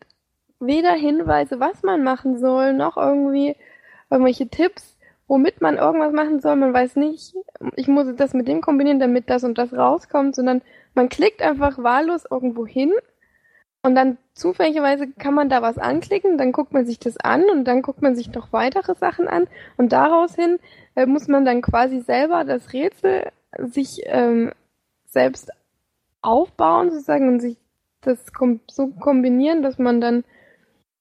[0.61, 3.56] weder Hinweise, was man machen soll, noch irgendwie
[4.11, 4.96] irgendwelche Tipps,
[5.26, 6.56] womit man irgendwas machen soll.
[6.56, 7.34] Man weiß nicht,
[7.76, 10.62] ich muss das mit dem kombinieren, damit das und das rauskommt, sondern
[10.94, 12.92] man klickt einfach wahllos irgendwo hin
[13.82, 17.64] und dann zufälligerweise kann man da was anklicken, dann guckt man sich das an und
[17.64, 19.46] dann guckt man sich noch weitere Sachen an
[19.76, 20.59] und daraus hin
[20.97, 24.52] äh, muss man dann quasi selber das Rätsel sich ähm,
[25.06, 25.51] selbst
[26.22, 27.56] aufbauen sozusagen und sich
[28.01, 30.24] das kom so kombinieren, dass man dann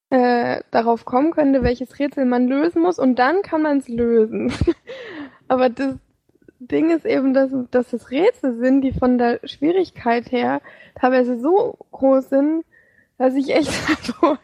[0.10, 4.52] äh, darauf kommen könnte, welches Rätsel man lösen muss und dann kann man es lösen.
[5.48, 5.96] Aber das
[6.60, 10.62] Ding ist eben, dass, dass es Rätsel sind, die von der Schwierigkeit her
[10.96, 12.64] teilweise so groß sind,
[13.18, 14.38] dass ich echt, also,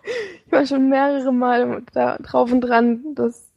[0.45, 3.51] ich war schon mehrere Mal da drauf und dran, das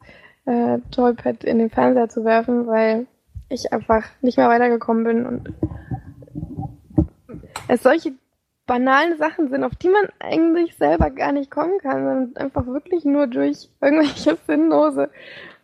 [0.45, 3.07] äh, Joypad in den Fernseher zu werfen, weil
[3.49, 5.53] ich einfach nicht mehr weitergekommen bin und
[7.67, 8.13] es solche
[8.67, 13.05] banalen Sachen sind, auf die man eigentlich selber gar nicht kommen kann, sondern einfach wirklich
[13.05, 15.09] nur durch irgendwelche sinnlose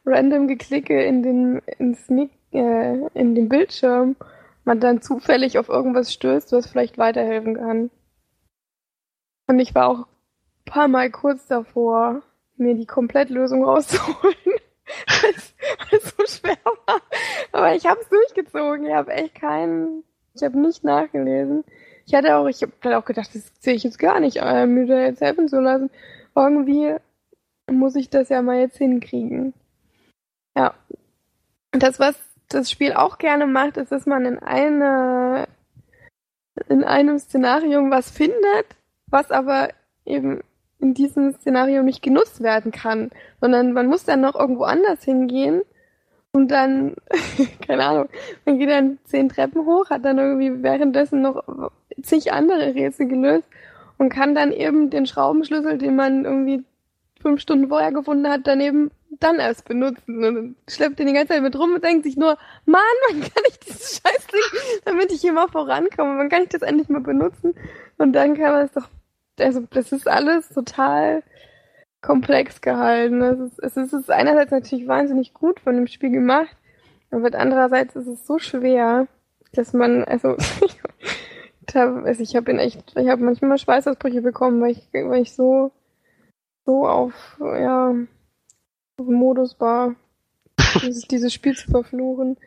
[0.05, 4.15] random Geklicke in den in Sneak, äh, in den Bildschirm
[4.65, 7.91] man dann zufällig auf irgendwas stößt, was vielleicht weiterhelfen kann.
[9.47, 12.21] Und ich war auch ein paar Mal kurz davor,
[12.55, 15.33] mir die Komplettlösung rauszuholen, weil
[15.91, 17.01] es so schwer war.
[17.51, 18.85] Aber ich habe es durchgezogen.
[18.85, 20.03] Ich habe echt keinen,
[20.33, 21.65] ich habe nicht nachgelesen.
[22.05, 24.65] Ich hatte auch, ich habe dann auch gedacht, das sehe ich jetzt gar nicht, äh,
[24.65, 25.89] mir da jetzt helfen zu lassen.
[26.35, 26.95] Irgendwie
[27.71, 29.53] muss ich das ja mal jetzt hinkriegen.
[30.55, 30.73] Ja.
[31.73, 32.15] Und das, was
[32.49, 35.47] das Spiel auch gerne macht, ist, dass man in eine
[36.69, 38.75] in einem Szenarium was findet,
[39.07, 39.69] was aber
[40.05, 40.41] eben
[40.79, 43.09] in diesem Szenario nicht genutzt werden kann,
[43.41, 45.63] sondern man muss dann noch irgendwo anders hingehen
[46.33, 46.95] und dann,
[47.67, 48.09] keine Ahnung,
[48.45, 51.43] man geht dann zehn Treppen hoch, hat dann irgendwie währenddessen noch
[52.01, 53.47] zig andere Rätsel gelöst
[53.97, 56.63] und kann dann eben den Schraubenschlüssel, den man irgendwie
[57.21, 60.23] fünf Stunden vorher gefunden hat, daneben dann erst benutzen.
[60.23, 63.43] Und schleppt den die ganze Zeit mit rum und denkt sich nur, Mann, wann kann
[63.47, 67.53] ich dieses Scheißding, damit ich hier mal vorankomme, wann kann ich das endlich mal benutzen?
[67.97, 68.89] Und dann kann man es doch,
[69.39, 71.23] also das ist alles total
[72.03, 73.21] komplex gehalten.
[73.21, 76.55] Es ist, es ist, es ist einerseits natürlich wahnsinnig gut von dem Spiel gemacht,
[77.09, 79.07] aber andererseits ist es so schwer,
[79.53, 80.35] dass man, also,
[81.73, 85.71] also ich habe ihn echt, ich habe manchmal Schweißausbrüche bekommen, weil ich, weil ich so,
[86.65, 87.95] so auf, ja,
[88.97, 89.95] auf Modus war,
[90.81, 92.37] dieses, dieses Spiel zu verfluchen.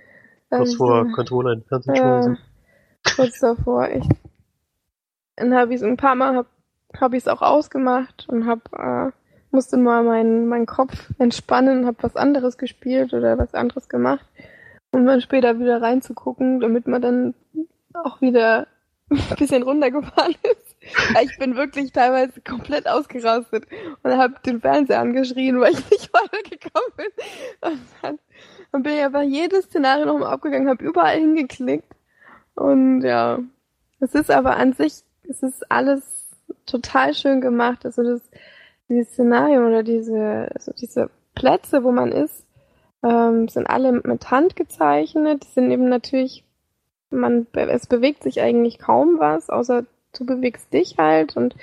[0.50, 2.38] Kurz Ähm, vor Controller in Fernsehen schmeißen.
[3.16, 3.88] kurz davor.
[3.88, 4.06] Ich,
[5.36, 6.46] dann habe ich es ein paar Mal hab,
[7.00, 9.12] hab ich es auch ausgemacht und hab äh,
[9.56, 14.24] musste mal meinen meinen Kopf entspannen, habe was anderes gespielt oder was anderes gemacht,
[14.92, 17.34] um dann später wieder reinzugucken, damit man dann
[17.94, 18.66] auch wieder
[19.10, 20.76] ein bisschen runtergefahren ist.
[21.22, 23.66] Ich bin wirklich teilweise komplett ausgerastet
[24.02, 27.06] und habe den Fernseher angeschrien, weil ich nicht weitergekommen bin.
[27.62, 28.18] Und dann,
[28.72, 31.90] dann bin ich einfach jedes Szenario nochmal abgegangen, habe überall hingeklickt.
[32.54, 33.38] Und ja,
[34.00, 36.28] es ist aber an sich, es ist alles
[36.66, 37.86] total schön gemacht.
[37.86, 38.20] Also das,
[38.88, 42.46] dieses Szenario oder diese, also diese Plätze, wo man ist,
[43.02, 45.44] ähm, sind alle mit Hand gezeichnet.
[45.44, 46.44] Die sind eben natürlich,
[47.10, 51.54] man, es bewegt sich eigentlich kaum was, außer du bewegst dich halt und,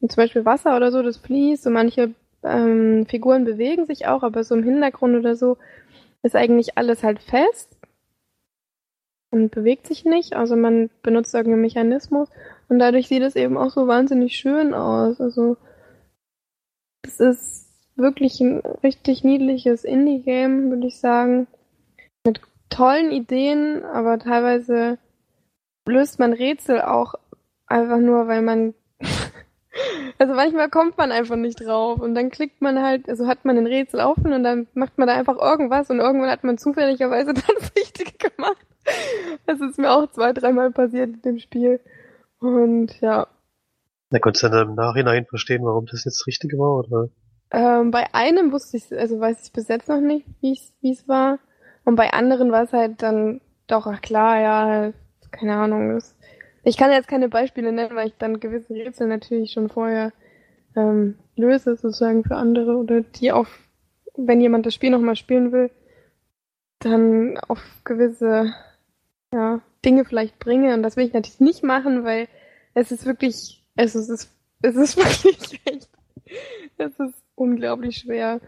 [0.00, 4.22] und zum Beispiel Wasser oder so, das fließt und manche ähm, Figuren bewegen sich auch,
[4.22, 5.58] aber so im Hintergrund oder so
[6.22, 7.76] ist eigentlich alles halt fest
[9.30, 10.34] und bewegt sich nicht.
[10.34, 12.28] Also man benutzt irgendeinen Mechanismus
[12.68, 15.20] und dadurch sieht es eben auch so wahnsinnig schön aus.
[15.20, 15.56] Also
[17.02, 21.46] es ist wirklich ein richtig niedliches Indie-Game, würde ich sagen.
[22.24, 24.98] Mit tollen Ideen, aber teilweise
[25.86, 27.14] löst man Rätsel auch
[27.66, 28.74] einfach nur, weil man
[30.18, 33.56] also manchmal kommt man einfach nicht drauf und dann klickt man halt, also hat man
[33.56, 37.34] ein Rätsel offen und dann macht man da einfach irgendwas und irgendwann hat man zufälligerweise
[37.34, 38.66] das Richtige gemacht.
[39.46, 41.80] Das ist mir auch zwei, dreimal passiert in dem Spiel.
[42.40, 43.26] Und ja,
[44.10, 47.08] Da konntest du dann im Nachhinein verstehen, warum das jetzt das Richtige war, oder?
[47.50, 50.92] ähm, bei einem wusste ich, also weiß ich bis jetzt noch nicht, wie es wie
[50.92, 51.38] es war.
[51.84, 54.92] Und bei anderen war es halt dann doch, ach klar, ja,
[55.30, 55.94] keine Ahnung.
[55.94, 56.14] Das,
[56.62, 60.12] ich kann jetzt keine Beispiele nennen, weil ich dann gewisse Rätsel natürlich schon vorher
[60.76, 63.48] ähm, löse, sozusagen für andere oder die auf,
[64.16, 65.70] wenn jemand das Spiel nochmal spielen will,
[66.78, 68.52] dann auf gewisse
[69.32, 70.74] ja, Dinge vielleicht bringe.
[70.74, 72.28] Und das will ich natürlich nicht machen, weil
[72.74, 74.30] es ist wirklich, es ist, es ist,
[74.62, 75.88] es ist wirklich echt,
[76.78, 78.40] es ist unglaublich schwer.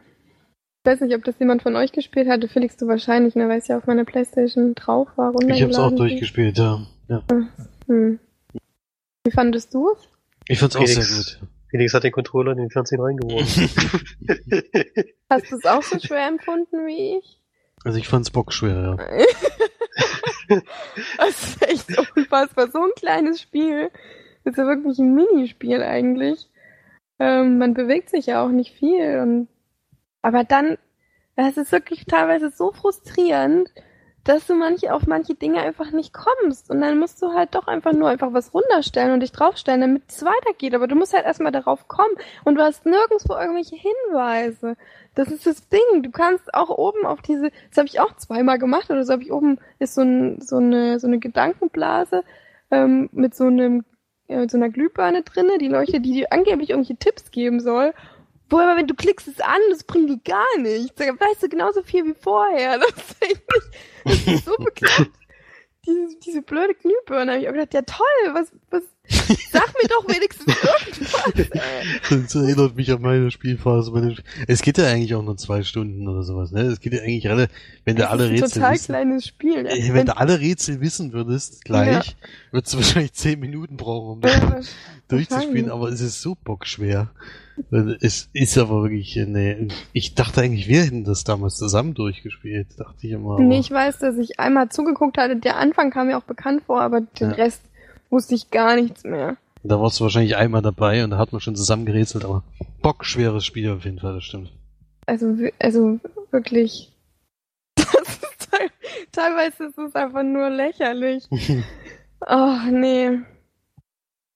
[0.84, 2.48] Ich weiß nicht, ob das jemand von euch gespielt hatte.
[2.48, 5.32] Felix, du wahrscheinlich, ne, weil es ja auf meiner Playstation drauf war.
[5.48, 6.84] Ich hab's auch durchgespielt, ja.
[7.08, 7.22] ja.
[7.86, 8.18] Hm.
[9.24, 10.08] Wie fandest du es?
[10.48, 11.38] Ich fand's auch sehr Felix.
[11.38, 11.48] gut.
[11.70, 13.70] Felix hat den Controller in den Fernsehen reingeworfen.
[15.30, 17.38] Hast du es auch so schwer empfunden wie ich?
[17.84, 20.58] Also ich fand's bockschwer, ja.
[21.16, 22.70] Das ist echt so unfassbar.
[22.70, 23.90] So ein kleines Spiel.
[24.44, 26.48] Ist ja wirklich ein Minispiel eigentlich.
[27.18, 29.20] Ähm, man bewegt sich ja auch nicht viel.
[29.20, 29.48] Und,
[30.22, 30.78] aber dann,
[31.36, 33.72] das ist wirklich teilweise so frustrierend,
[34.24, 36.70] dass du manche, auf manche Dinge einfach nicht kommst.
[36.70, 40.04] Und dann musst du halt doch einfach nur einfach was runterstellen und dich draufstellen, damit
[40.08, 40.74] es weitergeht.
[40.74, 42.14] Aber du musst halt erstmal darauf kommen.
[42.44, 44.76] Und du hast nirgendwo irgendwelche Hinweise.
[45.14, 46.02] Das ist das Ding.
[46.02, 49.22] Du kannst auch oben auf diese, das habe ich auch zweimal gemacht, oder so habe
[49.22, 52.22] ich oben, ist so, ein, so, eine, so eine Gedankenblase
[52.70, 53.84] ähm, mit so einem
[54.28, 57.92] mit so einer Glühbirne drinne, die leuchtet, die dir angeblich irgendwelche Tipps geben soll.
[58.50, 60.94] Wo aber wenn du klickst es an, das bringt dir gar nichts.
[60.96, 62.80] Da weißt du genauso viel wie vorher.
[64.04, 65.10] Das ist, das ist so bekloppt.
[65.84, 67.32] Diese, diese blöde Glühbirne.
[67.32, 68.82] Hab ich auch gedacht, ja toll, was, was,
[69.50, 71.50] sag mir doch wenigstens irgendwas.
[72.08, 74.16] Das erinnert mich an meine Spielphase.
[74.46, 76.62] Es geht ja eigentlich auch nur zwei Stunden oder sowas, ne?
[76.62, 77.48] Es geht ja eigentlich alle,
[77.84, 79.66] wenn du alle Rätsel total wissen, kleines Spiel.
[79.66, 82.16] Äh, wenn du alle Rätsel wissen würdest, gleich,
[82.52, 84.60] würdest du wahrscheinlich zehn Minuten brauchen, um das Ja,
[85.08, 87.10] durchzuspielen, aber es ist so bockschwer.
[88.00, 92.68] Es ist aber wirklich, äh, nee, ich dachte eigentlich, wir hätten das damals zusammen durchgespielt,
[92.78, 93.38] dachte ich immer.
[93.40, 95.36] Nee, ich weiß, dass ich einmal zugeguckt hatte.
[95.36, 97.36] Der Anfang kam mir auch bekannt vor, aber den Ja.
[97.36, 97.62] Rest
[98.10, 99.36] wusste ich gar nichts mehr.
[99.62, 102.42] Da warst du wahrscheinlich einmal dabei und da hat man schon zusammen gerätselt, aber
[102.82, 104.50] bockschweres Spiel auf jeden Fall, das stimmt.
[105.06, 106.00] Also, also
[106.30, 106.90] wirklich.
[107.76, 108.70] Das ist teil-
[109.12, 111.24] teilweise ist es einfach nur lächerlich.
[112.28, 113.18] Oh, nee.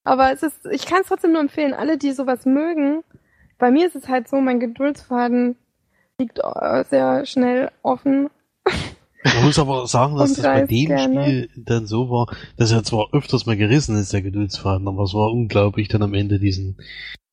[0.07, 3.03] Aber es ist, ich kann es trotzdem nur empfehlen, alle, die sowas mögen.
[3.59, 5.57] Bei mir ist es halt so, mein Geduldsfaden
[6.21, 8.31] liegt äh, sehr schnell offen.
[9.25, 11.23] Man muss aber sagen, dass das bei dem gerne.
[11.25, 15.13] Spiel dann so war, dass er zwar öfters mal gerissen ist, der Geduldsfaden, aber es
[15.13, 16.77] war unglaublich, dann am Ende diesen,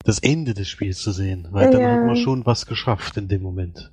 [0.04, 1.46] das Ende des Spiels zu sehen.
[1.52, 1.90] Weil dann Ja.
[1.92, 3.92] hat man schon was geschafft in dem Moment.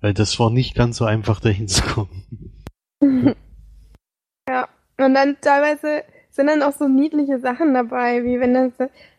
[0.00, 2.54] Weil das war nicht ganz so einfach, dahin zu kommen.
[4.48, 4.68] ja.
[4.98, 6.04] Und dann teilweise
[6.36, 8.72] sind dann auch so niedliche Sachen dabei, wie wenn das,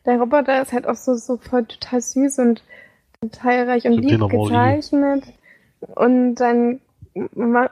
[0.05, 2.63] der Roboter ist halt auch so, so voll total süß und
[3.21, 5.23] detailreich und lieb gezeichnet.
[5.95, 6.79] Und dann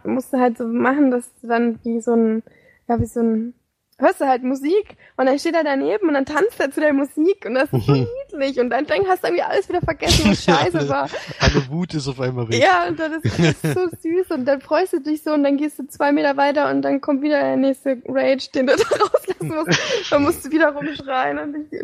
[0.03, 2.43] musst du halt so machen, dass du dann wie so ein,
[2.87, 3.53] ja, wie so ein,
[3.97, 6.91] hörst du halt Musik und dann steht er daneben und dann tanzt er zu der
[6.91, 7.93] Musik und das ist so
[8.31, 11.09] niedlich und dann hast du irgendwie alles wieder vergessen, was scheiße war.
[11.39, 12.61] Alle Wut ist auf einmal weg.
[12.61, 15.55] Ja, und dann ist das so süß und dann freust du dich so und dann
[15.57, 18.83] gehst du zwei Meter weiter und dann kommt wieder der nächste Rage, den du da
[18.83, 20.11] rauslassen musst.
[20.11, 21.79] Dann musst du wieder rumschreien und ich,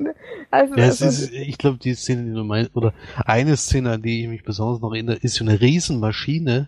[0.49, 2.93] also Ja, es das ist, ich glaube, die Szene, die du meinst, oder
[3.25, 6.67] eine Szene, an die ich mich besonders noch erinnere, ist so eine Riesenmaschine,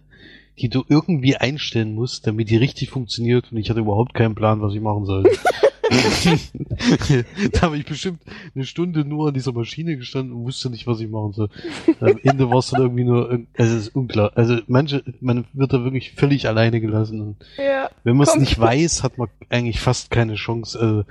[0.59, 4.61] die du irgendwie einstellen musst, damit die richtig funktioniert und ich hatte überhaupt keinen Plan,
[4.61, 5.23] was ich machen soll.
[7.51, 8.21] da habe ich bestimmt
[8.55, 11.49] eine Stunde nur an dieser Maschine gestanden und wusste nicht, was ich machen soll.
[11.99, 14.31] Am Ende war es dann irgendwie nur, also es ist unklar.
[14.35, 17.21] Also manche, man wird da wirklich völlig alleine gelassen.
[17.21, 20.79] Und ja, wenn man es nicht weiß, hat man eigentlich fast keine Chance.
[20.79, 21.03] Also,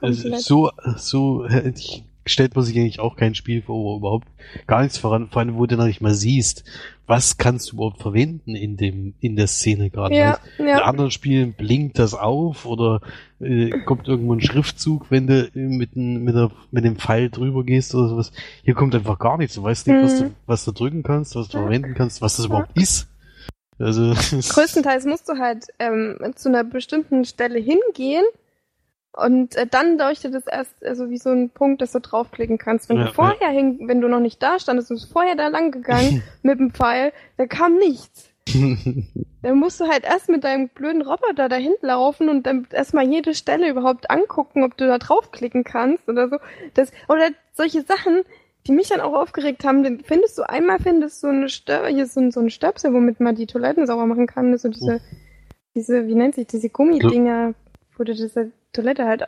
[0.00, 4.28] also so, so äh, ich- stellt man sich eigentlich auch kein Spiel vor, wo überhaupt
[4.66, 6.64] gar nichts voran, vor allem, wo du noch nicht mal siehst,
[7.06, 10.14] was kannst du überhaupt verwenden in dem, in der Szene gerade.
[10.14, 10.40] ja, weißt?
[10.58, 10.82] In ja.
[10.82, 13.00] anderen Spielen blinkt das auf oder
[13.40, 17.30] äh, kommt irgendwo ein Schriftzug, wenn du äh, mit, dem- mit, der, mit dem Pfeil
[17.30, 18.32] drüber gehst oder sowas.
[18.62, 19.54] Hier kommt einfach gar nichts.
[19.54, 20.34] Du weißt nicht, was, du, Mhm.
[20.46, 21.62] was du drücken kannst, was du Ja.
[21.64, 23.08] verwenden kannst, was das überhaupt ist.
[23.78, 24.12] Also,
[24.48, 28.24] Größtenteils musst du halt ähm, zu einer bestimmten Stelle hingehen
[29.12, 32.88] und äh, dann leuchtet es erst also wie so ein Punkt, dass du draufklicken kannst.
[32.88, 35.48] Wenn Ja, du vorher hin, wenn du noch nicht da standest, du bist vorher da
[35.48, 38.30] lang gegangen mit dem Pfeil, da kam nichts.
[39.42, 43.34] Dann musst du halt erst mit deinem blöden Roboter dahin laufen und dann erstmal jede
[43.34, 46.36] Stelle überhaupt angucken, ob du da draufklicken kannst oder so.
[46.74, 48.22] Das, oder solche Sachen,
[48.66, 52.06] die mich dann auch aufgeregt haben, den findest du, einmal findest du eine Stör hier
[52.06, 55.00] so, ein- so ein Stöpsel, womit man die Toiletten sauber machen kann, so diese,
[55.74, 57.54] diese, wie nennt sich, diese Gummidinger,
[57.96, 59.24] wo du diese Toilette halt,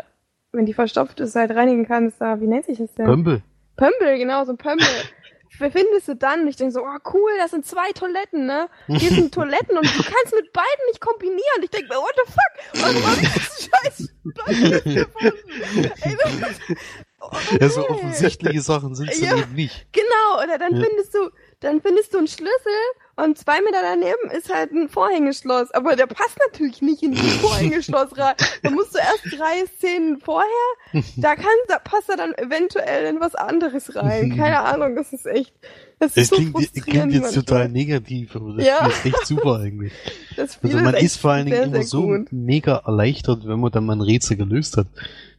[0.53, 3.07] wenn die verstopft ist, halt reinigen kannst, da, wie nennt sich das denn?
[3.07, 3.43] Pömpel.
[3.77, 4.87] Pömpel, genau, so ein Pömpel.
[5.59, 6.43] Findest du dann?
[6.43, 8.69] Und ich denke so, oh cool, das sind zwei Toiletten, ne?
[8.87, 11.43] Hier sind Toiletten und du kannst mit beiden nicht kombinieren.
[11.59, 12.83] Und ich denke mir, what the fuck?
[12.83, 15.91] Warum hab ich das scheiß Toilette gefunden?
[16.03, 16.17] Ey,
[17.21, 19.37] oh, Ja, so offensichtliche Sachen sind es Ja.
[19.37, 19.87] eben nicht.
[19.93, 20.85] Genau, oder dann Ja.
[20.87, 21.31] findest du,
[21.61, 22.73] dann findest du einen Schlüssel
[23.25, 25.71] und zwei Meter daneben ist halt ein Vorhängeschloss.
[25.73, 28.35] Aber der passt natürlich nicht in dieses Vorhängeschloss rein.
[28.63, 30.49] Da musst du erst drei Szenen vorher,
[31.17, 34.37] da kann, da passt er dann eventuell in was anderes rein.
[34.37, 35.53] Keine Ahnung, das ist echt,
[35.99, 38.87] das Das ist so klingt, klingt frustrierend jetzt total negativ, aber das Ja.
[38.87, 39.93] Ist echt super eigentlich.
[40.37, 42.33] Also man echt ist vor allen Dingen sehr, immer so gut.
[42.33, 44.87] mega erleichtert, wenn man dann mal ein Rätsel gelöst hat.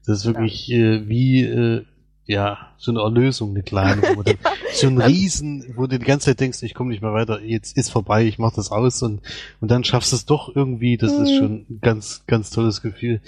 [0.06, 1.86] Das ist wirklich äh, wie äh,
[2.26, 4.38] ja so eine Erlösung, eine kleine, wo dann
[4.73, 7.76] so ein Riesen, wo du die ganze Zeit denkst, ich komme nicht mehr weiter, jetzt
[7.77, 9.22] ist vorbei, ich mach das aus und
[9.60, 10.98] und dann schaffst du es doch irgendwie.
[10.98, 11.35] Das ist Mhm.
[11.38, 13.22] schon ein ganz ganz tolles Gefühl.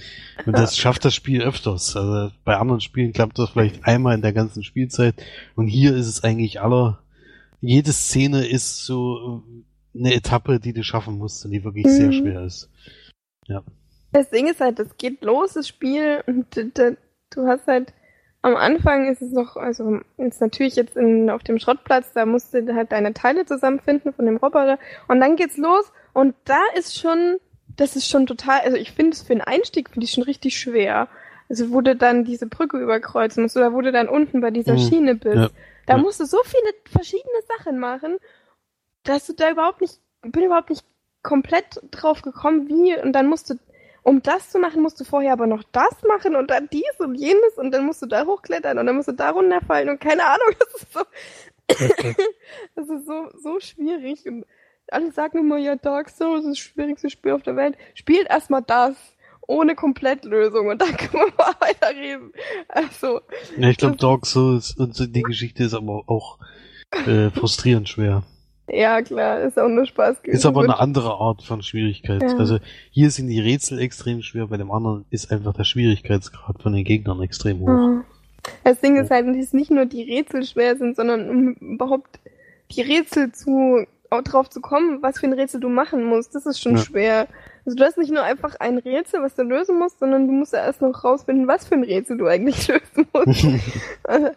[0.45, 1.95] Und das schafft das Spiel öfters.
[1.95, 5.15] Also bei anderen Spielen klappt das vielleicht einmal in der ganzen Spielzeit
[5.55, 6.99] und hier ist es eigentlich aller.
[7.61, 9.43] Jede Szene ist so
[9.95, 12.13] äh, eine Etappe, die du schaffen musst und die wirklich sehr Mhm.
[12.13, 12.69] schwer ist.
[14.11, 17.93] Das Ding ist halt, das geht los, das Spiel, und du hast halt,
[18.43, 22.53] am Anfang ist es noch, also ist natürlich jetzt in, auf dem Schrottplatz, da musst
[22.53, 26.97] du halt deine Teile zusammenfinden von dem Roboter und dann geht's los und da ist
[26.99, 27.37] schon,
[27.77, 30.57] das ist schon total, also ich finde es für einen Einstieg finde ich schon richtig
[30.59, 31.07] schwer.
[31.49, 34.73] Also wo du dann diese Brücke überkreuzen musst oder wo du dann unten bei dieser
[34.73, 34.77] Mhm.
[34.79, 35.35] Schiene bist.
[35.35, 35.49] Ja.
[35.85, 36.01] Da Ja.
[36.01, 38.17] musst du so viele verschiedene Sachen machen,
[39.03, 40.85] dass du da überhaupt nicht, bin überhaupt nicht
[41.21, 43.55] komplett drauf gekommen, wie, und dann musst du,
[44.03, 47.15] um das zu machen, musst du vorher aber noch das machen und dann dies und
[47.15, 50.25] jenes und dann musst du da hochklettern und dann musst du da runterfallen und keine
[50.25, 51.01] Ahnung, das ist so,
[52.75, 54.45] das ist so, so schwierig und
[54.91, 57.77] alle sagen immer, ja, Dark Souls ist das schwierigste Spiel auf der Welt.
[57.93, 58.95] Spielt erstmal das.
[59.45, 62.31] Ohne Komplettlösung und dann können wir mal weiterreden.
[62.69, 63.19] Also,
[63.57, 66.39] Ja, ich glaube, Dark Souls und die Geschichte ist aber auch
[66.91, 68.23] äh, frustrierend schwer.
[68.69, 70.38] Ja klar, ist auch nur Spaß gewesen.
[70.38, 72.22] Ist aber eine andere Art von Schwierigkeit.
[72.22, 72.38] Ja.
[72.38, 72.60] Also
[72.91, 76.84] hier sind die Rätsel extrem schwer, bei dem anderen ist einfach der Schwierigkeitsgrad von den
[76.84, 77.68] Gegnern extrem hoch.
[77.68, 78.03] Ja.
[78.64, 82.19] Das Ding ist halt, dass nicht nur die Rätsel schwer sind, sondern um überhaupt
[82.72, 86.45] die Rätsel zu auch drauf zu kommen, was für ein Rätsel du machen musst, das
[86.45, 86.84] ist schon Ja.
[86.84, 87.27] schwer.
[87.65, 90.53] Also du hast nicht nur einfach ein Rätsel, was du lösen musst, sondern du musst
[90.53, 93.45] ja erst noch rausfinden, was für ein Rätsel du eigentlich lösen musst.
[94.03, 94.30] Also,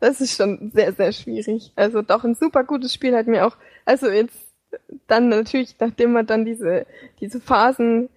[0.00, 1.72] das ist schon sehr, sehr schwierig.
[1.76, 4.36] Also doch ein super gutes Spiel hat mir auch, also jetzt
[5.06, 6.86] dann natürlich, nachdem man dann diese,
[7.20, 8.08] diese Phasen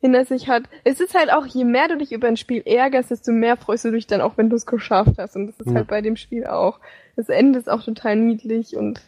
[0.00, 0.64] hinter sich hat.
[0.84, 3.84] Es ist halt auch, je mehr du dich über ein Spiel ärgerst, desto mehr freust
[3.84, 5.36] du dich dann auch, wenn du es geschafft hast.
[5.36, 5.76] Und das ist Ja.
[5.76, 6.80] halt bei dem Spiel auch.
[7.16, 9.00] Das Ende ist auch total niedlich und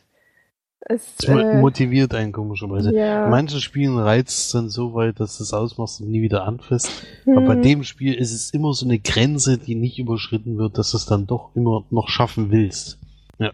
[0.89, 2.95] es Das äh, motiviert einen komischerweise.
[2.95, 3.25] ja.
[3.25, 6.45] In manchen Spielen reizt es dann so weit, dass du es ausmachst und nie wieder
[6.45, 6.91] anfasst.
[7.27, 7.63] Aber bei Hm.
[7.63, 11.07] dem Spiel ist es immer so eine Grenze, die nicht überschritten wird, dass du es
[11.07, 12.99] dann doch immer noch schaffen willst.
[13.39, 13.53] Ja.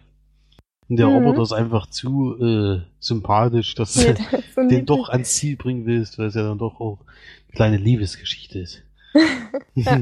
[0.89, 1.13] Und der Mhm.
[1.15, 4.19] Roboter ist einfach zu äh, sympathisch, dass Ja, du
[4.55, 6.99] so den doch ans Ziel bringen willst, weil es ja dann doch auch
[7.47, 8.83] eine kleine Liebesgeschichte ist.
[9.75, 9.99] Ja.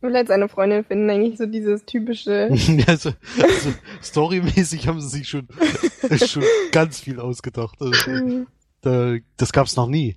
[0.00, 2.48] Will jetzt eine Freundin finden, eigentlich so dieses typische.
[2.86, 3.10] also,
[3.42, 5.46] also storymäßig haben sie sich schon,
[6.26, 7.76] schon ganz viel ausgedacht.
[7.80, 8.46] Also, Hm.
[8.80, 10.16] da, das gab's noch nie.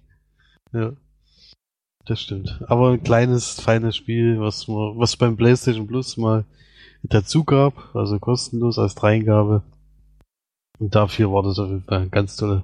[0.72, 0.94] Ja.
[2.06, 2.62] Das stimmt.
[2.68, 6.44] Aber ein kleines, feines Spiel, was man, was beim PlayStation Plus mal
[7.04, 9.64] dazu gab, also kostenlos als Dreingabe.
[10.80, 12.64] Und dafür war das auf jeden Fall eine ganz tolle,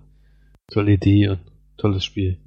[0.71, 1.39] tolle Idee und
[1.77, 2.37] tolles Spiel.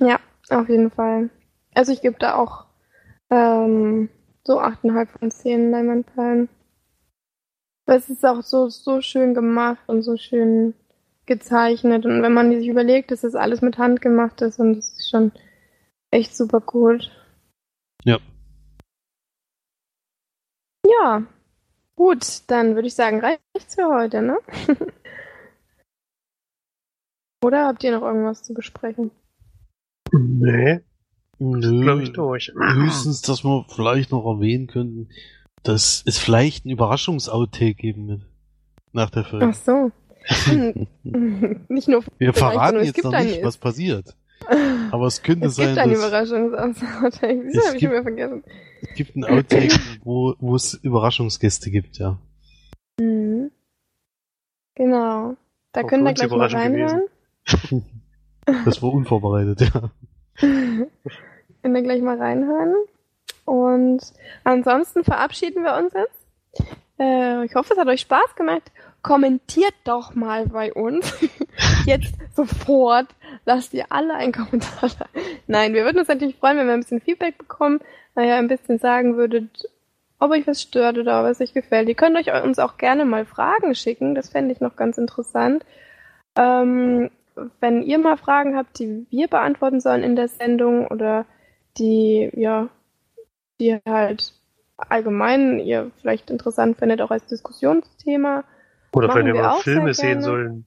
[0.00, 0.20] Ja,
[0.50, 1.30] auf jeden Fall.
[1.74, 2.63] Also ich gebe da auch
[3.34, 4.08] ähm,
[4.44, 6.48] so 8,5 von 10 Leinwandperlen.
[7.86, 10.74] Es ist auch so, so schön gemacht und so schön
[11.26, 12.06] gezeichnet.
[12.06, 15.10] Und wenn man sich überlegt, dass das alles mit Hand gemacht ist und das ist
[15.10, 15.32] schon
[16.10, 17.10] echt super gut.
[18.04, 18.18] Ja.
[20.86, 21.22] Ja.
[21.96, 24.38] Gut, dann würde ich sagen, reicht's für heute, ne?
[27.44, 29.10] Oder habt ihr noch irgendwas zu besprechen?
[30.12, 30.80] Nee,
[31.50, 32.52] Nö, glaube ich durch.
[32.56, 35.08] höchstens, dass wir vielleicht noch erwähnen könnten,
[35.62, 38.22] dass es vielleicht ein Überraschungsouttake geben wird.
[38.92, 39.50] Nach der Folge.
[39.50, 39.90] Ach so.
[41.68, 44.16] Nicht nur Wir verraten es jetzt gibt noch einen nicht, was passiert.
[44.90, 47.42] Aber es könnte Es sein, gibt eine dass Überraschungsaussage.
[47.46, 48.44] Wieso Es habe ich schon gibt- wieder vergessen?
[48.82, 52.18] es gibt einen Outtake, wo, wo es Überraschungsgäste gibt, ja.
[53.00, 53.50] Mhm.
[54.76, 55.36] Genau.
[55.72, 57.02] Da Auch können wir gleich mal reinhören.
[58.64, 59.90] Das war unvorbereitet, ja.
[61.64, 62.74] Können wir gleich mal reinhören.
[63.46, 64.02] Und
[64.44, 66.68] ansonsten verabschieden wir uns jetzt.
[67.00, 68.70] Äh, ich hoffe, es hat euch Spaß gemacht.
[69.00, 71.10] Kommentiert doch mal bei uns.
[71.86, 73.06] Jetzt sofort.
[73.46, 75.06] Lasst ihr alle einen Kommentar da.
[75.46, 77.80] Nein, wir würden uns natürlich freuen, wenn wir ein bisschen Feedback bekommen,
[78.14, 79.66] ihr ein bisschen sagen würdet,
[80.18, 81.88] ob euch was stört oder was euch gefällt.
[81.88, 84.14] Ihr könnt euch uns auch gerne mal Fragen schicken.
[84.14, 85.64] Das fände ich noch ganz interessant.
[86.36, 87.10] Ähm,
[87.60, 91.24] wenn ihr mal Fragen habt, die wir beantworten sollen in der Sendung oder
[91.78, 92.68] die, ja,
[93.60, 94.32] die halt
[94.76, 98.44] allgemein ihr vielleicht interessant findet, auch als Diskussionsthema.
[98.92, 100.66] Oder Machen wenn wir wir mal auch Filme sehen sollen.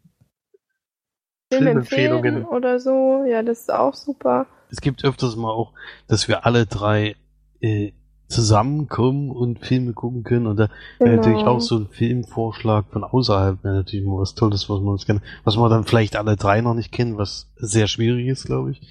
[1.52, 2.44] Filmempfehlungen.
[2.46, 4.48] oder so, ja, das ist auch super.
[4.70, 5.72] Es gibt öfters mal auch,
[6.08, 7.16] dass wir alle drei
[7.62, 7.94] äh,
[8.28, 10.48] zusammenkommen und Filme gucken können.
[10.48, 10.70] Und da
[11.00, 11.16] wäre Genau.
[11.22, 15.06] natürlich auch so ein Filmvorschlag von außerhalb wäre natürlich mal was Tolles, was man uns
[15.06, 15.22] kennen.
[15.46, 18.82] Was wir dann vielleicht alle drei noch nicht kennen, was sehr schwierig ist, glaube ich.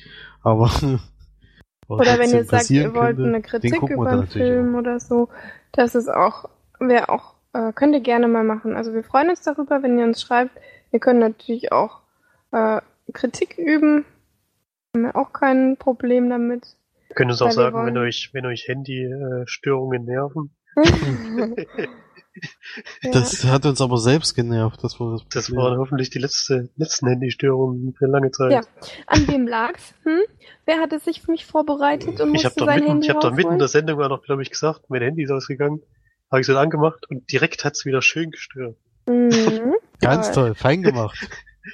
[0.43, 0.70] Aber
[1.88, 5.28] Oder wenn ihr sagt, ihr wollt könnte, eine Kritik über einen Film oder so,
[5.72, 6.48] das ist auch,
[6.80, 8.74] wäre auch, äh, könnt ihr gerne mal machen.
[8.74, 10.52] Also wir freuen uns darüber, wenn ihr uns schreibt.
[10.90, 12.00] Wir können natürlich auch
[12.52, 12.80] äh,
[13.12, 14.04] Kritik üben.
[14.94, 16.76] Haben wir auch kein Problem damit.
[17.08, 20.50] Wir können uns auch sagen, wenn euch, wenn euch Handy-Störungen nerven.
[23.02, 23.10] ja.
[23.12, 25.64] Das hat uns aber selbst genervt, das war das Das Problem.
[25.64, 28.52] waren hoffentlich die letzte, letzten Handy-Störungen für lange Zeit.
[28.52, 28.60] Ja.
[29.06, 29.94] An wem lag's?
[30.04, 30.20] Hm?
[30.66, 33.10] Wer hatte sich für mich vorbereitet und Ich habe musste doch sein mitten, Handy ich
[33.14, 35.80] hab doch mitten in der Sendung war noch, glaube ich, gesagt, mein Handy ist ausgegangen.
[36.30, 38.76] Habe ich es angemacht und direkt hat's wieder schön gestört.
[39.08, 39.74] Mhm.
[40.00, 40.54] Ganz Toll.
[40.54, 41.18] fein gemacht.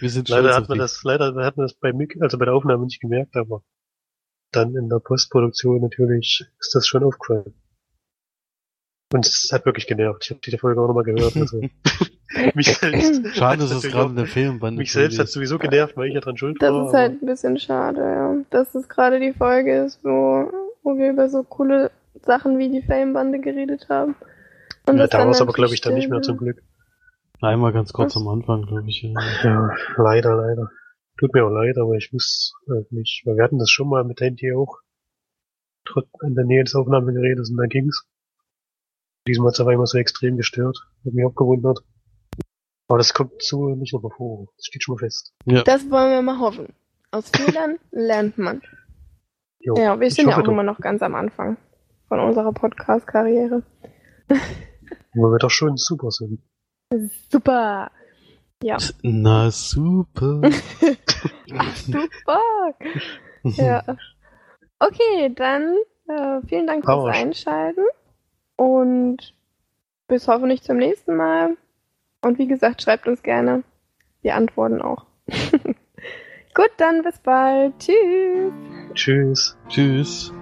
[0.01, 0.85] Wir sind Leider hat man dich.
[0.85, 3.63] das, leider hat man das bei Mick, also bei der Aufnahme nicht gemerkt, aber
[4.51, 7.55] dann in der Postproduktion natürlich ist das schon aufgefallen.
[9.13, 10.25] Und es hat wirklich genervt.
[10.25, 11.37] Ich habe die Folge auch nochmal gehört.
[11.37, 11.61] Also
[12.55, 16.15] mich selbst, Schade, dass es gerade der Filmbande mich selbst hat sowieso genervt, weil ich
[16.15, 16.87] ja dran schuld Das war.
[16.87, 18.37] ist halt ein bisschen schade, ja.
[18.51, 20.51] Dass es gerade die Folge ist, wo,
[20.83, 21.91] wo wir über so coole
[22.23, 24.15] Sachen wie die Fame-Bande geredet haben.
[24.87, 26.23] Und aber, ja, das da dann war es aber, natürlich glaube ich, dann nicht mehr
[26.23, 26.63] zum Glück.
[27.41, 28.23] Einmal ganz kurz Was?
[28.23, 29.03] am Anfang, glaube ich.
[29.03, 29.13] Ja.
[29.43, 30.71] Ja, leider, leider.
[31.19, 33.23] Tut mir auch leid, aber ich muss äh, nicht.
[33.27, 34.79] Weil wir hatten das schon mal mit Handy auch.
[36.23, 38.07] In der Nähe des Aufnahmegerätes und da ging's.
[39.27, 40.79] Diesmal hat es aber immer so extrem gestört.
[41.05, 41.81] Hat mich auch gewundert.
[42.89, 44.49] Aber das kommt so nicht nochmal vor.
[44.57, 45.33] Das steht schon mal fest.
[45.47, 45.63] Ja.
[45.63, 46.75] Das wollen wir mal hoffen.
[47.11, 48.63] Aus Fehlern lernt man.
[49.61, 49.75] Jo.
[49.77, 50.53] Ja, wir sind ja auch doch.
[50.53, 51.57] immer noch ganz am Anfang
[52.09, 53.63] von unserer Podcast-Karriere.
[54.29, 56.41] Weil wir doch schon super sind.
[57.31, 57.91] Super.
[58.63, 58.77] Ja.
[59.03, 60.41] Na super.
[61.75, 62.75] Super.
[63.45, 63.83] Ja.
[64.79, 65.77] Okay, dann
[66.09, 67.15] äh, vielen Dank fürs.
[67.15, 67.83] Einschalten
[68.63, 69.35] und
[70.07, 71.57] bis hoffentlich zum nächsten Mal.
[72.21, 73.65] Und wie gesagt, schreibt uns gerne.
[74.21, 75.07] Wir antworten auch.
[76.55, 77.77] Gut, dann bis bald.
[77.79, 78.53] Tschüss.
[78.95, 79.57] Tschüss.
[79.69, 80.33] Tschüss.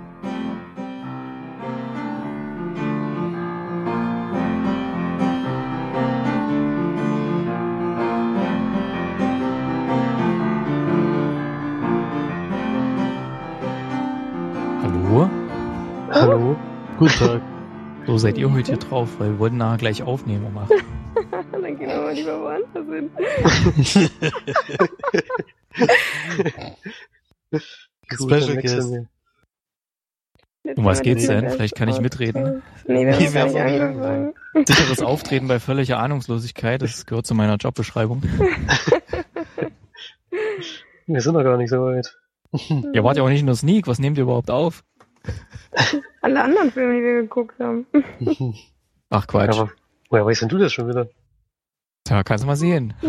[14.82, 15.30] Hallo?
[16.10, 16.56] Hallo.
[16.98, 17.49] Guten Tag.
[18.06, 20.76] So seid ihr heute hier drauf, weil wir wollten nachher gleich Aufnehmer machen.
[21.52, 23.10] dann gehen wir mal lieber woanders hin.
[28.12, 28.94] Special Guest.
[30.76, 31.48] Um was geht's denn?
[31.50, 32.62] Vielleicht kann ich mitreden.
[32.86, 34.34] Nee, wir haben nicht angefangen.
[34.66, 38.22] Sicheres Auftreten bei völliger Ahnungslosigkeit, das gehört zu meiner Jobbeschreibung.
[41.06, 42.16] Wir sind noch gar nicht so weit.
[42.92, 44.84] Ihr wart ja auch nicht in der Sneak, was nehmt ihr überhaupt auf?
[46.20, 47.86] Alle anderen Filme, die wir geguckt haben.
[49.10, 49.58] Ach Quatsch.
[49.58, 49.70] Aber
[50.10, 51.08] woher weißt denn du das schon wieder?
[52.04, 52.94] Tja, kannst du mal sehen.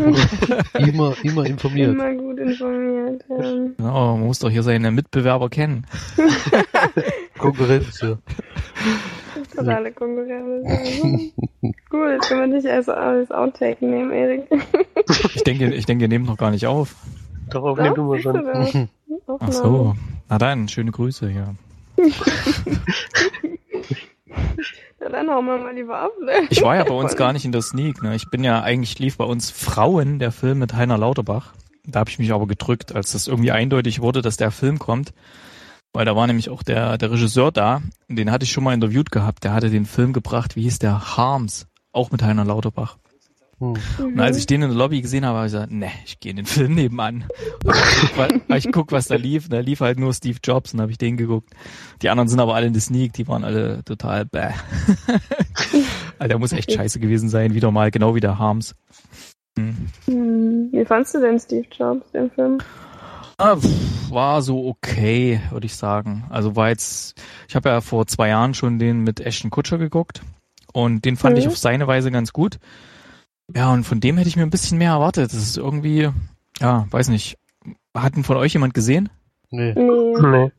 [0.74, 1.90] immer, immer informiert.
[1.90, 3.24] Immer gut informiert.
[3.28, 3.36] Ja.
[3.76, 5.86] Genau, man muss doch hier seine Mitbewerber kennen.
[7.38, 8.18] Konkurrenz, ja.
[9.54, 11.32] Totale Konkurrenz.
[11.90, 14.44] Gut, jetzt können wir dich als, als Outtake nehmen, Erik.
[15.34, 16.94] Ich denke, ich denke, ihr nehmt noch gar nicht auf.
[17.50, 18.88] Doch, aufnehmen du mal schon.
[19.26, 19.94] Ach so.
[20.28, 21.54] Na dann, schöne Grüße, ja.
[25.00, 26.46] Ja, dann hauen wir mal lieber ab, ne?
[26.50, 28.02] Ich war ja bei uns gar nicht in der Sneak.
[28.02, 28.14] Ne?
[28.14, 31.54] Ich bin ja eigentlich lief bei uns Frauen der Film mit Heiner Lauterbach.
[31.84, 35.12] Da habe ich mich aber gedrückt, als das irgendwie eindeutig wurde, dass der Film kommt.
[35.92, 37.82] Weil da war nämlich auch der, der Regisseur da.
[38.08, 39.42] Den hatte ich schon mal interviewt gehabt.
[39.42, 41.16] Der hatte den Film gebracht, wie hieß der?
[41.16, 41.66] Harms.
[41.90, 42.96] Auch mit Heiner Lauterbach.
[43.62, 44.06] Hm.
[44.06, 46.30] Und als ich den in der Lobby gesehen habe, habe ich gesagt, ne, ich gehe
[46.30, 47.24] in den Film nebenan.
[47.64, 49.48] Und ich guck, was da lief.
[49.48, 51.50] Da lief halt nur Steve Jobs und habe ich den geguckt.
[52.02, 54.48] Die anderen sind aber alle in der Sneak, die waren alle total bäh.
[56.18, 58.74] Alter, der muss echt scheiße gewesen sein, wieder mal, genau wie der Harms.
[59.58, 59.76] Hm.
[60.06, 62.58] Hm, Wie fandst du denn Steve Jobs, den Film?
[63.38, 63.56] Ah,
[64.10, 66.24] war so okay, würde ich sagen.
[66.30, 70.22] Also war jetzt, ich habe ja vor zwei Jahren schon den mit Ashton Kutscher geguckt
[70.72, 71.40] und den fand Mhm.
[71.40, 72.58] ich auf seine Weise ganz gut.
[73.54, 75.32] Ja, und von dem hätte ich mir ein bisschen mehr erwartet.
[75.32, 76.10] Das ist irgendwie,
[76.60, 77.38] ja, weiß nicht.
[77.94, 79.10] Hat ihn von euch jemand gesehen?
[79.50, 79.74] Nee.
[79.74, 80.20] Nee.
[80.20, 80.52] Nee.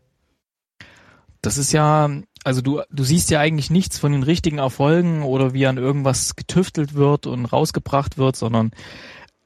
[1.42, 2.10] Das ist ja,
[2.44, 6.36] also du, du siehst ja eigentlich nichts von den richtigen Erfolgen oder wie an irgendwas
[6.36, 8.72] getüftelt wird und rausgebracht wird, sondern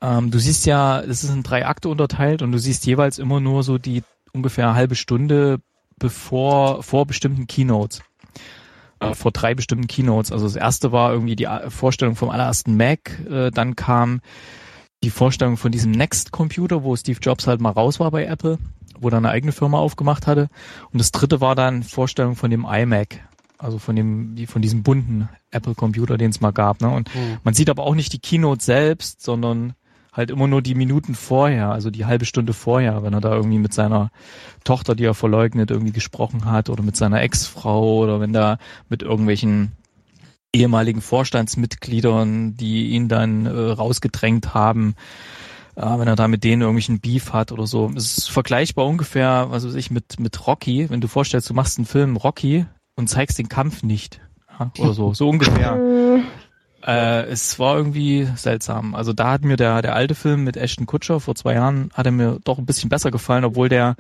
[0.02, 3.40] ähm, du siehst ja, es ist in drei Akte unterteilt und du siehst jeweils immer
[3.40, 4.04] nur so die
[4.34, 5.60] ungefähr halbe Stunde
[5.98, 8.02] bevor, vor bestimmten Keynotes.
[9.00, 10.32] Äh, vor drei bestimmten Keynotes.
[10.32, 14.22] Also das erste war irgendwie die A- Vorstellung vom allerersten Mac, äh, dann kam
[15.04, 18.58] die Vorstellung von diesem Next-Computer, wo Steve Jobs halt mal raus war bei Apple,
[19.00, 20.50] wo er eine eigene Firma aufgemacht hatte.
[20.92, 23.20] Und das dritte war dann Vorstellung von dem iMac,
[23.60, 26.82] also von dem, von diesem bunten Apple-Computer, den es mal gab.
[26.82, 26.90] Ne?
[26.90, 27.38] Und Hm.
[27.44, 29.74] man sieht aber auch nicht die Keynote selbst, sondern
[30.18, 33.60] halt immer nur die Minuten vorher, also die halbe Stunde vorher, wenn er da irgendwie
[33.60, 34.10] mit seiner
[34.64, 38.58] Tochter, die er verleugnet, irgendwie gesprochen hat oder mit seiner Ex-Frau oder wenn da
[38.90, 39.74] mit irgendwelchen
[40.54, 44.96] ehemaligen Vorstandsmitgliedern, die ihn dann äh, rausgedrängt haben,
[45.76, 47.92] äh, wenn er da mit denen irgendwelchen Beef hat oder so.
[47.96, 50.90] Es ist vergleichbar ungefähr, was weiß ich, mit, mit Rocky.
[50.90, 52.66] Wenn du vorstellst, du machst einen Film Rocky
[52.96, 54.20] und zeigst den Kampf nicht.
[54.60, 55.78] Ja, oder so, so ungefähr.
[56.88, 58.96] Äh, es war irgendwie seltsam.
[58.96, 62.06] Also da hat mir der, der alte Film mit Ashton Kutscher vor zwei Jahren, hat
[62.06, 63.98] er mir doch ein bisschen besser gefallen, obwohl der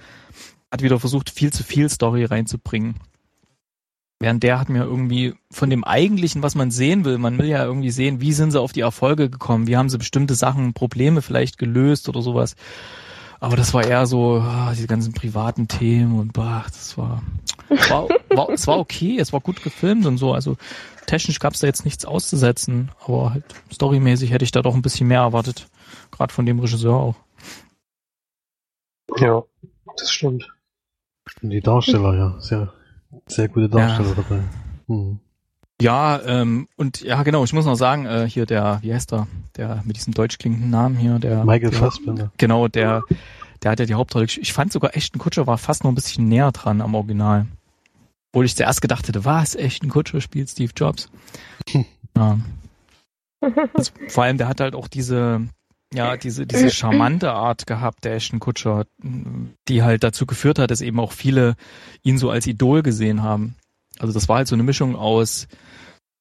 [0.72, 2.96] hat wieder versucht, viel zu viel Story reinzubringen.
[4.20, 7.64] Während der hat mir irgendwie von dem eigentlichen, was man sehen will, man will ja
[7.64, 11.22] irgendwie sehen, wie sind sie auf die Erfolge gekommen, wie haben sie bestimmte Sachen, Probleme
[11.22, 12.56] vielleicht gelöst oder sowas.
[13.40, 17.22] Aber das war eher so, ah, diese ganzen privaten Themen und bah, das war,
[17.90, 20.34] war, war, es war okay, es war gut gefilmt und so.
[20.34, 20.58] Also
[21.08, 23.44] technisch gab es da jetzt nichts auszusetzen, aber halt
[23.74, 25.68] storymäßig hätte ich da doch ein bisschen mehr erwartet.
[26.12, 27.16] Gerade von dem Regisseur auch.
[29.18, 29.44] Ja,
[29.98, 30.48] das stimmt.
[31.42, 32.40] Und die Darsteller, ja.
[32.40, 32.74] Sehr,
[33.26, 34.44] sehr gute Darsteller dabei.
[34.88, 35.20] Hm.
[35.82, 39.28] Ja, ähm, und ja, genau, ich muss noch sagen, äh, hier der, wie heißt der,
[39.56, 42.32] der mit diesem deutsch klingenden Namen hier, der Michael der, Fassbender.
[42.38, 43.04] Genau, der,
[43.62, 44.26] der hat ja die Hauptrolle.
[44.26, 47.46] Ich fand sogar Ashton Kutscher war fast noch ein bisschen näher dran am Original.
[48.32, 51.10] Obwohl ich zuerst gedacht hätte, was, Ashton Kutscher spielt Steve Jobs.
[52.16, 52.40] ja.
[53.76, 55.48] Das, vor allem, der hat halt auch diese,
[55.94, 58.86] ja, diese, diese charmante Art gehabt, der Ashton Kutscher,
[59.68, 61.56] die halt dazu geführt hat, dass eben auch viele
[62.02, 63.56] ihn so als Idol gesehen haben.
[64.00, 65.48] Also das war halt so eine Mischung aus,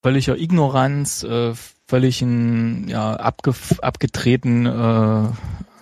[0.02, 1.54] völliger Ignoranz, äh,
[1.88, 5.28] völligen ja abge abgetreten äh,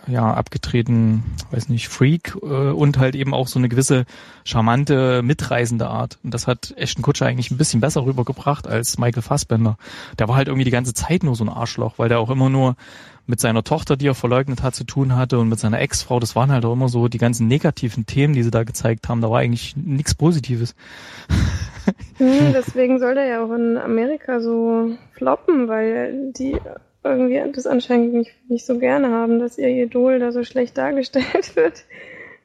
[0.07, 4.05] ja abgetreten, weiß nicht, Freak äh, und halt eben auch so eine gewisse
[4.45, 6.19] charmante, mitreisende Art.
[6.23, 9.77] Und das hat Ashton Kutscher eigentlich ein bisschen besser rübergebracht als Michael Fassbender.
[10.19, 12.51] Der war halt irgendwie die ganze Zeit nur so ein Arschloch, weil der auch immer
[12.51, 12.77] nur
[13.27, 16.21] mit seiner Tochter, die er verleugnet hat, zu tun hatte und mit seiner Ex-Frau.
[16.21, 19.23] Das waren halt auch immer so die ganzen negativen Themen, die sie da gezeigt haben.
[19.23, 20.75] Da war eigentlich nichts Positives.
[22.17, 26.57] Hm, deswegen soll der ja auch in Amerika so floppen, weil die
[27.05, 31.55] irgendwie das anscheinend nicht, nicht so gerne haben, dass ihr Idol da so schlecht dargestellt
[31.57, 31.85] wird.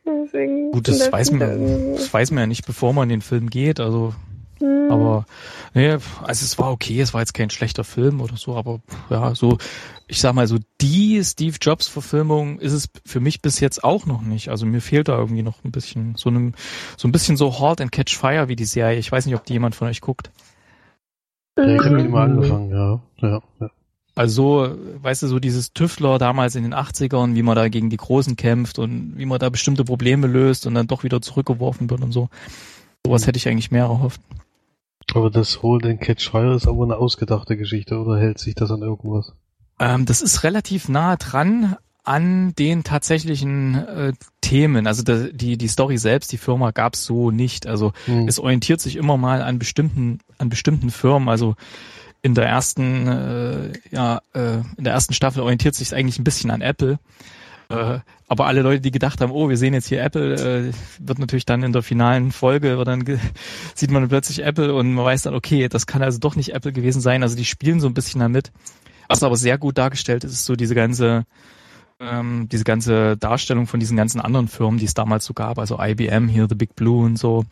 [0.06, 3.50] Deswegen Gut, das weiß man, das weiß man ja nicht, bevor man in den Film
[3.50, 3.80] geht.
[3.80, 4.14] Also,
[4.60, 4.88] hm.
[4.90, 5.26] aber
[5.74, 9.36] nee, also es war okay, es war jetzt kein schlechter Film oder so, aber ja,
[9.36, 9.58] so,
[10.08, 14.06] ich sag mal so, die Steve Jobs Verfilmung ist es für mich bis jetzt auch
[14.06, 14.50] noch nicht.
[14.50, 16.54] Also mir fehlt da irgendwie noch ein bisschen so einem,
[16.98, 18.98] so ein bisschen so Halt and Catch Fire wie die Serie.
[18.98, 20.32] Ich weiß nicht, ob die jemand von euch guckt.
[21.58, 23.02] Ja, ich habe mal angefangen, ja.
[23.18, 23.70] ja, ja.
[24.20, 27.96] Also, weißt du, so dieses Tüftler damals in den 80ern, wie man da gegen die
[27.96, 32.02] Großen kämpft und wie man da bestimmte Probleme löst und dann doch wieder zurückgeworfen wird
[32.02, 32.28] und so.
[33.06, 34.20] Sowas hätte ich eigentlich mehr erhofft.
[35.14, 38.72] Aber das Hold and Catch Fire ist aber eine ausgedachte Geschichte oder hält sich das
[38.72, 39.32] an irgendwas?
[39.80, 44.86] Ähm, das ist relativ nah dran an den tatsächlichen äh, Themen.
[44.86, 47.68] Also die, die, die Story selbst, die Firma gab's so nicht.
[47.68, 48.28] Also hm.
[48.28, 51.30] es orientiert sich immer mal an bestimmten, an bestimmten Firmen.
[51.30, 51.56] Also
[52.22, 56.52] in der ersten, äh, ja, äh, in der ersten Staffel orientiert sich eigentlich ein bisschen
[56.52, 57.00] an Apple.
[57.70, 61.20] Äh, aber alle Leute, die gedacht haben, oh, wir sehen jetzt hier Apple, äh, wird
[61.20, 63.04] natürlich dann in der finalen Folge, wird dann
[63.76, 66.74] sieht man plötzlich Apple und man weiß dann, okay, das kann also doch nicht Apple
[66.74, 67.24] gewesen sein.
[67.24, 68.52] Also die spielen so ein bisschen damit.
[69.08, 71.26] Was aber sehr gut dargestellt ist, ist so diese ganze,
[72.00, 75.80] ähm, diese ganze Darstellung von diesen ganzen anderen Firmen, die es damals so gab, also
[75.82, 77.46] IBM hier, The Big Blue und so.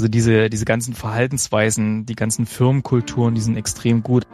[0.00, 4.24] Also diese, diese ganzen Verhaltensweisen, die ganzen Firmenkulturen, die sind extrem gut.